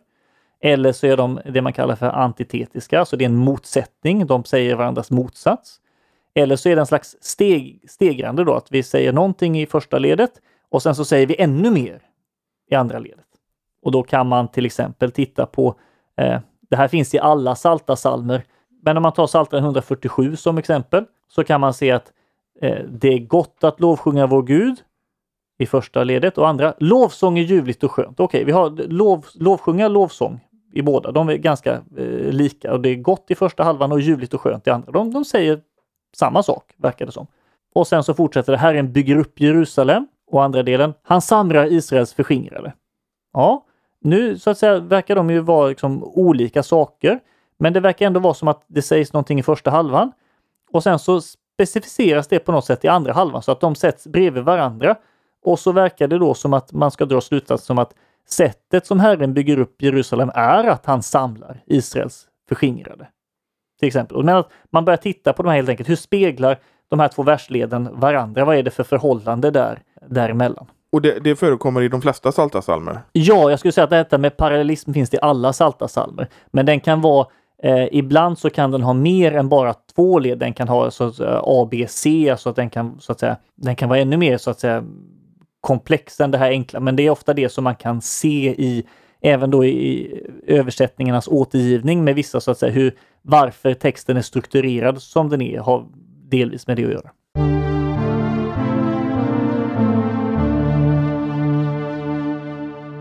Eller 0.64 0.92
så 0.92 1.06
är 1.06 1.16
de 1.16 1.40
det 1.44 1.62
man 1.62 1.72
kallar 1.72 1.96
för 1.96 2.06
antitetiska, 2.06 3.04
så 3.04 3.16
det 3.16 3.24
är 3.24 3.28
en 3.28 3.36
motsättning. 3.36 4.26
De 4.26 4.44
säger 4.44 4.74
varandras 4.74 5.10
motsats. 5.10 5.80
Eller 6.34 6.56
så 6.56 6.68
är 6.68 6.76
det 6.76 6.82
en 6.82 6.86
slags 6.86 7.16
steg, 7.20 7.84
stegrande 7.88 8.44
då, 8.44 8.54
att 8.54 8.72
vi 8.72 8.82
säger 8.82 9.12
någonting 9.12 9.60
i 9.60 9.66
första 9.66 9.98
ledet 9.98 10.32
och 10.70 10.82
sen 10.82 10.94
så 10.94 11.04
säger 11.04 11.26
vi 11.26 11.40
ännu 11.40 11.70
mer 11.70 12.02
i 12.70 12.74
andra 12.74 12.98
ledet. 12.98 13.26
Och 13.82 13.92
då 13.92 14.02
kan 14.02 14.26
man 14.26 14.48
till 14.48 14.66
exempel 14.66 15.10
titta 15.10 15.46
på, 15.46 15.74
eh, 16.16 16.40
det 16.70 16.76
här 16.76 16.88
finns 16.88 17.14
i 17.14 17.18
alla 17.18 17.54
salta 17.54 17.96
salmer, 17.96 18.44
men 18.82 18.96
om 18.96 19.02
man 19.02 19.12
tar 19.12 19.26
Psaltaren 19.26 19.64
147 19.64 20.36
som 20.36 20.58
exempel 20.58 21.04
så 21.28 21.44
kan 21.44 21.60
man 21.60 21.74
se 21.74 21.90
att 21.90 22.12
eh, 22.60 22.84
det 22.88 23.08
är 23.08 23.18
gott 23.18 23.64
att 23.64 23.80
lovsjunga 23.80 24.26
vår 24.26 24.42
Gud 24.42 24.76
i 25.58 25.66
första 25.66 26.04
ledet 26.04 26.38
och 26.38 26.48
andra 26.48 26.74
lovsång 26.78 27.38
är 27.38 27.42
ljuvligt 27.42 27.84
och 27.84 27.90
skönt. 27.90 28.20
Okej, 28.20 28.24
okay, 28.24 28.44
vi 28.44 28.52
har 28.52 28.70
lov, 28.70 29.26
lovsjunga, 29.34 29.88
lovsång 29.88 30.40
i 30.72 30.82
båda. 30.82 31.12
De 31.12 31.28
är 31.28 31.36
ganska 31.36 31.72
eh, 31.72 32.32
lika 32.32 32.72
och 32.72 32.80
det 32.80 32.88
är 32.88 32.96
gott 32.96 33.30
i 33.30 33.34
första 33.34 33.64
halvan 33.64 33.92
och 33.92 34.00
ljuvligt 34.00 34.34
och 34.34 34.40
skönt 34.40 34.66
i 34.66 34.70
andra. 34.70 34.92
De, 34.92 35.12
de 35.12 35.24
säger 35.24 35.60
samma 36.16 36.42
sak, 36.42 36.74
verkar 36.76 37.06
det 37.06 37.12
som. 37.12 37.26
Och 37.74 37.86
sen 37.86 38.04
så 38.04 38.14
fortsätter 38.14 38.52
det. 38.52 38.58
Herren 38.58 38.92
bygger 38.92 39.16
upp 39.16 39.40
Jerusalem. 39.40 40.06
Och 40.32 40.44
andra 40.44 40.62
delen. 40.62 40.94
Han 41.02 41.22
samlar 41.22 41.72
Israels 41.72 42.14
förskingrade. 42.14 42.72
Ja, 43.32 43.64
nu 44.00 44.38
så 44.38 44.50
att 44.50 44.58
säga 44.58 44.78
verkar 44.78 45.16
de 45.16 45.30
ju 45.30 45.40
vara 45.40 45.68
liksom 45.68 46.04
olika 46.04 46.62
saker. 46.62 47.20
Men 47.58 47.72
det 47.72 47.80
verkar 47.80 48.06
ändå 48.06 48.20
vara 48.20 48.34
som 48.34 48.48
att 48.48 48.64
det 48.66 48.82
sägs 48.82 49.12
någonting 49.12 49.38
i 49.38 49.42
första 49.42 49.70
halvan. 49.70 50.12
Och 50.72 50.82
sen 50.82 50.98
så 50.98 51.20
specificeras 51.20 52.28
det 52.28 52.38
på 52.38 52.52
något 52.52 52.64
sätt 52.64 52.84
i 52.84 52.88
andra 52.88 53.12
halvan 53.12 53.42
så 53.42 53.52
att 53.52 53.60
de 53.60 53.74
sätts 53.74 54.06
bredvid 54.06 54.44
varandra. 54.44 54.96
Och 55.44 55.58
så 55.58 55.72
verkar 55.72 56.08
det 56.08 56.18
då 56.18 56.34
som 56.34 56.52
att 56.52 56.72
man 56.72 56.90
ska 56.90 57.04
dra 57.04 57.20
slutsatsen 57.20 57.66
som 57.66 57.78
att 57.78 57.94
sättet 58.28 58.86
som 58.86 59.00
Herren 59.00 59.34
bygger 59.34 59.58
upp 59.58 59.82
Jerusalem 59.82 60.30
är 60.34 60.64
att 60.64 60.86
han 60.86 61.02
samlar 61.02 61.62
Israels 61.66 62.26
förskingrade. 62.48 63.08
Till 63.78 63.86
exempel. 63.86 64.24
Men 64.24 64.36
att 64.36 64.48
man 64.70 64.84
börjar 64.84 64.96
titta 64.96 65.32
på 65.32 65.42
de 65.42 65.48
här 65.48 65.56
helt 65.56 65.68
enkelt. 65.68 65.88
Hur 65.88 65.96
speglar 65.96 66.58
de 66.88 67.00
här 67.00 67.08
två 67.08 67.22
versleden 67.22 67.88
varandra? 68.00 68.44
Vad 68.44 68.56
är 68.56 68.62
det 68.62 68.70
för 68.70 68.84
förhållande 68.84 69.50
där 69.50 69.82
däremellan? 70.08 70.66
Och 70.92 71.02
det, 71.02 71.18
det 71.18 71.36
förekommer 71.36 71.82
i 71.82 71.88
de 71.88 72.02
flesta 72.02 72.32
saltasalmer? 72.32 73.00
Ja, 73.12 73.50
jag 73.50 73.58
skulle 73.58 73.72
säga 73.72 73.84
att 73.84 73.90
detta 73.90 74.18
med 74.18 74.36
parallellism 74.36 74.92
finns 74.92 75.14
i 75.14 75.18
alla 75.22 75.52
saltasalmer. 75.52 76.28
Men 76.50 76.66
den 76.66 76.80
kan 76.80 77.00
vara 77.00 77.26
Eh, 77.64 77.88
ibland 77.92 78.38
så 78.38 78.50
kan 78.50 78.70
den 78.70 78.82
ha 78.82 78.92
mer 78.92 79.32
än 79.32 79.48
bara 79.48 79.74
två 79.94 80.18
led. 80.18 80.38
Den 80.38 80.52
kan 80.52 80.68
ha 80.68 80.90
så 80.90 81.04
att 81.04 81.20
A, 81.20 81.68
B, 81.70 81.86
C, 81.88 82.34
så 82.38 82.50
att 82.50 82.56
den 82.56 82.70
kan 82.70 83.00
så 83.00 83.12
att 83.12 83.20
säga, 83.20 83.36
den 83.56 83.76
kan 83.76 83.88
vara 83.88 83.98
ännu 83.98 84.16
mer 84.16 84.38
så 84.38 84.50
att 84.50 84.60
säga 84.60 84.84
komplex 85.62 86.20
än 86.20 86.30
det 86.30 86.38
här 86.38 86.50
enkla. 86.50 86.80
Men 86.80 86.96
det 86.96 87.06
är 87.06 87.10
ofta 87.10 87.34
det 87.34 87.48
som 87.48 87.64
man 87.64 87.76
kan 87.76 88.00
se 88.00 88.54
i 88.58 88.84
även 89.20 89.50
då 89.50 89.64
i 89.64 90.14
översättningarnas 90.46 91.28
återgivning 91.28 92.04
med 92.04 92.14
vissa 92.14 92.40
så 92.40 92.50
att 92.50 92.58
säga 92.58 92.72
hur 92.72 92.94
varför 93.22 93.74
texten 93.74 94.16
är 94.16 94.22
strukturerad 94.22 95.02
som 95.02 95.28
den 95.28 95.42
är 95.42 95.58
har 95.58 95.86
delvis 96.28 96.66
med 96.66 96.76
det 96.76 96.84
att 96.84 96.92
göra. 96.92 97.10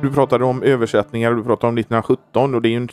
Du 0.02 0.12
pratade 0.12 0.46
om 0.46 0.64
översättningar 0.64 1.32
och 1.32 1.38
du 1.38 1.44
pratade 1.44 1.70
om 1.70 1.78
1917 1.78 2.56
och 2.56 2.62
det 2.62 2.70
är 2.70 2.80
ju, 2.80 2.88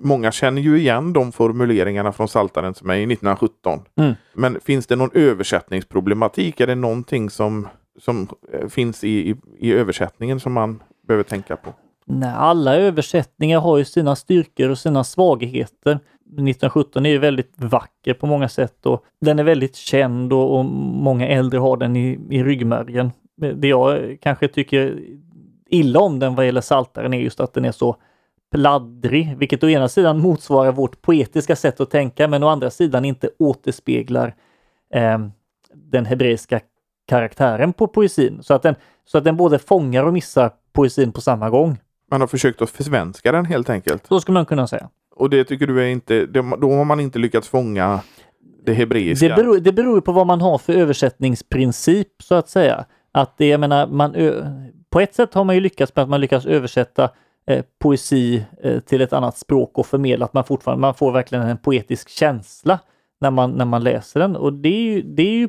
många 0.00 0.32
känner 0.32 0.62
ju 0.62 0.78
igen 0.78 1.12
de 1.12 1.32
formuleringarna 1.32 2.12
från 2.12 2.28
Saltaren 2.28 2.74
som 2.74 2.90
är 2.90 2.94
i 2.94 3.02
1917. 3.02 3.80
Mm. 3.96 4.14
Men 4.34 4.60
finns 4.60 4.86
det 4.86 4.96
någon 4.96 5.10
översättningsproblematik? 5.14 6.60
Är 6.60 6.66
det 6.66 6.74
någonting 6.74 7.30
som, 7.30 7.68
som 8.00 8.28
eh, 8.52 8.68
finns 8.68 9.04
i, 9.04 9.30
i, 9.30 9.36
i 9.58 9.72
översättningen 9.72 10.40
som 10.40 10.52
man 10.52 10.82
behöver 11.06 11.24
tänka 11.24 11.56
på? 11.56 11.74
Nej, 12.06 12.32
alla 12.36 12.76
översättningar 12.76 13.60
har 13.60 13.78
ju 13.78 13.84
sina 13.84 14.16
styrkor 14.16 14.68
och 14.68 14.78
sina 14.78 15.04
svagheter. 15.04 15.92
1917 15.92 17.06
är 17.06 17.10
ju 17.10 17.18
väldigt 17.18 17.52
vacker 17.56 18.14
på 18.14 18.26
många 18.26 18.48
sätt 18.48 18.86
och 18.86 19.04
den 19.20 19.38
är 19.38 19.44
väldigt 19.44 19.76
känd 19.76 20.32
och, 20.32 20.58
och 20.58 20.64
många 20.64 21.28
äldre 21.28 21.58
har 21.58 21.76
den 21.76 21.96
i, 21.96 22.20
i 22.30 22.42
ryggmärgen. 22.42 23.12
Det 23.54 23.68
jag 23.68 24.18
kanske 24.20 24.48
tycker 24.48 25.00
illa 25.68 26.00
om 26.00 26.18
den 26.18 26.34
vad 26.34 26.46
gäller 26.46 26.60
Saltaren 26.60 27.14
är 27.14 27.20
just 27.20 27.40
att 27.40 27.54
den 27.54 27.64
är 27.64 27.72
så 27.72 27.96
pladdrig, 28.52 29.36
vilket 29.38 29.64
å 29.64 29.68
ena 29.68 29.88
sidan 29.88 30.20
motsvarar 30.20 30.72
vårt 30.72 31.02
poetiska 31.02 31.56
sätt 31.56 31.80
att 31.80 31.90
tänka, 31.90 32.28
men 32.28 32.42
å 32.42 32.48
andra 32.48 32.70
sidan 32.70 33.04
inte 33.04 33.30
återspeglar 33.38 34.34
eh, 34.94 35.18
den 35.74 36.06
hebreiska 36.06 36.60
karaktären 37.10 37.72
på 37.72 37.86
poesin. 37.86 38.42
Så 38.42 38.54
att, 38.54 38.62
den, 38.62 38.74
så 39.04 39.18
att 39.18 39.24
den 39.24 39.36
både 39.36 39.58
fångar 39.58 40.04
och 40.04 40.12
missar 40.12 40.50
poesin 40.72 41.12
på 41.12 41.20
samma 41.20 41.50
gång. 41.50 41.78
Man 42.10 42.20
har 42.20 42.28
försökt 42.28 42.62
att 42.62 42.70
försvenska 42.70 43.32
den 43.32 43.44
helt 43.44 43.70
enkelt. 43.70 44.06
Så 44.06 44.20
skulle 44.20 44.34
man 44.34 44.46
kunna 44.46 44.66
säga. 44.66 44.88
Och 45.16 45.30
det 45.30 45.44
tycker 45.44 45.66
du 45.66 45.82
är 45.82 45.86
inte, 45.86 46.26
då 46.26 46.72
har 46.72 46.84
man 46.84 47.00
inte 47.00 47.18
lyckats 47.18 47.48
fånga 47.48 48.00
det 48.64 48.74
hebreiska? 48.74 49.28
Det 49.28 49.34
beror, 49.34 49.58
det 49.60 49.72
beror 49.72 50.00
på 50.00 50.12
vad 50.12 50.26
man 50.26 50.40
har 50.40 50.58
för 50.58 50.72
översättningsprincip 50.72 52.08
så 52.22 52.34
att 52.34 52.48
säga. 52.48 52.84
Att 53.12 53.38
det, 53.38 53.48
jag 53.48 53.60
menar, 53.60 53.86
man, 53.86 54.14
på 54.90 55.00
ett 55.00 55.14
sätt 55.14 55.34
har 55.34 55.44
man 55.44 55.54
ju 55.54 55.60
lyckats 55.60 55.96
med 55.96 56.02
att 56.02 56.08
man 56.08 56.20
lyckas 56.20 56.46
översätta 56.46 57.10
eh, 57.46 57.64
poesi 57.78 58.44
eh, 58.62 58.80
till 58.80 59.00
ett 59.00 59.12
annat 59.12 59.38
språk 59.38 59.78
och 59.78 59.86
förmedla 59.86 60.24
att 60.24 60.34
man 60.34 60.44
fortfarande, 60.44 60.80
man 60.80 60.94
får 60.94 61.12
verkligen 61.12 61.46
en 61.46 61.58
poetisk 61.58 62.08
känsla 62.08 62.78
när 63.20 63.30
man, 63.30 63.50
när 63.50 63.64
man 63.64 63.84
läser 63.84 64.20
den 64.20 64.36
och 64.36 64.52
det 64.52 64.68
är 64.68 64.82
ju, 64.82 65.02
det 65.02 65.22
är 65.22 65.36
ju 65.36 65.48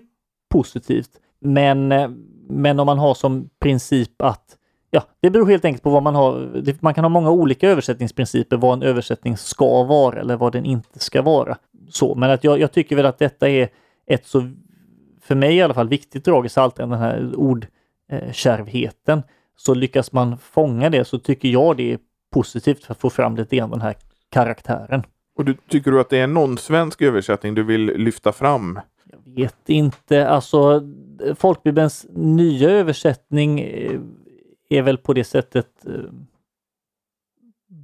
positivt. 0.51 1.09
Men, 1.41 1.91
eh, 1.91 2.09
men 2.49 2.79
om 2.79 2.85
man 2.85 2.99
har 2.99 3.13
som 3.13 3.49
princip 3.59 4.21
att 4.21 4.57
Ja, 4.93 5.03
det 5.19 5.29
beror 5.29 5.47
helt 5.47 5.65
enkelt 5.65 5.83
på 5.83 5.89
vad 5.89 6.03
man 6.03 6.15
har. 6.15 6.63
Man 6.79 6.93
kan 6.93 7.03
ha 7.03 7.09
många 7.09 7.31
olika 7.31 7.69
översättningsprinciper 7.69 8.57
vad 8.57 8.73
en 8.73 8.83
översättning 8.83 9.37
ska 9.37 9.83
vara 9.83 10.19
eller 10.19 10.37
vad 10.37 10.53
den 10.53 10.65
inte 10.65 10.99
ska 10.99 11.21
vara. 11.21 11.57
Så, 11.89 12.15
men 12.15 12.31
att 12.31 12.43
jag, 12.43 12.59
jag 12.59 12.71
tycker 12.71 12.95
väl 12.95 13.05
att 13.05 13.19
detta 13.19 13.49
är 13.49 13.69
ett 14.07 14.25
så, 14.25 14.51
för 15.21 15.35
mig 15.35 15.55
i 15.55 15.61
alla 15.61 15.73
fall, 15.73 15.87
viktigt 15.87 16.25
drag 16.25 16.45
i 16.45 16.49
Psaltaren, 16.49 16.89
den 16.89 16.99
här 16.99 17.35
ord 17.35 17.67
eh, 18.11 18.31
kärvheten. 18.31 19.23
Så 19.57 19.73
lyckas 19.73 20.11
man 20.11 20.37
fånga 20.37 20.89
det 20.89 21.05
så 21.05 21.19
tycker 21.19 21.49
jag 21.49 21.77
det 21.77 21.93
är 21.93 21.99
positivt 22.33 22.83
för 22.83 22.93
att 22.93 22.99
få 22.99 23.09
fram 23.09 23.35
lite 23.35 23.55
grann 23.55 23.69
den 23.69 23.81
här 23.81 23.95
karaktären. 24.29 25.03
Och 25.37 25.45
du, 25.45 25.57
tycker 25.67 25.91
du 25.91 25.99
att 25.99 26.09
det 26.09 26.19
är 26.19 26.27
någon 26.27 26.57
svensk 26.57 27.01
översättning 27.01 27.55
du 27.55 27.63
vill 27.63 27.85
lyfta 27.85 28.31
fram? 28.31 28.79
Jag 29.11 29.35
vet 29.35 29.69
inte. 29.69 30.27
Alltså 30.27 30.81
Folkbibelns 31.35 32.05
nya 32.09 32.69
översättning 32.69 33.59
eh, 33.59 33.99
är 34.69 34.81
väl 34.81 34.97
på 34.97 35.13
det 35.13 35.23
sättet 35.23 35.85
eh, 35.85 35.93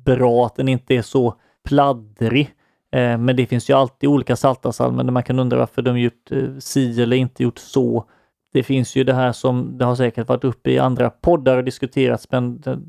bra 0.06 0.46
att 0.46 0.56
den 0.56 0.68
inte 0.68 0.96
är 0.96 1.02
så 1.02 1.36
pladdrig. 1.64 2.54
Eh, 2.92 3.18
men 3.18 3.36
det 3.36 3.46
finns 3.46 3.70
ju 3.70 3.74
alltid 3.74 4.10
olika 4.10 4.36
saltarsalmer 4.36 5.04
där 5.04 5.12
man 5.12 5.24
kan 5.24 5.40
undra 5.40 5.58
varför 5.58 5.82
de 5.82 6.00
gjort 6.00 6.32
si 6.60 7.02
eller 7.02 7.18
inte 7.18 7.44
gjort 7.44 7.60
så. 7.60 8.06
Det 8.54 8.64
finns 8.64 8.96
ju 8.96 9.04
det 9.04 9.14
här 9.14 9.32
som 9.32 9.78
det 9.78 9.86
har 9.86 9.96
säkert 9.96 10.28
varit 10.28 10.44
uppe 10.44 10.72
i 10.72 10.80
andra 10.80 11.10
poddar 11.10 11.58
och 11.58 11.64
diskuterats, 11.64 12.32
men 12.32 12.62
det, 12.62 12.80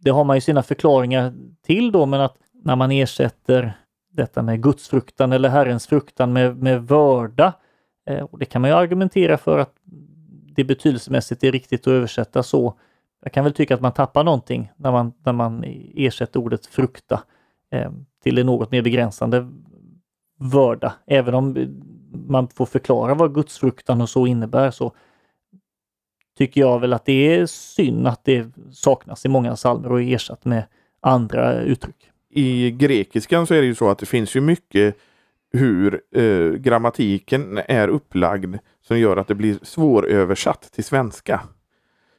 det 0.00 0.10
har 0.10 0.24
man 0.24 0.36
ju 0.36 0.40
sina 0.40 0.62
förklaringar 0.62 1.32
till 1.66 1.92
då, 1.92 2.06
men 2.06 2.20
att 2.20 2.36
när 2.64 2.76
man 2.76 2.90
ersätter 2.90 3.72
detta 4.12 4.42
med 4.42 4.62
gudsfruktan 4.62 5.32
eller 5.32 5.48
Herrens 5.48 5.86
fruktan 5.86 6.32
med, 6.32 6.56
med 6.56 6.82
vörda, 6.82 7.52
Eh, 8.10 8.24
och 8.24 8.38
det 8.38 8.44
kan 8.44 8.62
man 8.62 8.70
ju 8.70 8.76
argumentera 8.76 9.38
för 9.38 9.58
att 9.58 9.74
det 10.56 10.64
betydelsemässigt 10.64 11.44
är 11.44 11.52
riktigt 11.52 11.80
att 11.80 11.86
översätta 11.86 12.42
så. 12.42 12.74
Jag 13.22 13.32
kan 13.32 13.44
väl 13.44 13.52
tycka 13.52 13.74
att 13.74 13.80
man 13.80 13.92
tappar 13.92 14.24
någonting 14.24 14.72
när 14.76 14.92
man, 14.92 15.12
när 15.24 15.32
man 15.32 15.64
ersätter 15.94 16.40
ordet 16.40 16.66
frukta 16.66 17.22
eh, 17.72 17.90
till 18.22 18.38
en 18.38 18.46
något 18.46 18.70
mer 18.70 18.82
begränsande 18.82 19.50
vörda. 20.38 20.94
Även 21.06 21.34
om 21.34 21.56
man 22.26 22.48
får 22.48 22.66
förklara 22.66 23.14
vad 23.14 23.34
gudsfruktan 23.34 24.00
och 24.00 24.08
så 24.08 24.26
innebär 24.26 24.70
så 24.70 24.92
tycker 26.38 26.60
jag 26.60 26.80
väl 26.80 26.92
att 26.92 27.04
det 27.04 27.12
är 27.36 27.46
synd 27.46 28.06
att 28.06 28.24
det 28.24 28.46
saknas 28.72 29.24
i 29.24 29.28
många 29.28 29.54
psalmer 29.54 29.92
och 29.92 30.02
är 30.02 30.14
ersatt 30.14 30.44
med 30.44 30.64
andra 31.00 31.60
uttryck. 31.60 32.10
I 32.30 32.70
grekiskan 32.70 33.46
så 33.46 33.54
är 33.54 33.60
det 33.60 33.66
ju 33.66 33.74
så 33.74 33.90
att 33.90 33.98
det 33.98 34.06
finns 34.06 34.36
ju 34.36 34.40
mycket 34.40 34.96
hur 35.52 36.00
eh, 36.14 36.52
grammatiken 36.52 37.60
är 37.68 37.88
upplagd 37.88 38.56
som 38.82 38.98
gör 38.98 39.16
att 39.16 39.28
det 39.28 39.34
blir 39.34 39.58
svåröversatt 39.62 40.62
till 40.72 40.84
svenska. 40.84 41.40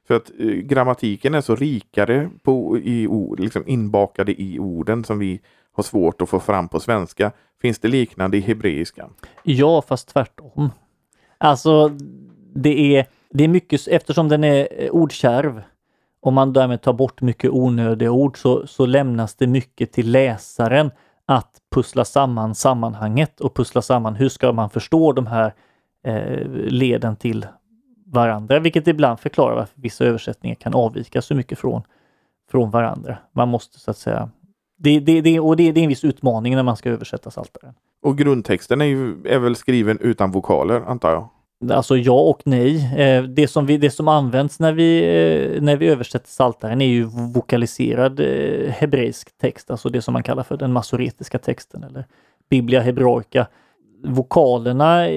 För 0.08 0.16
att 0.16 0.32
eh, 0.40 0.48
grammatiken 0.48 1.34
är 1.34 1.42
så 1.42 1.56
rikare 1.56 2.30
på, 2.44 2.78
i 2.78 3.08
ord, 3.08 3.40
liksom 3.40 3.64
inbakade 3.68 4.42
i 4.42 4.60
orden 4.60 5.04
som 5.04 5.20
vi 5.20 5.42
har 5.74 5.84
svårt 5.84 6.22
att 6.22 6.30
få 6.30 6.40
fram 6.40 6.68
på 6.68 6.80
svenska. 6.80 7.32
Finns 7.62 7.80
det 7.80 7.88
liknande 7.88 8.38
i 8.38 8.42
hebreiska? 8.42 9.10
Ja, 9.44 9.82
fast 9.82 10.08
tvärtom. 10.08 10.70
Alltså, 11.38 11.90
det 12.56 12.98
är, 12.98 13.06
det 13.30 13.44
är 13.44 13.48
mycket, 13.48 13.88
eftersom 13.88 14.30
den 14.30 14.44
är 14.44 14.68
eh, 14.78 14.90
ordkärv, 14.90 15.62
om 16.22 16.34
man 16.34 16.54
därmed 16.54 16.82
tar 16.82 16.94
bort 16.94 17.22
mycket 17.22 17.52
onödiga 17.52 18.12
ord 18.12 18.38
så, 18.38 18.68
så 18.68 18.86
lämnas 18.86 19.36
det 19.36 19.48
mycket 19.48 19.92
till 19.92 20.12
läsaren 20.12 20.92
att 21.26 21.58
pussla 21.72 22.06
samman 22.06 22.56
sammanhanget 22.56 23.42
och 23.42 23.54
pussla 23.54 23.82
samman 23.82 24.16
hur 24.16 24.30
ska 24.30 24.52
man 24.52 24.70
förstå 24.70 25.14
de 25.14 25.28
här 25.28 25.54
eh, 26.06 26.48
leden 26.52 27.16
till 27.16 27.46
varandra, 28.06 28.60
vilket 28.60 28.88
ibland 28.88 29.20
förklarar 29.20 29.56
varför 29.56 29.82
vissa 29.82 30.06
översättningar 30.06 30.56
kan 30.56 30.74
avvika 30.74 31.22
så 31.22 31.36
mycket 31.36 31.60
från, 31.60 31.82
från 32.52 32.72
varandra. 32.72 33.18
Man 33.36 33.50
måste 33.50 33.80
så 33.80 33.92
att 33.92 33.98
säga 33.98 34.30
det, 34.78 35.00
det, 35.00 35.22
det, 35.22 35.40
och 35.40 35.58
det, 35.58 35.72
det 35.72 35.80
är 35.80 35.84
en 35.84 35.90
viss 35.90 36.04
utmaning 36.04 36.56
när 36.56 36.64
man 36.64 36.78
ska 36.78 36.90
översätta 36.90 37.30
Psaltaren. 37.30 37.74
Och 38.02 38.18
grundtexten 38.18 38.82
är, 38.82 38.86
ju, 38.86 39.28
är 39.28 39.40
väl 39.40 39.56
skriven 39.56 39.98
utan 40.00 40.32
vokaler, 40.32 40.82
antar 40.82 41.12
jag? 41.12 41.30
Alltså 41.70 41.98
ja 41.98 42.22
och 42.22 42.42
nej. 42.46 43.02
Eh, 43.02 43.24
det 43.24 43.48
som, 43.48 43.66
vi, 43.66 43.78
det 43.78 43.92
som 43.92 44.08
används 44.08 44.60
när 44.60 44.74
vi, 44.74 45.00
eh, 45.00 45.62
när 45.62 45.78
vi 45.78 45.88
översätter 45.88 46.26
Psaltaren 46.26 46.82
är 46.82 46.86
ju 46.86 47.04
vokaliserad 47.34 48.20
eh, 48.20 48.72
hebreisk 48.72 49.38
text, 49.38 49.72
alltså 49.72 49.90
det 49.90 50.02
som 50.02 50.14
man 50.14 50.24
kallar 50.24 50.44
för 50.44 50.58
den 50.58 50.74
masoretiska 50.74 51.40
texten 51.40 51.84
eller 51.84 52.06
Biblia 52.50 52.82
hebraica. 52.82 53.48
Vokalerna, 54.04 55.08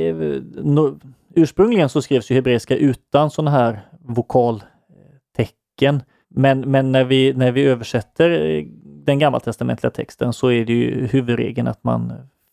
ursprungligen 1.35 1.89
så 1.89 2.03
skrevs 2.03 2.31
ju 2.31 2.35
hebreiska 2.35 2.77
utan 2.77 3.31
sådana 3.31 3.51
här 3.51 3.81
vokaltecken. 4.01 6.03
Men, 6.29 6.61
men 6.61 6.93
när, 6.93 7.05
vi, 7.05 7.33
när 7.33 7.53
vi 7.53 7.65
översätter 7.65 8.63
den 9.05 9.19
gammaltestamentliga 9.19 9.91
texten 9.91 10.33
så 10.33 10.49
är 10.49 10.65
det 10.65 10.73
ju 10.73 11.07
huvudregeln 11.07 11.69
att 11.69 11.85
man 11.85 12.13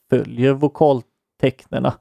följer 0.10 0.54
vokaltecknena. 0.54 1.94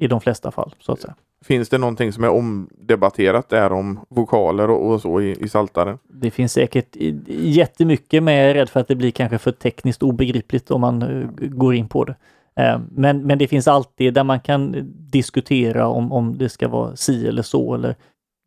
i 0.00 0.06
de 0.06 0.20
flesta 0.20 0.50
fall. 0.50 0.74
så 0.78 0.92
att 0.92 1.00
säga. 1.00 1.14
Finns 1.46 1.68
det 1.68 1.78
någonting 1.78 2.12
som 2.12 2.24
är 2.24 2.28
omdebatterat 2.28 3.48
där 3.48 3.72
om 3.72 4.00
vokaler 4.08 4.70
och, 4.70 4.92
och 4.92 5.00
så 5.00 5.20
i, 5.20 5.44
i 5.44 5.48
saltaren? 5.48 5.98
Det 6.08 6.30
finns 6.30 6.52
säkert 6.52 6.96
jättemycket 7.26 8.22
men 8.22 8.34
jag 8.34 8.50
är 8.50 8.54
rädd 8.54 8.68
för 8.68 8.80
att 8.80 8.88
det 8.88 8.94
blir 8.94 9.10
kanske 9.10 9.38
för 9.38 9.52
tekniskt 9.52 10.02
obegripligt 10.02 10.70
om 10.70 10.80
man 10.80 11.02
eh, 11.02 11.28
går 11.48 11.74
in 11.74 11.88
på 11.88 12.04
det. 12.04 12.14
Eh, 12.56 12.80
Men, 12.90 13.22
men 13.22 13.38
det 13.38 13.48
finns 13.48 13.68
alltid 13.68 14.14
där 14.14 14.24
man 14.24 14.40
kan 14.40 14.74
diskutera 15.10 15.86
om, 15.88 16.12
om 16.12 16.38
det 16.38 16.48
ska 16.48 16.68
vara 16.68 16.96
si 16.96 17.28
eller 17.28 17.42
så 17.42 17.74
eller 17.74 17.94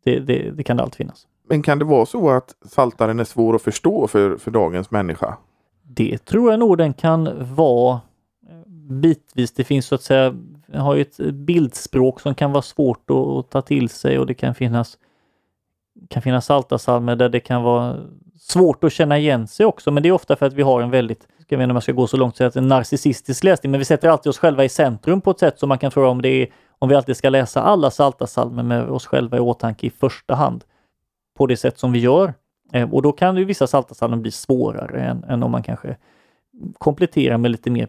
det, 0.04 0.18
det, 0.18 0.50
det 0.50 0.62
kan 0.62 0.76
det 0.76 0.82
alltid 0.82 0.96
finnas. 0.96 1.26
Men 1.48 1.62
kan 1.62 1.78
det 1.78 1.84
vara 1.84 2.06
så 2.06 2.30
att 2.30 2.54
saltaren 2.64 3.20
är 3.20 3.24
svår 3.24 3.54
att 3.54 3.62
förstå 3.62 4.06
för, 4.06 4.36
för 4.36 4.50
dagens 4.50 4.90
människa? 4.90 5.36
Det 5.82 6.24
tror 6.24 6.50
jag 6.50 6.60
nog 6.60 6.78
den 6.78 6.92
kan 6.92 7.28
vara 7.54 8.00
bitvis. 8.90 9.52
Det 9.52 9.64
finns 9.64 9.86
så 9.86 9.94
att 9.94 10.02
säga, 10.02 10.34
har 10.74 10.94
ju 10.94 11.00
ett 11.02 11.16
bildspråk 11.34 12.20
som 12.20 12.34
kan 12.34 12.52
vara 12.52 12.62
svårt 12.62 13.10
att, 13.10 13.50
ta 13.50 13.62
till 13.62 13.88
sig 13.88 14.18
och 14.18 14.26
det 14.26 14.34
kan 14.34 14.54
finnas 14.54 14.98
kan 16.08 16.22
finnas 16.22 16.46
saltasalmer 16.46 17.16
där 17.16 17.28
det 17.28 17.40
kan 17.40 17.62
vara 17.62 17.96
svårt 18.38 18.84
att 18.84 18.92
känna 18.92 19.18
igen 19.18 19.46
sig 19.46 19.66
också. 19.66 19.90
Men 19.90 20.02
det 20.02 20.08
är 20.08 20.12
ofta 20.12 20.36
för 20.36 20.46
att 20.46 20.52
vi 20.52 20.62
har 20.62 20.82
en 20.82 20.90
väldigt, 20.90 21.28
jag 21.48 21.58
vet 21.58 21.62
inte 21.62 21.70
om 21.70 21.76
jag 21.76 21.82
ska 21.82 21.92
gå 21.92 22.06
så 22.06 22.16
långt, 22.16 22.36
så 22.36 22.44
att 22.44 22.56
en 22.56 22.68
narcissistisk 22.68 23.44
läsning, 23.44 23.70
men 23.70 23.78
vi 23.78 23.84
sätter 23.84 24.08
alltid 24.08 24.30
oss 24.30 24.38
själva 24.38 24.64
i 24.64 24.68
centrum 24.68 25.20
på 25.20 25.30
ett 25.30 25.38
sätt 25.38 25.58
som 25.58 25.68
man 25.68 25.78
kan 25.78 25.90
fråga 25.90 26.08
om 26.08 26.22
det 26.22 26.28
är 26.28 26.48
om 26.78 26.88
vi 26.88 26.94
alltid 26.94 27.16
ska 27.16 27.30
läsa 27.30 27.62
alla 27.62 27.90
saltasalmer 27.90 28.62
med 28.62 28.90
oss 28.90 29.06
själva 29.06 29.36
i 29.36 29.40
åtanke 29.40 29.86
i 29.86 29.90
första 29.90 30.34
hand 30.34 30.64
på 31.36 31.46
det 31.46 31.56
sätt 31.56 31.78
som 31.78 31.92
vi 31.92 31.98
gör. 31.98 32.34
Eh, 32.72 32.94
och 32.94 33.02
då 33.02 33.12
kan 33.12 33.36
ju 33.36 33.44
vissa 33.44 33.66
saltasalmer 33.66 34.16
bli 34.16 34.30
svårare 34.30 35.00
än, 35.00 35.24
än 35.24 35.42
om 35.42 35.50
man 35.50 35.62
kanske 35.62 35.96
kompletterar 36.78 37.38
med 37.38 37.50
lite 37.50 37.70
mer 37.70 37.88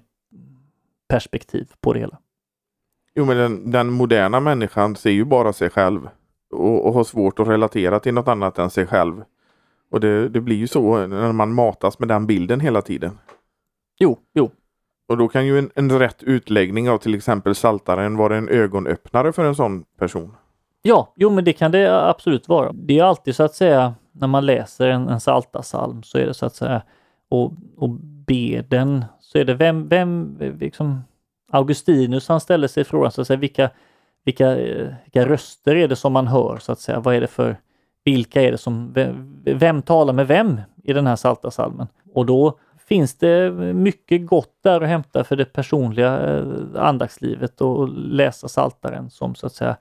perspektiv 1.11 1.67
på 1.81 1.93
det 1.93 1.99
hela. 1.99 2.17
Jo, 3.15 3.25
men 3.25 3.37
den, 3.37 3.71
den 3.71 3.91
moderna 3.91 4.39
människan 4.39 4.95
ser 4.95 5.11
ju 5.11 5.25
bara 5.25 5.53
sig 5.53 5.69
själv 5.69 6.09
och, 6.51 6.87
och 6.87 6.93
har 6.93 7.03
svårt 7.03 7.39
att 7.39 7.47
relatera 7.47 7.99
till 7.99 8.13
något 8.13 8.27
annat 8.27 8.59
än 8.59 8.69
sig 8.69 8.87
själv. 8.87 9.23
Och 9.91 9.99
det, 9.99 10.29
det 10.29 10.41
blir 10.41 10.55
ju 10.55 10.67
så 10.67 11.07
när 11.07 11.31
man 11.31 11.53
matas 11.53 11.99
med 11.99 12.07
den 12.07 12.27
bilden 12.27 12.59
hela 12.59 12.81
tiden. 12.81 13.19
Jo, 13.99 14.17
jo, 14.33 14.51
Och 15.07 15.17
då 15.17 15.27
kan 15.27 15.45
ju 15.45 15.59
en, 15.59 15.71
en 15.75 15.99
rätt 15.99 16.23
utläggning 16.23 16.89
av 16.89 16.97
till 16.97 17.15
exempel 17.15 17.55
saltaren 17.55 18.17
vara 18.17 18.37
en 18.37 18.49
ögonöppnare 18.49 19.33
för 19.33 19.45
en 19.45 19.55
sån 19.55 19.83
person. 19.83 20.35
Ja, 20.81 21.13
jo 21.15 21.29
men 21.29 21.43
det 21.43 21.53
kan 21.53 21.71
det 21.71 22.09
absolut 22.09 22.47
vara. 22.47 22.71
Det 22.73 22.99
är 22.99 23.03
alltid 23.03 23.35
så 23.35 23.43
att 23.43 23.55
säga 23.55 23.93
när 24.11 24.27
man 24.27 24.45
läser 24.45 24.89
en, 24.89 25.09
en 25.09 25.19
saltasalm 25.19 26.03
så 26.03 26.17
är 26.17 26.25
det 26.25 26.33
så 26.33 26.45
att 26.45 26.55
säga 26.55 26.81
och, 27.29 27.53
och 27.77 27.89
ber 28.27 28.65
den 28.69 29.05
så 29.31 29.37
är 29.37 29.45
det 29.45 29.53
vem, 29.53 29.87
vem 29.87 30.37
liksom 30.59 31.03
Augustinus 31.51 32.27
han 32.27 32.39
ställer 32.39 32.67
sig 32.67 32.83
frågan 32.83 33.11
så 33.11 33.21
att 33.21 33.27
säga 33.27 33.37
vilka, 33.37 33.69
vilka, 34.25 34.55
vilka 35.03 35.25
röster 35.25 35.75
är 35.75 35.87
det 35.87 35.95
som 35.95 36.13
man 36.13 36.27
hör 36.27 36.57
så 36.57 36.71
att 36.71 36.79
säga. 36.79 36.99
Vad 36.99 37.15
är 37.15 37.21
det 37.21 37.27
för, 37.27 37.57
vilka 38.03 38.41
är 38.41 38.51
det 38.51 38.57
som, 38.57 38.93
vem, 38.93 39.41
vem 39.43 39.81
talar 39.81 40.13
med 40.13 40.27
vem 40.27 40.61
i 40.83 40.93
den 40.93 41.07
här 41.07 41.15
saltasalmen? 41.15 41.87
Och 42.13 42.25
då 42.25 42.59
finns 42.87 43.17
det 43.17 43.51
mycket 43.73 44.25
gott 44.25 44.57
där 44.63 44.81
att 44.81 44.89
hämta 44.89 45.23
för 45.23 45.35
det 45.35 45.45
personliga 45.45 46.07
eh, 46.07 46.37
andagslivet 46.37 46.75
andaktslivet 46.75 47.61
och 47.61 47.89
läsa 47.89 48.47
saltaren 48.47 49.09
som 49.09 49.35
så 49.35 49.45
att 49.45 49.53
säga 49.53 49.77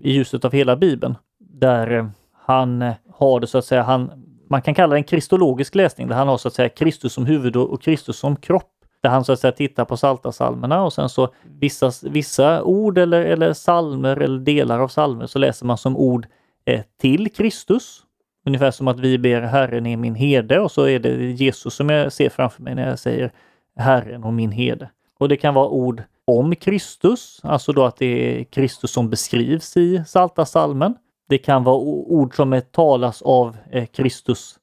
i 0.00 0.12
ljuset 0.12 0.44
av 0.44 0.52
hela 0.52 0.76
Bibeln. 0.76 1.14
Där 1.38 1.92
eh, 1.92 2.06
han 2.32 2.82
eh, 2.82 2.94
har 3.14 3.40
det 3.40 3.46
så 3.46 3.58
att 3.58 3.64
säga, 3.64 3.82
han, 3.82 4.25
man 4.48 4.62
kan 4.62 4.74
kalla 4.74 4.92
det 4.92 4.98
en 4.98 5.04
kristologisk 5.04 5.74
läsning, 5.74 6.08
där 6.08 6.16
han 6.16 6.28
har 6.28 6.38
så 6.38 6.48
att 6.48 6.54
säga 6.54 6.68
Kristus 6.68 7.12
som 7.12 7.26
huvud 7.26 7.56
och 7.56 7.82
Kristus 7.82 8.18
som 8.18 8.36
kropp. 8.36 8.72
Där 9.00 9.10
han 9.10 9.24
så 9.24 9.32
att 9.32 9.40
säga 9.40 9.52
tittar 9.52 9.84
på 9.84 9.96
saltasalmerna 9.96 10.84
och 10.84 10.92
sen 10.92 11.08
så 11.08 11.28
vissa, 11.60 11.92
vissa 12.02 12.62
ord 12.62 12.98
eller, 12.98 13.22
eller 13.22 13.52
salmer 13.52 14.16
eller 14.16 14.38
delar 14.38 14.80
av 14.80 14.88
salmer 14.88 15.26
så 15.26 15.38
läser 15.38 15.66
man 15.66 15.78
som 15.78 15.96
ord 15.96 16.26
eh, 16.64 16.80
till 17.00 17.32
Kristus. 17.32 18.02
Ungefär 18.46 18.70
som 18.70 18.88
att 18.88 19.00
vi 19.00 19.18
ber 19.18 19.40
Herren 19.40 19.86
är 19.86 19.96
min 19.96 20.14
herde 20.14 20.60
och 20.60 20.72
så 20.72 20.84
är 20.84 20.98
det 20.98 21.30
Jesus 21.30 21.74
som 21.74 21.88
jag 21.88 22.12
ser 22.12 22.28
framför 22.28 22.62
mig 22.62 22.74
när 22.74 22.88
jag 22.88 22.98
säger 22.98 23.32
Herren 23.76 24.24
och 24.24 24.34
min 24.34 24.52
herde. 24.52 24.90
Och 25.18 25.28
det 25.28 25.36
kan 25.36 25.54
vara 25.54 25.68
ord 25.68 26.02
om 26.24 26.56
Kristus, 26.56 27.40
alltså 27.42 27.72
då 27.72 27.84
att 27.84 27.96
det 27.96 28.40
är 28.40 28.44
Kristus 28.44 28.90
som 28.90 29.10
beskrivs 29.10 29.76
i 29.76 30.04
Salta 30.06 30.46
salmen. 30.46 30.94
Det 31.28 31.38
kan 31.38 31.64
vara 31.64 31.76
ord 31.76 32.36
som 32.36 32.52
är 32.52 32.60
talas 32.60 33.22
av 33.22 33.56
eh, 33.70 33.86
Kristus 33.86 34.58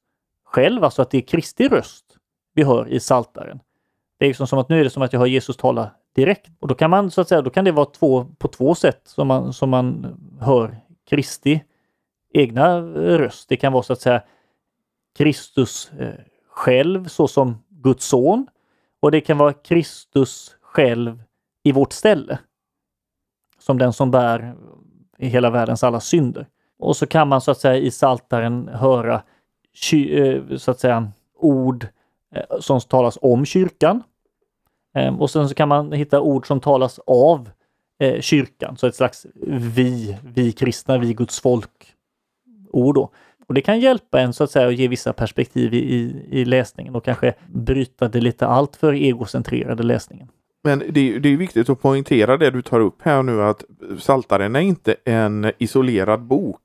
själv, 0.46 0.84
alltså 0.84 1.02
att 1.02 1.12
det 1.12 1.18
är 1.18 1.22
Kristi 1.22 1.68
röst 1.68 2.06
vi 2.54 2.64
hör 2.64 2.88
i 2.88 3.00
Saltaren. 3.00 3.60
Det 4.20 4.26
är 4.26 4.30
liksom 4.30 4.48
som 4.48 4.60
att 4.60 4.70
nu 4.70 4.80
är 4.80 4.84
det 4.84 4.90
som 4.90 5.04
att 5.04 5.14
jag 5.14 5.20
hör 5.20 5.28
Jesus 5.28 5.58
tala 5.58 5.92
direkt 6.16 6.52
och 6.60 6.68
då 6.68 6.76
kan 6.76 6.90
man 6.90 7.12
så 7.12 7.22
att 7.22 7.28
säga, 7.28 7.42
då 7.42 7.50
kan 7.50 7.66
det 7.66 7.72
vara 7.72 7.86
två 7.86 8.26
på 8.38 8.48
två 8.48 8.76
sätt 8.76 9.02
som 9.06 9.28
man, 9.28 9.54
som 9.54 9.70
man 9.70 10.18
hör 10.40 10.78
Kristi 11.10 11.64
egna 12.34 12.78
eh, 12.78 13.18
röst. 13.18 13.50
Det 13.50 13.58
kan 13.58 13.74
vara 13.74 13.84
så 13.84 13.94
att 13.94 14.02
säga 14.02 14.24
Kristus 15.18 15.92
eh, 16.00 16.14
själv 16.50 17.08
såsom 17.08 17.64
Guds 17.70 18.06
son 18.06 18.48
och 19.00 19.12
det 19.12 19.22
kan 19.22 19.38
vara 19.38 19.54
Kristus 19.54 20.56
själv 20.62 21.24
i 21.64 21.72
vårt 21.72 21.94
ställe. 21.94 22.40
Som 23.60 23.78
den 23.78 23.94
som 23.94 24.12
bär 24.12 24.56
i 25.18 25.28
hela 25.28 25.50
världens 25.50 25.84
alla 25.84 26.00
synder. 26.00 26.48
Och 26.84 26.98
så 26.98 27.08
kan 27.08 27.28
man 27.28 27.42
så 27.42 27.52
att 27.52 27.58
säga 27.58 27.78
i 27.78 27.92
saltaren 27.92 28.68
höra 28.68 29.22
eh, 29.94 30.58
så 30.58 30.72
att 30.72 30.80
säga 30.80 31.12
ord 31.40 31.88
eh, 32.36 32.60
som 32.60 32.82
talas 32.82 33.18
om 33.22 33.46
kyrkan. 33.46 34.04
Ehm, 34.96 35.22
och 35.22 35.30
sen 35.30 35.50
så 35.50 35.56
kan 35.56 35.70
man 35.70 35.92
hitta 35.92 36.22
ord 36.22 36.48
som 36.48 36.60
talas 36.60 37.00
av 37.08 37.50
eh, 38.00 38.22
kyrkan, 38.22 38.78
så 38.78 38.88
ett 38.88 38.96
slags 38.96 39.26
vi, 39.48 40.18
vi 40.24 40.52
kristna, 40.52 40.98
vi 40.98 41.14
Guds 41.14 41.40
folk 41.40 41.94
ord 42.72 42.96
då. 42.96 43.10
Och 43.48 43.54
det 43.54 43.62
kan 43.62 43.80
hjälpa 43.80 44.22
en 44.22 44.34
så 44.34 44.44
att 44.44 44.52
säga 44.52 44.68
att 44.68 44.76
ge 44.76 44.88
vissa 44.88 45.14
perspektiv 45.14 45.74
i, 45.74 45.78
i, 45.78 46.26
i 46.32 46.46
läsningen 46.46 46.96
och 46.96 47.06
kanske 47.06 47.34
bryta 47.48 48.08
det 48.08 48.22
lite 48.22 48.48
alltför 48.48 48.94
egocentrerade 48.94 49.84
läsningen. 49.84 50.28
Men 50.64 50.84
det, 50.90 51.16
är- 51.16 51.20
det 51.20 51.30
är 51.30 51.38
viktigt 51.38 51.70
att 51.70 51.82
poängtera 51.82 52.38
det 52.38 52.52
du 52.52 52.62
tar 52.62 52.80
upp 52.80 53.02
här 53.02 53.24
nu 53.24 53.44
att 53.44 53.64
Saltaren 54.00 54.56
är 54.56 54.60
inte 54.60 54.96
en 55.06 55.52
isolerad 55.58 56.22
bok 56.22 56.62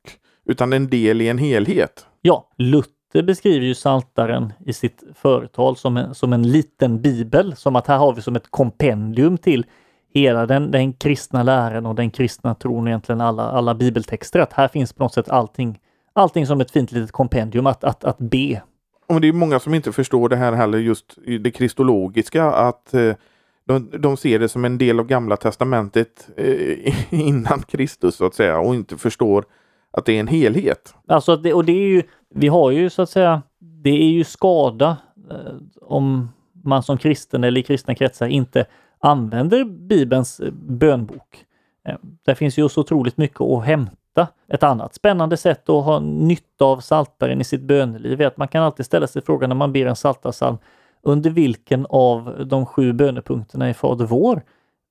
utan 0.47 0.73
en 0.73 0.89
del 0.89 1.21
i 1.21 1.29
en 1.29 1.39
helhet. 1.39 2.07
Ja, 2.23 2.49
Luther 2.57 3.23
beskriver 3.23 3.67
ju 3.67 3.75
Saltaren 3.75 4.53
i 4.67 4.73
sitt 4.73 5.03
företal 5.15 5.77
som 5.77 5.97
en, 5.97 6.15
som 6.15 6.33
en 6.33 6.43
liten 6.51 7.03
bibel, 7.03 7.57
som 7.57 7.77
att 7.77 7.87
här 7.87 7.99
har 7.99 8.13
vi 8.15 8.23
som 8.23 8.37
ett 8.37 8.51
kompendium 8.51 9.39
till 9.39 9.67
hela 10.15 10.47
den, 10.47 10.71
den 10.71 10.93
kristna 10.93 11.43
läran 11.43 11.87
och 11.87 11.95
den 11.95 12.11
kristna 12.11 12.55
tron 12.55 12.83
och 12.83 12.89
egentligen 12.89 13.21
alla, 13.21 13.43
alla 13.43 13.75
bibeltexter. 13.75 14.39
Att 14.41 14.53
här 14.53 14.69
finns 14.69 14.93
på 14.93 15.03
något 15.03 15.15
sätt 15.15 15.29
allting, 15.29 15.79
allting 16.13 16.47
som 16.47 16.61
ett 16.61 16.71
fint 16.71 16.93
litet 16.93 17.13
kompendium 17.13 17.67
att, 17.67 17.85
att, 17.85 18.05
att 18.05 18.19
be. 18.19 18.63
Och 19.09 19.21
det 19.21 19.29
är 19.29 19.33
många 19.33 19.61
som 19.61 19.75
inte 19.75 19.93
förstår 19.93 20.29
det 20.29 20.37
här 20.37 20.53
heller 20.53 20.79
just 20.79 21.19
det 21.41 21.51
kristologiska 21.51 22.45
att 22.45 22.95
eh, 22.95 23.13
de, 23.69 23.91
de 23.99 24.17
ser 24.17 24.39
det 24.39 24.49
som 24.49 24.65
en 24.65 24.79
del 24.79 25.01
av 25.01 25.07
gamla 25.07 25.37
testamentet 25.37 26.29
eh, 26.37 26.95
innan 27.29 27.63
Kristus 27.63 28.17
så 28.17 28.27
att 28.27 28.35
säga 28.35 28.59
och 28.59 28.75
inte 28.75 28.97
förstår 28.97 29.45
att 29.91 30.05
det 30.05 30.13
är 30.13 30.21
en 30.21 30.29
helhet. 30.29 30.95
Alltså 31.09 31.37
det, 31.37 31.55
och 31.55 31.65
det 31.65 31.73
är 31.73 31.89
ju, 31.89 32.03
vi 32.35 32.49
har 32.49 32.71
ju 32.71 32.91
så 32.91 33.03
att 33.03 33.11
säga, 33.11 33.43
det 33.59 33.91
är 33.91 34.11
ju 34.11 34.25
skada 34.25 34.97
eh, 35.31 35.55
om 35.81 36.29
man 36.65 36.83
som 36.83 36.99
kristen 36.99 37.45
eller 37.45 37.61
i 37.61 37.63
kristna 37.63 37.95
kretsar 37.95 38.27
inte 38.27 38.67
använder 38.99 39.65
Bibelns 39.65 40.41
eh, 40.41 40.53
bönbok. 40.53 41.45
Eh, 41.89 41.97
där 42.25 42.35
finns 42.35 42.59
ju 42.59 42.69
så 42.69 42.81
otroligt 42.81 43.17
mycket 43.17 43.41
att 43.41 43.65
hämta. 43.65 44.29
Ett 44.49 44.63
annat 44.63 44.95
spännande 44.95 45.37
sätt 45.37 45.69
att 45.69 45.85
ha 45.85 46.01
nytta 46.01 46.65
av 46.65 46.81
saltaren 46.81 47.41
i 47.41 47.45
sitt 47.45 47.63
böneliv 47.63 48.21
är 48.21 48.27
att 48.27 48.37
man 48.37 48.49
kan 48.49 48.63
alltid 48.63 48.87
ställa 48.87 49.07
sig 49.07 49.23
frågan 49.23 49.51
när 49.51 49.57
man 49.57 49.73
ber 49.73 49.87
en 49.87 49.97
saltarsalm 49.97 50.59
under 51.03 51.31
vilken 51.31 51.87
av 51.89 52.47
de 52.47 52.67
sju 52.67 52.93
bönepunkterna 52.93 53.71
i 53.71 53.75
Fader 53.75 54.05
vår 54.05 54.43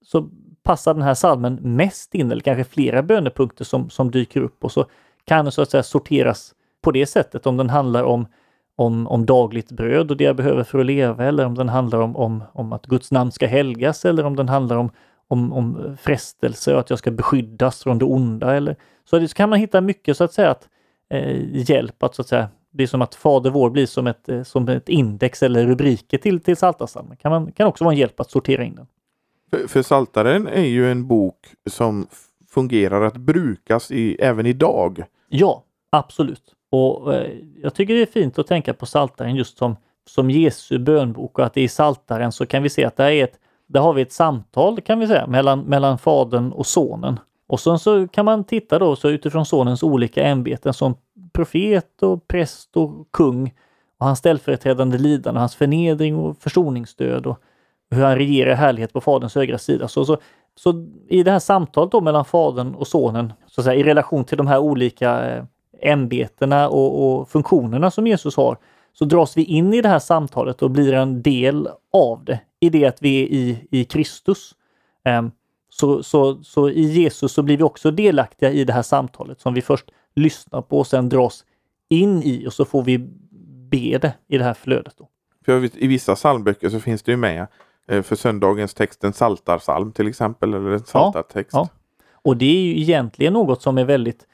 så 0.06 0.30
passar 0.64 0.94
den 0.94 1.04
här 1.04 1.14
salmen 1.14 1.60
mest 1.62 2.16
in, 2.16 2.32
eller 2.32 2.42
kanske 2.42 2.64
flera 2.64 3.04
bönepunkter 3.04 3.66
som, 3.66 3.90
som 3.90 4.12
dyker 4.12 4.42
upp 4.42 4.64
och 4.64 4.72
så 4.72 4.86
kan 5.26 5.46
den 5.46 5.52
så 5.52 5.62
att 5.62 5.72
säga 5.72 5.84
sorteras 5.84 6.54
på 6.82 6.92
det 6.92 7.06
sättet 7.06 7.46
om 7.46 7.58
den 7.58 7.70
handlar 7.70 8.04
om, 8.04 8.28
om, 8.76 9.08
om 9.08 9.26
dagligt 9.26 9.72
bröd 9.72 10.12
och 10.12 10.18
det 10.18 10.24
jag 10.24 10.36
behöver 10.36 10.64
för 10.64 10.80
att 10.80 10.86
leva 10.86 11.26
eller 11.26 11.46
om 11.46 11.56
den 11.56 11.70
handlar 11.70 12.00
om, 12.00 12.16
om, 12.16 12.44
om 12.54 12.74
att 12.74 12.86
Guds 12.86 13.12
namn 13.12 13.32
ska 13.32 13.48
helgas 13.48 14.06
eller 14.06 14.26
om 14.26 14.36
den 14.36 14.50
handlar 14.50 14.78
om, 14.78 14.90
om, 15.28 15.54
om 15.54 15.98
frestelse 16.02 16.74
och 16.74 16.80
att 16.80 16.90
jag 16.90 17.00
ska 17.00 17.12
beskyddas 17.12 17.84
från 17.84 17.98
det 17.98 18.06
onda. 18.06 18.56
Eller, 18.56 18.76
så, 19.10 19.20
det, 19.20 19.28
så 19.28 19.36
kan 19.36 19.50
man 19.50 19.60
hitta 19.60 19.82
mycket 19.82 20.18
så 20.18 20.24
att 20.24 20.34
säga 20.34 20.52
att 20.52 20.70
eh, 21.10 21.70
hjälp 21.70 22.04
att 22.04 22.16
så 22.16 22.22
att 22.22 22.28
säga 22.28 22.50
det 22.78 22.84
är 22.84 22.88
som 22.88 23.02
att 23.02 23.16
Fader 23.16 23.50
vår 23.50 23.70
blir 23.70 23.86
som 23.86 24.08
ett, 24.08 24.30
eh, 24.30 24.44
som 24.44 24.70
ett 24.70 24.90
index 24.90 25.44
eller 25.44 25.68
rubriker 25.68 26.18
till, 26.18 26.40
till 26.40 26.56
Psaltarpsalmen. 26.56 27.18
Kan, 27.18 27.32
man, 27.32 27.52
kan 27.52 27.68
också 27.68 27.84
vara 27.84 27.94
en 27.94 28.00
hjälp 28.00 28.20
att 28.20 28.32
sortera 28.32 28.64
in 28.64 28.76
den. 28.76 28.88
För, 29.50 29.68
för 29.68 29.82
Saltaren 29.82 30.48
är 30.48 30.66
ju 30.66 30.92
en 30.92 31.08
bok 31.08 31.48
som 31.70 32.08
fungerar 32.50 33.02
att 33.02 33.18
brukas 33.18 33.92
i, 33.92 34.16
även 34.16 34.46
idag. 34.46 35.04
Ja, 35.30 35.64
absolut. 35.90 36.44
Och 36.70 37.14
eh, 37.14 37.32
jag 37.62 37.74
tycker 37.74 37.94
det 37.94 38.02
är 38.02 38.06
fint 38.06 38.40
att 38.40 38.48
tänka 38.48 38.74
på 38.74 38.86
Saltaren 38.86 39.36
just 39.36 39.58
som, 39.58 39.76
som 40.06 40.30
Jesu 40.32 40.80
bönbok 40.80 41.40
och 41.40 41.46
att 41.46 41.58
i 41.58 41.68
Saltaren 41.68 42.32
så 42.32 42.46
kan 42.46 42.64
vi 42.64 42.70
se 42.70 42.86
att 42.86 42.98
det 42.98 43.04
är 43.04 43.24
ett, 43.24 43.40
där 43.68 43.80
har 43.80 43.94
vi 43.94 44.02
ett 44.02 44.12
samtal 44.12 44.82
kan 44.82 45.00
vi 45.00 45.08
säga 45.08 45.28
mellan, 45.28 45.60
mellan 45.60 45.98
fadern 45.98 46.52
och 46.52 46.66
sonen. 46.66 47.20
Och 47.48 47.60
sen 47.60 47.80
så 47.80 48.08
kan 48.08 48.26
man 48.26 48.44
titta 48.44 48.80
då 48.80 48.96
så 48.96 49.10
utifrån 49.10 49.46
sonens 49.46 49.84
olika 49.84 50.24
ämbeten 50.24 50.74
som 50.74 50.96
profet 51.38 52.04
och 52.04 52.28
präst 52.28 52.78
och 52.78 53.12
kung 53.12 53.54
och 54.00 54.06
hans 54.06 54.20
ställföreträdande 54.20 54.98
lidande, 54.98 55.40
hans 55.40 55.56
förnedring 55.56 56.16
och 56.16 56.38
försoningsstöd 56.38 57.26
och 57.26 57.40
hur 57.92 58.04
han 58.04 58.16
regerar 58.16 58.56
härlighet 58.56 58.94
på 58.94 59.02
faderns 59.02 59.36
högra 59.36 59.58
sida. 59.58 59.88
Så, 59.88 60.06
så, 60.06 60.18
så 60.56 60.88
i 61.08 61.24
det 61.24 61.32
här 61.32 61.40
samtalet 61.40 61.92
då 61.92 62.02
mellan 62.02 62.26
fadern 62.26 62.76
och 62.76 62.88
sonen, 62.88 63.34
så 63.48 63.62
att 63.62 63.66
säga, 63.66 63.80
i 63.80 63.84
relation 63.84 64.26
till 64.26 64.38
de 64.38 64.48
här 64.48 64.60
olika 64.60 65.36
eh, 65.36 65.44
ämbetena 65.82 66.70
och, 66.70 67.20
och 67.20 67.30
funktionerna 67.30 67.92
som 67.92 68.08
Jesus 68.08 68.38
har, 68.38 68.58
så 68.94 69.06
dras 69.06 69.38
vi 69.38 69.44
in 69.44 69.74
i 69.74 69.82
det 69.82 69.90
här 69.90 70.00
samtalet 70.00 70.62
och 70.62 70.72
blir 70.72 70.94
en 70.94 71.22
del 71.22 71.70
av 71.94 72.24
det 72.26 72.40
i 72.60 72.70
det 72.70 72.86
att 72.86 73.02
vi 73.02 73.24
är 73.24 73.28
i, 73.28 73.68
i 73.72 73.84
Kristus. 73.86 74.56
Um, 75.20 75.32
så, 75.70 76.04
så, 76.04 76.44
så 76.44 76.70
i 76.70 76.82
Jesus 76.82 77.32
så 77.32 77.44
blir 77.44 77.58
vi 77.58 77.64
också 77.64 77.92
delaktiga 77.92 78.52
i 78.52 78.64
det 78.64 78.74
här 78.74 78.82
samtalet 78.82 79.42
som 79.42 79.54
vi 79.54 79.62
först 79.62 79.86
lyssnar 80.18 80.62
på 80.62 80.80
och 80.80 80.88
sen 80.88 81.10
dras 81.10 81.46
in 81.90 82.24
i 82.24 82.48
och 82.48 82.54
så 82.54 82.66
får 82.66 82.84
vi 82.84 82.98
be 83.70 83.98
det 83.98 84.14
i 84.28 84.38
det 84.38 84.44
här 84.44 84.54
flödet. 84.54 84.94
Då. 84.98 85.10
För 85.46 85.84
I 85.84 85.88
vissa 85.88 86.16
psalmböcker 86.16 86.70
så 86.70 86.80
finns 86.80 87.04
det 87.04 87.12
ju 87.12 87.18
med 87.18 87.48
eh, 87.88 88.02
för 88.02 88.16
söndagens 88.16 88.74
text 88.74 89.04
en 89.04 89.14
saltarsalm 89.14 89.92
till 89.92 90.08
exempel 90.08 90.54
eller 90.54 90.72
en 90.72 90.86
saltartext. 90.86 91.54
Ja, 91.54 91.70
ja. 91.72 92.00
Och 92.12 92.38
det 92.38 92.46
är 92.46 92.62
ju 92.62 92.82
egentligen 92.82 93.34
något 93.34 93.62
som 93.62 93.78
är 93.78 93.86
väldigt 93.86 94.28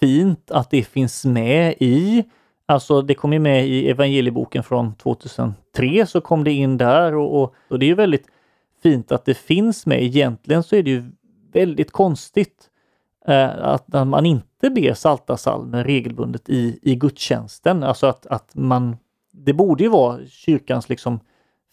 fint 0.00 0.50
att 0.50 0.70
det 0.70 0.82
finns 0.82 1.24
med 1.24 1.74
i 1.78 2.24
Alltså 2.66 3.02
det 3.02 3.14
kom 3.14 3.32
ju 3.32 3.38
med 3.38 3.68
i 3.68 3.90
evangelieboken 3.90 4.62
från 4.62 4.94
2003 4.94 6.06
så 6.06 6.20
kom 6.20 6.44
det 6.44 6.52
in 6.52 6.76
där 6.76 7.14
och, 7.14 7.42
och, 7.42 7.54
och 7.68 7.78
det 7.78 7.86
är 7.86 7.88
ju 7.88 7.94
väldigt 7.94 8.26
fint 8.82 9.12
att 9.12 9.24
det 9.24 9.34
finns 9.34 9.86
med. 9.86 10.02
Egentligen 10.02 10.62
så 10.62 10.76
är 10.76 10.82
det 10.82 10.90
ju 10.90 11.10
väldigt 11.52 11.90
konstigt 11.90 12.70
att 13.24 13.88
man 14.06 14.26
inte 14.26 14.70
ber 14.70 14.94
salta 14.94 15.36
salmer 15.36 15.84
regelbundet 15.84 16.48
i, 16.48 16.78
i 16.82 16.94
gudstjänsten. 16.94 17.82
Alltså 17.82 18.06
att, 18.06 18.26
att 18.26 18.54
man, 18.54 18.96
det 19.32 19.52
borde 19.52 19.84
ju 19.84 19.90
vara 19.90 20.18
kyrkans 20.26 20.88
liksom 20.88 21.20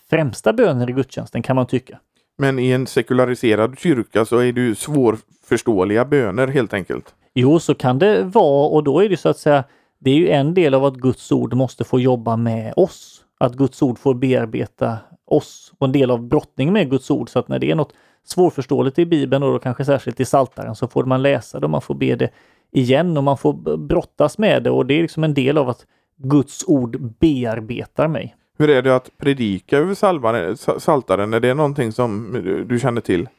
främsta 0.09 0.53
böner 0.53 0.89
i 0.89 0.93
gudstjänsten 0.93 1.41
kan 1.41 1.55
man 1.55 1.65
tycka. 1.65 1.99
Men 2.37 2.59
i 2.59 2.71
en 2.71 2.87
sekulariserad 2.87 3.79
kyrka 3.79 4.25
så 4.25 4.37
är 4.37 4.51
det 4.51 4.61
ju 4.61 4.75
svårförståeliga 4.75 6.05
böner 6.05 6.47
helt 6.47 6.73
enkelt. 6.73 7.15
Jo, 7.33 7.59
så 7.59 7.75
kan 7.75 7.99
det 7.99 8.23
vara 8.23 8.67
och 8.67 8.83
då 8.83 9.03
är 9.03 9.09
det 9.09 9.17
så 9.17 9.29
att 9.29 9.37
säga, 9.37 9.63
det 9.99 10.11
är 10.11 10.15
ju 10.15 10.29
en 10.29 10.53
del 10.53 10.73
av 10.73 10.85
att 10.85 10.95
Guds 10.95 11.31
ord 11.31 11.53
måste 11.53 11.83
få 11.83 11.99
jobba 11.99 12.37
med 12.37 12.73
oss. 12.77 13.23
Att 13.37 13.53
Guds 13.53 13.81
ord 13.81 13.99
får 13.99 14.13
bearbeta 14.13 14.97
oss 15.25 15.73
och 15.77 15.87
en 15.87 15.91
del 15.91 16.11
av 16.11 16.23
brottningen 16.23 16.73
med 16.73 16.89
Guds 16.89 17.11
ord. 17.11 17.29
Så 17.29 17.39
att 17.39 17.47
när 17.47 17.59
det 17.59 17.71
är 17.71 17.75
något 17.75 17.93
svårförståeligt 18.25 18.99
i 18.99 19.05
Bibeln 19.05 19.43
och 19.43 19.53
då 19.53 19.59
kanske 19.59 19.85
särskilt 19.85 20.19
i 20.19 20.25
Saltaren 20.25 20.75
så 20.75 20.87
får 20.87 21.03
man 21.03 21.21
läsa 21.21 21.59
det 21.59 21.65
och 21.65 21.69
man 21.69 21.81
får 21.81 21.95
be 21.95 22.15
det 22.15 22.29
igen 22.71 23.17
och 23.17 23.23
man 23.23 23.37
får 23.37 23.77
brottas 23.77 24.37
med 24.37 24.63
det 24.63 24.69
och 24.69 24.85
det 24.85 24.93
är 24.93 25.01
liksom 25.01 25.23
en 25.23 25.33
del 25.33 25.57
av 25.57 25.69
att 25.69 25.85
Guds 26.17 26.63
ord 26.67 27.01
bearbetar 27.19 28.07
mig. 28.07 28.35
Hur 28.57 28.69
är 28.69 28.81
det 28.81 28.95
att 28.95 29.17
predika 29.17 29.77
över 29.77 29.93
salvaren, 29.93 30.57
Saltaren? 30.57 31.33
Är 31.33 31.39
det 31.39 31.53
någonting 31.53 31.91
som 31.91 32.41
du 32.69 32.79
känner 32.79 33.01
till? 33.01 33.29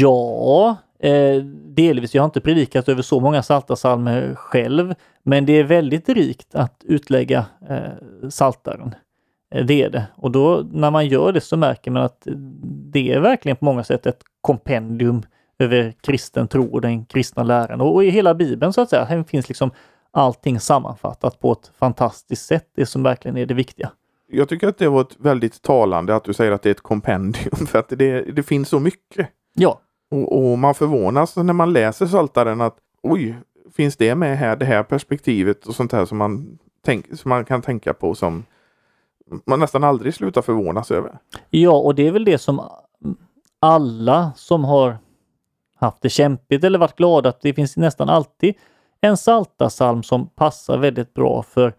Ja, 0.00 0.76
eh, 0.98 1.42
delvis. 1.76 2.14
Jag 2.14 2.22
har 2.22 2.24
inte 2.24 2.40
predikat 2.40 2.88
över 2.88 3.02
så 3.02 3.20
många 3.20 3.42
saltarsalmer 3.42 4.34
själv, 4.34 4.94
men 5.22 5.46
det 5.46 5.52
är 5.52 5.64
väldigt 5.64 6.08
rikt 6.08 6.54
att 6.54 6.84
utlägga 6.84 7.46
eh, 7.68 8.28
saltaren. 8.30 8.94
Eh, 9.54 9.64
det 9.64 9.82
är 9.82 9.90
det. 9.90 10.06
Och 10.16 10.30
då 10.30 10.66
när 10.72 10.90
man 10.90 11.06
gör 11.06 11.32
det 11.32 11.40
så 11.40 11.56
märker 11.56 11.90
man 11.90 12.02
att 12.02 12.26
det 12.92 13.12
är 13.12 13.20
verkligen 13.20 13.56
på 13.56 13.64
många 13.64 13.84
sätt 13.84 14.06
ett 14.06 14.22
kompendium 14.40 15.22
över 15.58 15.94
kristen 16.00 16.48
tro 16.48 16.72
och 16.72 16.80
den 16.80 17.04
kristna 17.04 17.42
läran. 17.42 17.80
Och, 17.80 18.04
i 18.04 18.10
hela 18.10 18.34
Bibeln 18.34 18.72
så 18.72 18.80
att 18.80 18.90
säga, 18.90 19.04
här 19.04 19.22
finns 19.22 19.48
liksom 19.48 19.70
allting 20.10 20.60
sammanfattat 20.60 21.40
på 21.40 21.52
ett 21.52 21.72
fantastiskt 21.78 22.46
sätt, 22.46 22.66
det 22.76 22.86
som 22.86 23.02
verkligen 23.02 23.36
är 23.36 23.46
det 23.46 23.54
viktiga. 23.54 23.90
Jag 24.30 24.48
tycker 24.48 24.68
att 24.68 24.78
det 24.78 24.88
var 24.88 25.00
ett 25.00 25.16
väldigt 25.18 25.62
talande 25.62 26.16
att 26.16 26.24
du 26.24 26.32
säger 26.32 26.52
att 26.52 26.62
det 26.62 26.68
är 26.68 26.70
ett 26.70 26.80
kompendium, 26.80 27.56
för 27.66 27.78
att 27.78 27.88
det, 27.88 28.20
det 28.20 28.42
finns 28.42 28.68
så 28.68 28.80
mycket. 28.80 29.28
Ja. 29.54 29.80
Och, 30.10 30.50
och 30.50 30.58
man 30.58 30.74
förvånas 30.74 31.36
när 31.36 31.52
man 31.52 31.72
läser 31.72 32.06
Saltaren 32.06 32.60
att 32.60 32.76
oj, 33.02 33.36
finns 33.76 33.96
det 33.96 34.14
med 34.14 34.38
här, 34.38 34.56
det 34.56 34.64
här 34.64 34.82
perspektivet 34.82 35.66
och 35.66 35.74
sånt 35.74 35.92
här 35.92 36.04
som 36.04 36.18
man, 36.18 36.58
tänk, 36.84 37.18
som 37.18 37.28
man 37.28 37.44
kan 37.44 37.62
tänka 37.62 37.94
på 37.94 38.14
som 38.14 38.44
man 39.46 39.60
nästan 39.60 39.84
aldrig 39.84 40.14
slutar 40.14 40.42
förvånas 40.42 40.90
över. 40.90 41.18
Ja, 41.50 41.78
och 41.78 41.94
det 41.94 42.06
är 42.06 42.12
väl 42.12 42.24
det 42.24 42.38
som 42.38 42.68
alla 43.60 44.32
som 44.36 44.64
har 44.64 44.98
haft 45.76 46.02
det 46.02 46.08
kämpigt 46.08 46.64
eller 46.64 46.78
varit 46.78 46.96
glada 46.96 47.28
att 47.28 47.40
det 47.40 47.54
finns 47.54 47.76
nästan 47.76 48.08
alltid 48.08 48.54
en 49.00 49.16
saltasalm 49.16 50.02
som 50.02 50.26
passar 50.28 50.78
väldigt 50.78 51.14
bra 51.14 51.42
för 51.42 51.74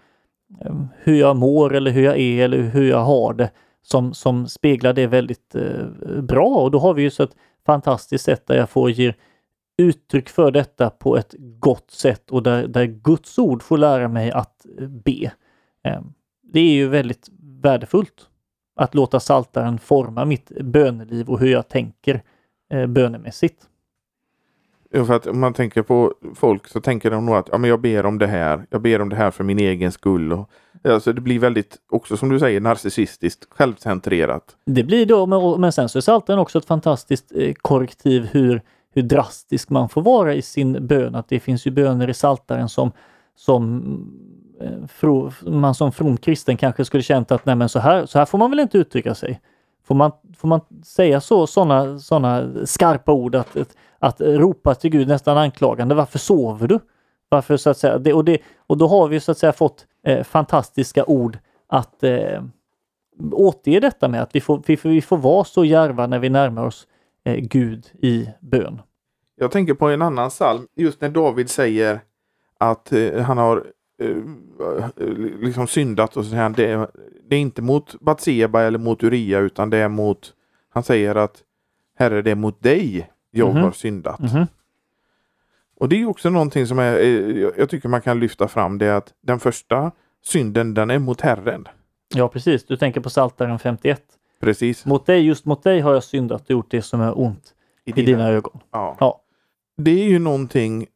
ehm, 0.65 0.87
hur 0.97 1.15
jag 1.15 1.35
mår 1.35 1.75
eller 1.75 1.91
hur 1.91 2.03
jag 2.03 2.17
är 2.19 2.45
eller 2.45 2.57
hur 2.57 2.89
jag 2.89 3.03
har 3.03 3.33
det 3.33 3.51
som, 3.81 4.13
som 4.13 4.47
speglar 4.47 4.93
det 4.93 5.07
väldigt 5.07 5.55
eh, 5.55 5.85
bra 6.21 6.47
och 6.47 6.71
då 6.71 6.79
har 6.79 6.93
vi 6.93 7.01
ju 7.01 7.09
så 7.09 7.23
ett 7.23 7.35
fantastiskt 7.65 8.25
sätt 8.25 8.47
där 8.47 8.57
jag 8.57 8.69
får 8.69 8.91
ge 8.91 9.13
uttryck 9.77 10.29
för 10.29 10.51
detta 10.51 10.89
på 10.89 11.17
ett 11.17 11.35
gott 11.39 11.91
sätt 11.91 12.31
och 12.31 12.43
där, 12.43 12.67
där 12.67 12.85
Guds 12.85 13.39
ord 13.39 13.63
får 13.63 13.77
lära 13.77 14.07
mig 14.07 14.31
att 14.31 14.65
eh, 14.79 14.87
be. 14.87 15.31
Eh, 15.83 16.01
det 16.53 16.59
är 16.59 16.73
ju 16.73 16.87
väldigt 16.87 17.29
värdefullt 17.62 18.28
att 18.76 18.95
låta 18.95 19.20
saltaren 19.20 19.80
forma 19.80 20.26
mitt 20.26 20.51
böneliv 20.62 21.30
och 21.30 21.39
hur 21.39 21.49
jag 21.49 21.68
tänker 21.68 22.22
eh, 22.74 22.88
bönemässigt. 22.88 23.66
Ja, 24.91 25.05
för 25.05 25.14
att 25.14 25.28
om 25.28 25.39
man 25.39 25.53
tänker 25.53 25.82
på 25.82 26.14
folk 26.36 26.68
så 26.68 26.82
tänker 26.82 27.12
de 27.12 27.26
nog 27.26 27.36
att 27.36 27.49
ja, 27.51 27.57
men 27.57 27.70
jag 27.70 27.82
ber 27.82 28.05
om 28.05 28.18
det 28.18 28.28
här. 28.28 28.66
Jag 28.70 28.82
ber 28.82 29.01
om 29.01 29.10
det 29.10 29.16
här 29.16 29.32
för 29.32 29.43
min 29.43 29.60
egen 29.60 29.91
skull. 29.91 30.34
Och, 30.34 30.49
alltså 30.84 31.14
det 31.14 31.22
blir 31.22 31.39
väldigt, 31.39 31.78
också 31.91 32.18
som 32.18 32.30
du 32.30 32.39
säger, 32.39 32.62
narcissistiskt, 32.62 33.47
självcentrerat. 33.49 34.55
Det 34.66 34.84
blir 34.84 35.05
då, 35.05 35.26
men, 35.26 35.62
men 35.62 35.72
sen 35.72 35.89
så 35.89 35.99
är 35.99 36.01
saltaren 36.01 36.39
också 36.39 36.57
ett 36.57 36.66
fantastiskt 36.66 37.32
eh, 37.36 37.53
korrektiv 37.53 38.30
hur, 38.32 38.62
hur 38.93 39.01
drastisk 39.01 39.70
man 39.70 39.89
får 39.89 40.01
vara 40.01 40.34
i 40.34 40.41
sin 40.41 40.88
bön. 40.88 41.16
Att 41.16 41.30
det 41.30 41.39
finns 41.39 41.68
ju 41.68 41.72
böner 41.72 42.10
i 42.10 42.14
saltaren 42.14 42.70
som, 42.70 42.91
som 43.36 43.84
man 45.41 45.76
som 45.76 45.91
from 45.91 46.18
kristen 46.18 46.57
kanske 46.57 46.86
skulle 46.86 47.03
känt 47.03 47.32
att 47.32 47.45
nej 47.45 47.55
men 47.55 47.70
så 47.70 47.80
här, 47.80 48.05
så 48.05 48.20
här 48.20 48.26
får 48.26 48.38
man 48.38 48.49
väl 48.49 48.60
inte 48.60 48.78
uttrycka 48.78 49.16
sig. 49.16 49.41
Får 49.84 49.95
man, 49.95 50.12
får 50.38 50.47
man 50.47 50.62
säga 50.84 51.22
så, 51.22 51.47
sådana 51.47 51.99
såna 51.99 52.49
skarpa 52.66 53.12
ord 53.12 53.36
att, 53.36 53.57
att, 53.57 53.76
att 53.99 54.22
ropa 54.22 54.76
till 54.76 54.89
Gud 54.89 55.07
nästan 55.07 55.38
anklagande, 55.38 55.95
varför 55.95 56.20
sover 56.20 56.68
du? 56.68 56.80
Varför 57.30 57.57
så 57.57 57.70
att 57.70 57.78
säga, 57.78 57.97
det, 57.97 58.14
och, 58.14 58.26
det, 58.26 58.38
och 58.68 58.78
då 58.78 58.88
har 58.88 59.07
vi 59.07 59.20
så 59.20 59.32
att 59.32 59.38
säga 59.38 59.53
fått 59.53 59.86
eh, 60.05 60.24
fantastiska 60.24 61.05
ord 61.05 61.38
att 61.68 62.03
eh, 62.03 62.43
återge 63.32 63.80
detta 63.80 64.07
med 64.07 64.22
att 64.22 64.36
vi 64.36 64.41
får, 64.41 64.62
vi, 64.66 64.80
vi 64.84 65.01
får 65.01 65.18
vara 65.18 65.43
så 65.43 65.66
järva 65.66 66.07
när 66.07 66.20
vi 66.20 66.30
närmar 66.30 66.66
oss 66.66 66.88
eh, 67.24 67.36
Gud 67.36 67.86
i 68.01 68.30
bön. 68.39 68.82
Jag 69.36 69.51
tänker 69.51 69.74
på 69.74 69.89
en 69.89 70.01
annan 70.01 70.30
psalm, 70.30 70.68
just 70.76 71.01
när 71.01 71.10
David 71.10 71.49
säger 71.49 72.01
att 72.57 72.91
eh, 72.91 73.22
han 73.22 73.38
har 73.38 73.66
liksom 75.39 75.67
syndat 75.67 76.17
och 76.17 76.23
så 76.23 76.29
säger 76.29 76.43
han 76.43 76.53
det, 76.53 76.91
det 77.29 77.35
är 77.35 77.39
inte 77.39 77.61
mot 77.61 77.99
Batseba 77.99 78.61
eller 78.61 78.79
mot 78.79 79.03
Uria 79.03 79.39
utan 79.39 79.69
det 79.69 79.77
är 79.77 79.89
mot 79.89 80.33
han 80.69 80.83
säger 80.83 81.15
att 81.15 81.43
Herre 81.97 82.21
det 82.21 82.31
är 82.31 82.35
mot 82.35 82.63
dig 82.63 83.09
jag 83.31 83.49
mm 83.49 83.61
-hmm. 83.61 83.65
har 83.65 83.71
syndat. 83.71 84.19
Mm 84.19 84.31
-hmm. 84.31 84.47
Och 85.79 85.89
det 85.89 86.01
är 86.01 86.05
också 86.05 86.29
någonting 86.29 86.67
som 86.67 86.79
är, 86.79 86.99
eh, 86.99 87.49
jag 87.57 87.69
tycker 87.69 87.89
man 87.89 88.01
kan 88.01 88.19
lyfta 88.19 88.47
fram 88.47 88.77
det 88.77 88.95
att 88.95 89.13
den 89.21 89.39
första 89.39 89.91
synden 90.23 90.73
den 90.73 90.89
är 90.89 90.99
mot 90.99 91.21
Herren. 91.21 91.67
Ja 92.15 92.27
precis, 92.27 92.65
du 92.65 92.77
tänker 92.77 93.01
på 93.01 93.09
Psaltaren 93.09 93.59
51. 93.59 94.03
Precis. 94.39 94.85
Mot 94.85 95.05
dig, 95.05 95.25
just 95.25 95.45
mot 95.45 95.63
dig 95.63 95.79
har 95.79 95.93
jag 95.93 96.03
syndat 96.03 96.41
och 96.41 96.51
gjort 96.51 96.71
det 96.71 96.81
som 96.81 97.01
är 97.01 97.19
ont 97.19 97.53
i, 97.85 97.89
i 97.89 97.93
dina, 97.93 98.17
dina, 98.17 98.29
ögon. 98.29 98.59
Ja. 98.71 98.97
ja. 98.99 99.21
Det 99.77 99.91
är 99.91 100.09
ju 100.09 100.19
någonting 100.19 100.87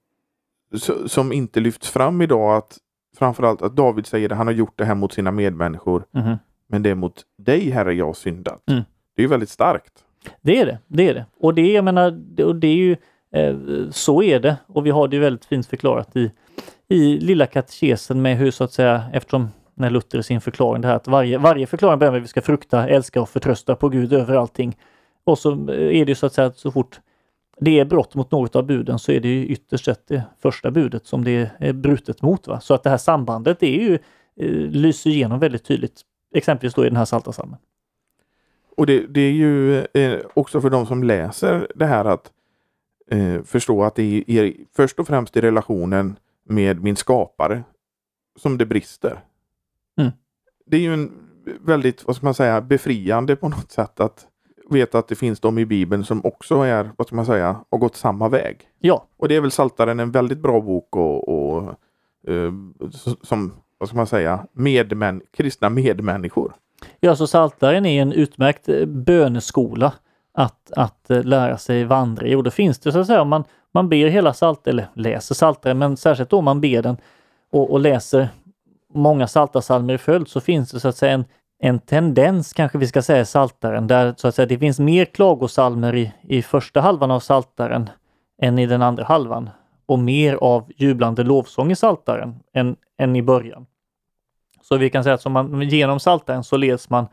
som 1.06 1.34
inte 1.34 1.60
lyfts 1.60 1.90
fram 1.90 2.22
idag 2.22 2.58
att 2.58 2.78
framförallt 3.18 3.62
att 3.62 3.76
David 3.76 4.06
säger 4.06 4.32
att 4.32 4.38
han 4.38 4.48
har 4.48 4.54
gjort 4.54 4.74
det 4.76 4.86
här 4.86 4.96
mot 4.96 5.14
sina 5.14 5.32
medmänniskor. 5.32 6.06
Mm. 6.16 6.38
Men 6.68 6.84
det 6.84 6.90
är 6.90 6.96
mot 6.96 7.22
dig 7.38 7.70
Herre 7.70 7.94
jag 7.94 8.06
har 8.06 8.14
syndat. 8.14 8.70
Mm. 8.70 8.84
Det 9.16 9.24
är 9.24 9.28
väldigt 9.28 9.50
starkt. 9.50 9.94
Det 10.42 10.60
är 10.60 10.66
det, 10.66 10.78
det 10.88 11.10
är 11.10 11.14
det. 11.14 11.26
Och 11.40 11.54
det, 11.54 11.72
jag 11.72 11.86
menar, 11.86 12.12
det, 12.12 12.54
det 12.54 12.68
är 12.68 12.76
ju 12.76 12.96
eh, 13.32 13.56
så 13.92 14.24
är 14.24 14.40
det 14.40 14.58
och 14.68 14.86
vi 14.86 14.90
har 14.90 15.08
det 15.08 15.20
väldigt 15.20 15.46
fint 15.46 15.66
förklarat 15.66 16.16
i, 16.16 16.32
i 16.88 17.20
lilla 17.20 17.46
katekesen 17.46 18.22
med 18.22 18.38
hur 18.38 18.52
så 18.52 18.64
att 18.64 18.72
säga 18.72 19.04
eftersom 19.14 19.50
när 19.74 19.90
Luther 19.90 20.20
i 20.20 20.24
sin 20.24 20.42
förklaring 20.42 20.82
det 20.82 20.88
här 20.88 20.96
att 20.96 21.08
varje, 21.08 21.38
varje 21.38 21.68
förklaring 21.68 22.00
börjar 22.00 22.12
med 22.12 22.18
att 22.18 22.24
vi 22.24 22.28
ska 22.28 22.42
frukta, 22.42 22.88
älska 22.88 23.22
och 23.22 23.30
förtrösta 23.30 23.76
på 23.76 23.90
Gud 23.90 24.14
över 24.14 24.36
allting. 24.36 24.78
Och 25.24 25.40
så 25.40 25.52
är 25.72 26.06
det 26.06 26.16
så 26.16 26.26
att 26.26 26.34
säga 26.34 26.48
att 26.48 26.58
så 26.58 26.72
fort 26.72 27.00
det 27.60 27.80
är 27.80 27.86
brott 27.86 28.16
mot 28.16 28.32
något 28.32 28.56
av 28.56 28.66
buden 28.66 29.00
så 29.00 29.12
är 29.12 29.20
det 29.20 29.28
ju 29.28 29.46
ytterst 29.46 29.86
sett 29.86 30.08
det 30.08 30.24
första 30.40 30.72
budet 30.72 31.08
som 31.08 31.24
det 31.24 31.52
är 31.60 31.74
brutet 31.74 32.22
mot. 32.22 32.48
Va? 32.48 32.60
Så 32.60 32.74
att 32.74 32.84
det 32.84 32.90
här 32.90 32.98
sambandet 32.98 33.64
är 33.64 33.82
ju, 33.82 33.94
eh, 34.36 34.52
lyser 34.52 35.10
igenom 35.10 35.40
väldigt 35.40 35.64
tydligt, 35.64 36.02
exempelvis 36.36 36.74
då 36.74 36.86
i 36.86 36.90
den 36.90 36.98
här 36.98 37.06
Psaltarpsalmen. 37.06 37.60
Och 38.78 38.86
det, 38.86 39.08
det 39.08 39.22
är 39.22 39.32
ju 39.32 39.80
eh, 39.80 40.20
också 40.34 40.62
för 40.62 40.70
de 40.70 40.86
som 40.86 41.04
läser 41.04 41.68
det 41.76 41.86
här 41.86 42.06
att 42.06 42.32
eh, 43.08 43.44
förstå 43.44 43.84
att 43.84 43.96
det 43.96 44.24
är 44.28 44.54
först 44.76 45.00
och 45.00 45.08
främst 45.08 45.38
i 45.38 45.42
relationen 45.42 46.16
med 46.44 46.84
min 46.84 46.96
skapare 46.96 47.64
som 48.40 48.58
det 48.58 48.66
brister. 48.66 49.20
Mm. 49.98 50.12
Det 50.66 50.78
är 50.78 50.82
ju 50.82 50.94
en 50.94 51.12
väldigt, 51.62 52.08
vad 52.08 52.16
ska 52.16 52.26
man 52.26 52.34
säga, 52.34 52.62
befriande 52.62 53.36
på 53.36 53.50
något 53.50 53.72
sätt 53.72 54.00
att 54.00 54.28
veta 54.70 55.00
att 55.00 55.08
det 55.08 55.16
finns 55.16 55.40
de 55.40 55.58
i 55.58 55.66
Bibeln 55.66 56.04
som 56.06 56.26
också 56.26 56.56
är, 56.56 56.92
vad 56.98 57.08
ska 57.08 57.16
man 57.16 57.26
säga, 57.26 57.60
har 57.72 57.78
gått 57.78 57.96
samma 57.96 58.30
väg. 58.30 58.58
Ja, 58.80 59.06
Och 59.18 59.28
det 59.28 59.36
är 59.36 59.42
väl 59.42 59.52
Saltaren 59.52 60.00
en 60.00 60.12
väldigt 60.12 60.38
bra 60.40 60.62
bok 60.62 60.96
och, 60.96 61.30
och 61.30 61.74
s- 62.94 63.16
som, 63.22 63.54
vad 63.78 63.90
ska 63.90 63.96
man 63.98 64.08
säga, 64.08 64.46
medmän, 64.54 65.22
kristna 65.38 65.70
medmänniskor. 65.70 66.54
ja 67.00 67.16
så 67.16 67.28
Saltaren 67.28 67.86
är 67.86 68.02
en 68.02 68.14
utmärkt 68.14 68.70
eh, 68.70 68.86
böneskola 68.86 69.94
att, 70.34 70.72
att 70.72 71.10
eh, 71.10 71.24
lära 71.24 71.58
sig 71.58 71.84
vandra 71.84 72.28
i. 72.28 72.36
Och 72.36 72.44
då 72.44 72.52
finns 72.52 72.80
det 72.80 72.92
så 72.92 73.00
att 73.00 73.08
säga, 73.08 73.22
om 73.22 73.30
man, 73.30 73.44
man 73.72 73.90
ber 73.90 74.08
hela 74.08 74.34
salt 74.34 74.68
eller 74.68 74.88
läser 74.94 75.36
Saltaren, 75.36 75.78
men 75.78 75.98
särskilt 75.98 76.30
då 76.30 76.42
man 76.42 76.62
ber 76.62 76.82
den 76.82 76.98
och, 77.52 77.72
och 77.72 77.80
läser 77.80 78.30
många 78.94 79.28
saltarsalmer 79.28 79.94
i 79.94 79.98
följd 79.98 80.28
så 80.28 80.42
finns 80.42 80.72
det 80.72 80.80
så 80.80 80.88
att 80.88 80.98
säga 80.98 81.14
en, 81.14 81.26
en 81.66 81.80
tendens 81.80 82.54
kanske 82.54 82.78
vi 82.78 82.88
ska 82.88 83.02
säga 83.02 83.22
i 83.22 83.26
Saltaren 83.26 83.88
där 83.88 84.14
så 84.18 84.28
att 84.28 84.36
säga 84.36 84.46
det 84.46 84.58
finns 84.58 84.80
mer 84.80 85.06
klagosalmer 85.06 85.96
i, 85.96 86.14
i 86.22 86.42
första 86.42 86.82
halvan 86.82 87.12
av 87.12 87.20
Saltaren 87.20 87.90
än 88.42 88.60
i 88.60 88.66
den 88.66 88.82
andra 88.82 89.04
halvan 89.04 89.50
och 89.86 90.00
mer 90.00 90.36
av 90.36 90.72
jublande 90.76 91.24
lovsång 91.24 91.72
i 91.72 91.76
Saltaren 91.76 92.40
än, 92.54 92.76
än 92.98 93.16
i 93.16 93.22
början. 93.22 93.66
Så 94.62 94.78
vi 94.78 94.90
kan 94.90 95.04
säga 95.04 95.14
att 95.14 95.22
som 95.22 95.32
man, 95.32 95.62
genom 95.62 96.00
Saltaren 96.00 96.44
så 96.44 96.58
leds 96.58 96.90
man 96.90 97.06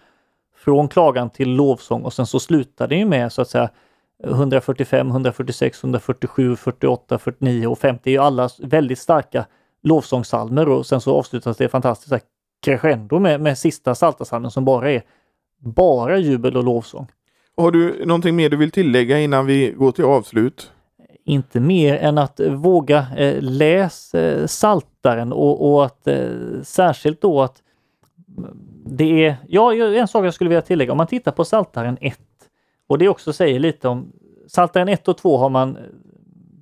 från 0.57 0.89
klagan 0.89 1.31
till 1.31 1.51
lovsång 1.51 2.03
och 2.03 2.13
sen 2.13 2.27
så 2.27 2.41
slutar 2.41 2.89
det 2.89 2.97
ju 2.97 3.05
med 3.05 3.33
så 3.33 3.43
att 3.43 3.49
säga 3.49 3.71
145, 4.25 5.09
146, 5.09 5.85
147, 5.85 6.57
48, 6.57 7.19
49 7.19 7.67
och 7.67 7.79
50 7.79 8.11
är 8.11 8.13
ju 8.13 8.19
alla 8.19 8.49
väldigt 8.59 8.99
starka 8.99 9.47
lovsångssalmer 9.83 10.69
och 10.69 10.87
sen 10.87 11.01
så 11.01 11.19
avslutas 11.19 11.57
det 11.57 11.69
fantastiskt 11.69 12.13
crescendo 12.61 13.19
med, 13.19 13.41
med 13.41 13.59
sista 13.59 13.95
saltasalmen 13.95 14.51
som 14.51 14.65
bara 14.65 14.91
är 14.91 15.03
bara 15.59 16.19
jubel 16.19 16.57
och 16.57 16.65
lovsång. 16.65 17.07
Har 17.57 17.71
du 17.71 18.07
någonting 18.07 18.37
mer 18.37 18.51
du 18.51 18.57
vill 18.57 18.71
tillägga 18.71 19.19
innan 19.19 19.47
vi 19.47 19.71
går 19.71 19.93
till 19.93 20.05
avslut? 20.05 20.73
Inte 21.25 21.61
mer 21.61 21.97
än 21.97 22.19
att 22.19 22.41
våga 22.41 23.07
eh, 23.17 23.43
läs 23.43 24.15
eh, 24.15 24.47
saltaren 24.47 25.33
och, 25.33 25.73
och 25.73 25.85
att 25.85 26.07
eh, 26.07 26.29
särskilt 26.63 27.21
då 27.21 27.43
att 27.43 27.63
det 28.85 29.27
är, 29.27 29.37
ja 29.49 29.75
en 29.75 30.09
sak 30.09 30.27
jag 30.27 30.35
skulle 30.35 30.51
vilja 30.51 30.63
tillägga, 30.63 30.93
om 30.93 30.99
man 30.99 31.07
tittar 31.07 31.33
på 31.33 31.45
saltaren 31.45 31.99
1 32.01 32.19
och 32.87 32.99
det 32.99 33.09
också 33.09 33.33
säger 33.33 33.61
lite 33.61 33.89
om 33.89 34.13
Saltaren 34.49 34.89
1 34.89 35.09
och 35.09 35.17
2 35.19 35.37
har 35.37 35.49
man 35.49 35.79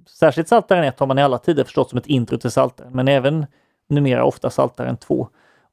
Särskilt 0.07 0.49
Saltaren 0.49 0.85
1 0.85 1.01
har 1.01 1.07
man 1.07 1.19
i 1.19 1.23
alla 1.23 1.39
tider 1.39 1.65
förstått 1.65 1.91
som 1.91 1.99
ett 1.99 2.07
intro 2.07 2.39
till 2.39 2.51
Saltaren, 2.51 2.93
men 2.93 3.09
även 3.09 3.47
numera 3.89 4.25
ofta 4.25 4.51
Saltaren 4.51 4.97
2. 4.97 5.29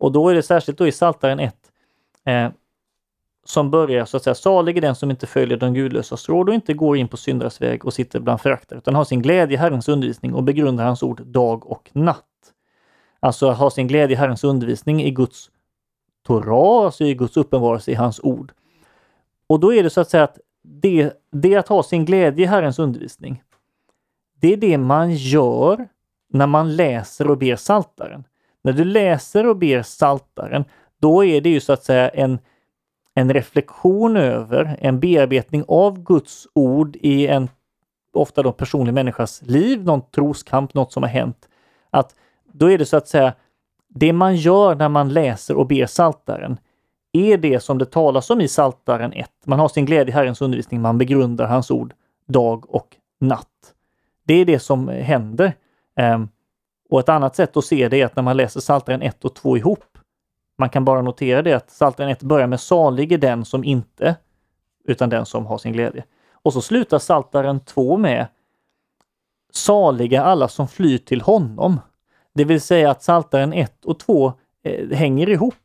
Och 0.05 0.11
då 0.11 0.29
är 0.29 0.35
det 0.35 0.43
särskilt 0.43 0.77
då 0.77 0.87
i 0.87 0.91
Saltaren 0.91 1.39
1 1.39 1.55
eh, 2.25 2.49
som 3.45 3.71
börjar 3.71 4.05
så 4.05 4.17
att 4.17 4.23
säga, 4.23 4.35
salig 4.35 4.77
är 4.77 4.81
den 4.81 4.95
som 4.95 5.11
inte 5.11 5.27
följer 5.27 5.57
de 5.57 5.73
gudlösas 5.73 6.29
råd 6.29 6.49
och 6.49 6.55
inte 6.55 6.73
går 6.73 6.97
in 6.97 7.07
på 7.07 7.17
syndaras 7.17 7.61
väg 7.61 7.85
och 7.85 7.93
sitter 7.93 8.19
bland 8.19 8.41
föraktare, 8.41 8.79
utan 8.79 8.95
har 8.95 9.05
sin 9.05 9.21
glädje 9.21 9.57
i 9.57 9.59
Herrens 9.59 9.89
undervisning 9.89 10.33
och 10.33 10.43
begrundar 10.43 10.85
hans 10.85 11.03
ord 11.03 11.21
dag 11.25 11.71
och 11.71 11.89
natt. 11.93 12.23
Alltså 13.19 13.51
har 13.51 13.69
sin 13.69 13.87
glädje 13.87 14.15
i 14.15 14.19
Herrens 14.19 14.43
undervisning 14.43 15.03
i 15.03 15.11
Guds 15.11 15.51
Torah, 16.25 16.85
alltså 16.85 17.03
i 17.03 17.13
Guds 17.13 17.37
uppenbarelse 17.37 17.91
i 17.91 17.95
hans 17.95 18.19
ord. 18.23 18.53
Och 19.47 19.59
då 19.59 19.73
är 19.73 19.83
det 19.83 19.89
så 19.89 20.01
att 20.01 20.09
säga 20.09 20.23
att 20.23 20.37
det, 20.63 21.13
det 21.31 21.55
att 21.55 21.67
ha 21.67 21.83
sin 21.83 22.05
glädje 22.05 22.43
i 22.43 22.47
Herrens 22.47 22.79
undervisning, 22.79 23.43
det 24.39 24.53
är 24.53 24.57
det 24.57 24.77
man 24.77 25.13
gör 25.13 25.87
när 26.29 26.47
man 26.47 26.75
läser 26.75 27.29
och 27.29 27.37
ber 27.37 27.55
saltaren. 27.55 28.23
När 28.65 28.73
du 28.73 28.83
läser 28.83 29.47
och 29.47 29.57
ber 29.57 29.81
saltaren, 29.81 30.65
då 31.01 31.25
är 31.25 31.41
det 31.41 31.49
ju 31.49 31.59
så 31.59 31.73
att 31.73 31.83
säga 31.83 32.09
en, 32.09 32.39
en 33.13 33.33
reflektion 33.33 34.17
över, 34.17 34.77
en 34.81 34.99
bearbetning 34.99 35.63
av 35.67 36.03
Guds 36.03 36.47
ord 36.53 36.95
i 36.95 37.27
en 37.27 37.49
ofta 38.13 38.43
då 38.43 38.51
personlig 38.51 38.93
människas 38.93 39.41
liv, 39.41 39.83
någon 39.83 40.01
troskamp, 40.11 40.73
något 40.73 40.91
som 40.91 41.03
har 41.03 41.09
hänt. 41.09 41.49
Att 41.89 42.15
då 42.53 42.71
är 42.71 42.77
det 42.77 42.85
så 42.85 42.97
att 42.97 43.07
säga, 43.07 43.33
det 43.87 44.13
man 44.13 44.35
gör 44.35 44.75
när 44.75 44.89
man 44.89 45.13
läser 45.13 45.55
och 45.55 45.67
ber 45.67 45.85
saltaren 45.85 46.57
är 47.11 47.37
det 47.37 47.59
som 47.59 47.77
det 47.77 47.85
talas 47.85 48.29
om 48.29 48.41
i 48.41 48.47
Saltaren 48.47 49.13
1. 49.13 49.31
Man 49.45 49.59
har 49.59 49.67
sin 49.67 49.85
glädje 49.85 50.11
i 50.11 50.15
Herrens 50.15 50.41
undervisning, 50.41 50.81
man 50.81 50.97
begrundar 50.97 51.47
hans 51.47 51.71
ord 51.71 51.93
dag 52.27 52.75
och 52.75 52.95
natt. 53.19 53.73
Det 54.23 54.33
är 54.33 54.45
det 54.45 54.59
som 54.59 54.87
händer. 54.87 55.53
Ehm, 55.95 56.27
och 56.89 56.99
ett 56.99 57.09
annat 57.09 57.35
sätt 57.35 57.57
att 57.57 57.65
se 57.65 57.89
det 57.89 58.01
är 58.01 58.05
att 58.05 58.15
när 58.15 58.23
man 58.23 58.37
läser 58.37 58.59
Psaltaren 58.59 59.01
1 59.01 59.25
och 59.25 59.35
2 59.35 59.57
ihop, 59.57 59.97
man 60.57 60.69
kan 60.69 60.85
bara 60.85 61.01
notera 61.01 61.41
det 61.41 61.53
att 61.53 61.67
Psaltaren 61.67 62.09
1 62.09 62.23
börjar 62.23 62.47
med 62.47 62.59
salig 62.59 63.11
är 63.11 63.17
den 63.17 63.45
som 63.45 63.63
inte, 63.63 64.15
utan 64.85 65.09
den 65.09 65.25
som 65.25 65.45
har 65.45 65.57
sin 65.57 65.73
glädje. 65.73 66.03
Och 66.31 66.53
så 66.53 66.61
slutar 66.61 66.99
Psaltaren 66.99 67.59
2 67.59 67.97
med 67.97 68.27
saliga 69.51 70.23
alla 70.23 70.47
som 70.47 70.67
flyr 70.67 70.97
till 70.97 71.21
honom. 71.21 71.79
Det 72.33 72.45
vill 72.45 72.61
säga 72.61 72.91
att 72.91 72.99
Psaltaren 72.99 73.53
1 73.53 73.85
och 73.85 73.99
2 73.99 74.33
eh, 74.63 74.89
hänger 74.89 75.29
ihop. 75.29 75.55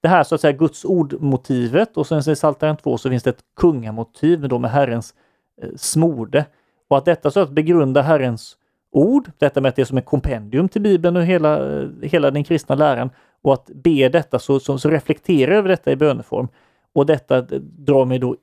Det 0.00 0.08
här 0.08 0.24
så 0.24 0.34
att 0.34 0.40
säga 0.40 0.52
Guds 0.52 0.84
ord-motivet 0.84 1.96
och 1.96 2.06
sen 2.06 2.32
i 2.32 2.34
Psaltaren 2.34 2.76
2 2.76 2.98
så 2.98 3.10
finns 3.10 3.22
det 3.22 3.30
ett 3.30 3.44
kungamotiv 3.56 4.48
då 4.48 4.58
med 4.58 4.70
Herrens 4.70 5.14
eh, 5.62 5.68
smorde. 5.76 6.44
Och 6.88 6.98
att 6.98 7.04
detta 7.04 7.30
så 7.30 7.40
att 7.40 7.50
begrunda 7.50 8.02
Herrens 8.02 8.56
ord, 8.92 9.30
detta 9.38 9.60
med 9.60 9.68
att 9.68 9.76
det 9.76 9.82
är 9.82 9.86
som 9.86 9.98
ett 9.98 10.06
kompendium 10.06 10.68
till 10.68 10.82
Bibeln 10.82 11.16
och 11.16 11.22
hela, 11.22 11.82
hela 12.02 12.30
den 12.30 12.44
kristna 12.44 12.74
läran 12.74 13.10
och 13.42 13.52
att 13.52 13.70
be 13.74 14.08
detta 14.08 14.38
så, 14.38 14.60
så, 14.60 14.78
så 14.78 14.90
reflektera 14.90 15.56
över 15.56 15.68
detta 15.68 15.92
i 15.92 15.96
böneform. 15.96 16.48
Och 16.92 17.06
detta 17.06 17.40
drar 17.60 18.04
mig 18.04 18.18
då 18.18 18.36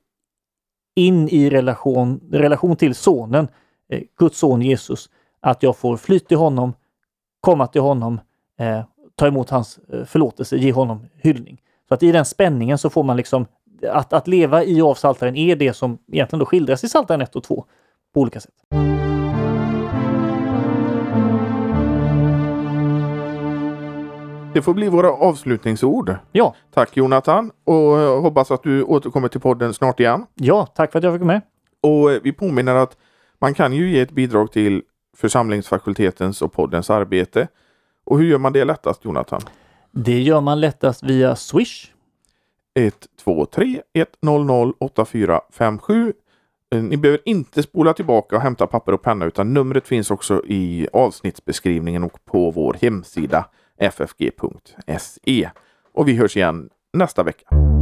in 0.95 1.29
i 1.29 1.49
relation, 1.49 2.21
relation 2.31 2.75
till 2.75 2.95
sonen, 2.95 3.47
eh, 3.89 4.01
Guds 4.17 4.37
son 4.37 4.61
Jesus, 4.61 5.09
att 5.39 5.63
jag 5.63 5.77
får 5.77 5.97
flyt 5.97 6.27
till 6.27 6.37
honom, 6.37 6.73
komma 7.39 7.67
till 7.67 7.81
honom, 7.81 8.19
eh, 8.59 8.81
ta 9.15 9.27
emot 9.27 9.49
hans 9.49 9.79
eh, 9.93 10.03
förlåtelse, 10.03 10.57
ge 10.57 10.71
honom 10.71 11.05
hyllning. 11.21 11.61
Så 11.87 11.93
att 11.93 12.03
i 12.03 12.11
den 12.11 12.25
spänningen 12.25 12.77
så 12.77 12.89
får 12.89 13.03
man 13.03 13.17
liksom 13.17 13.45
att, 13.89 14.13
att 14.13 14.27
leva 14.27 14.63
i 14.63 14.81
avsaltaren 14.81 15.35
är 15.35 15.55
det 15.55 15.73
som 15.73 15.97
egentligen 16.11 16.39
då 16.39 16.45
skildras 16.45 16.83
i 16.83 16.87
Psaltaren 16.87 17.21
1 17.21 17.35
och 17.35 17.43
2 17.43 17.65
på 18.13 18.21
olika 18.21 18.39
sätt. 18.39 18.53
Det 24.55 24.61
får 24.61 24.73
bli 24.73 24.89
våra 24.89 25.11
avslutningsord. 25.11 26.15
Ja, 26.31 26.55
Tack 26.73 26.97
Jonathan 26.97 27.51
och 27.63 27.73
jag 27.73 28.21
hoppas 28.21 28.51
att 28.51 28.63
du 28.63 28.83
återkommer 28.83 29.27
till 29.27 29.41
podden 29.41 29.73
snart 29.73 29.99
igen. 29.99 30.25
ja, 30.35 30.65
tack 30.75 30.91
för 30.91 30.99
att 30.99 31.03
jag 31.03 31.13
fick 31.13 31.21
med. 31.25 31.41
Och 31.81 32.11
eh, 32.11 32.19
vi 32.23 32.33
påminner 32.33 32.75
att 32.75 32.97
man 33.41 33.53
kan 33.53 33.73
ju 33.73 33.89
ge 33.91 33.99
ett 33.99 34.11
bidrag 34.11 34.51
till 34.51 34.81
församlingsfakultetens 35.17 36.41
och 36.41 36.53
poddens 36.53 36.89
arbete. 36.89 37.47
Och 38.05 38.19
hur 38.19 38.25
gör 38.25 38.37
man 38.37 38.53
det 38.53 38.65
lättast 38.65 39.05
Jonathan? 39.05 39.41
Det 39.91 40.21
gör 40.21 40.41
man 40.41 40.59
lättast 40.59 41.03
via 41.03 41.35
Swish. 41.35 41.91
123 42.75 43.81
100 44.23 44.73
8457. 44.79 46.13
Eh, 46.75 46.83
Ni 46.83 46.97
behöver 46.97 47.21
inte 47.25 47.63
spola 47.63 47.93
tillbaka 47.93 48.35
och 48.35 48.41
hämta 48.41 48.67
papper 48.67 48.91
och 48.91 49.01
penna 49.01 49.25
utan 49.25 49.53
numret 49.53 49.87
finns 49.87 50.11
också 50.11 50.41
i 50.45 50.87
avsnittsbeskrivningen 50.93 52.03
och 52.03 52.25
på 52.25 52.51
vår 52.51 52.77
hemsida 52.81 53.45
ffg.se. 53.79 55.49
Och 55.93 56.07
vi 56.07 56.15
hörs 56.15 56.37
igen 56.37 56.69
nästa 56.93 57.23
vecka. 57.23 57.74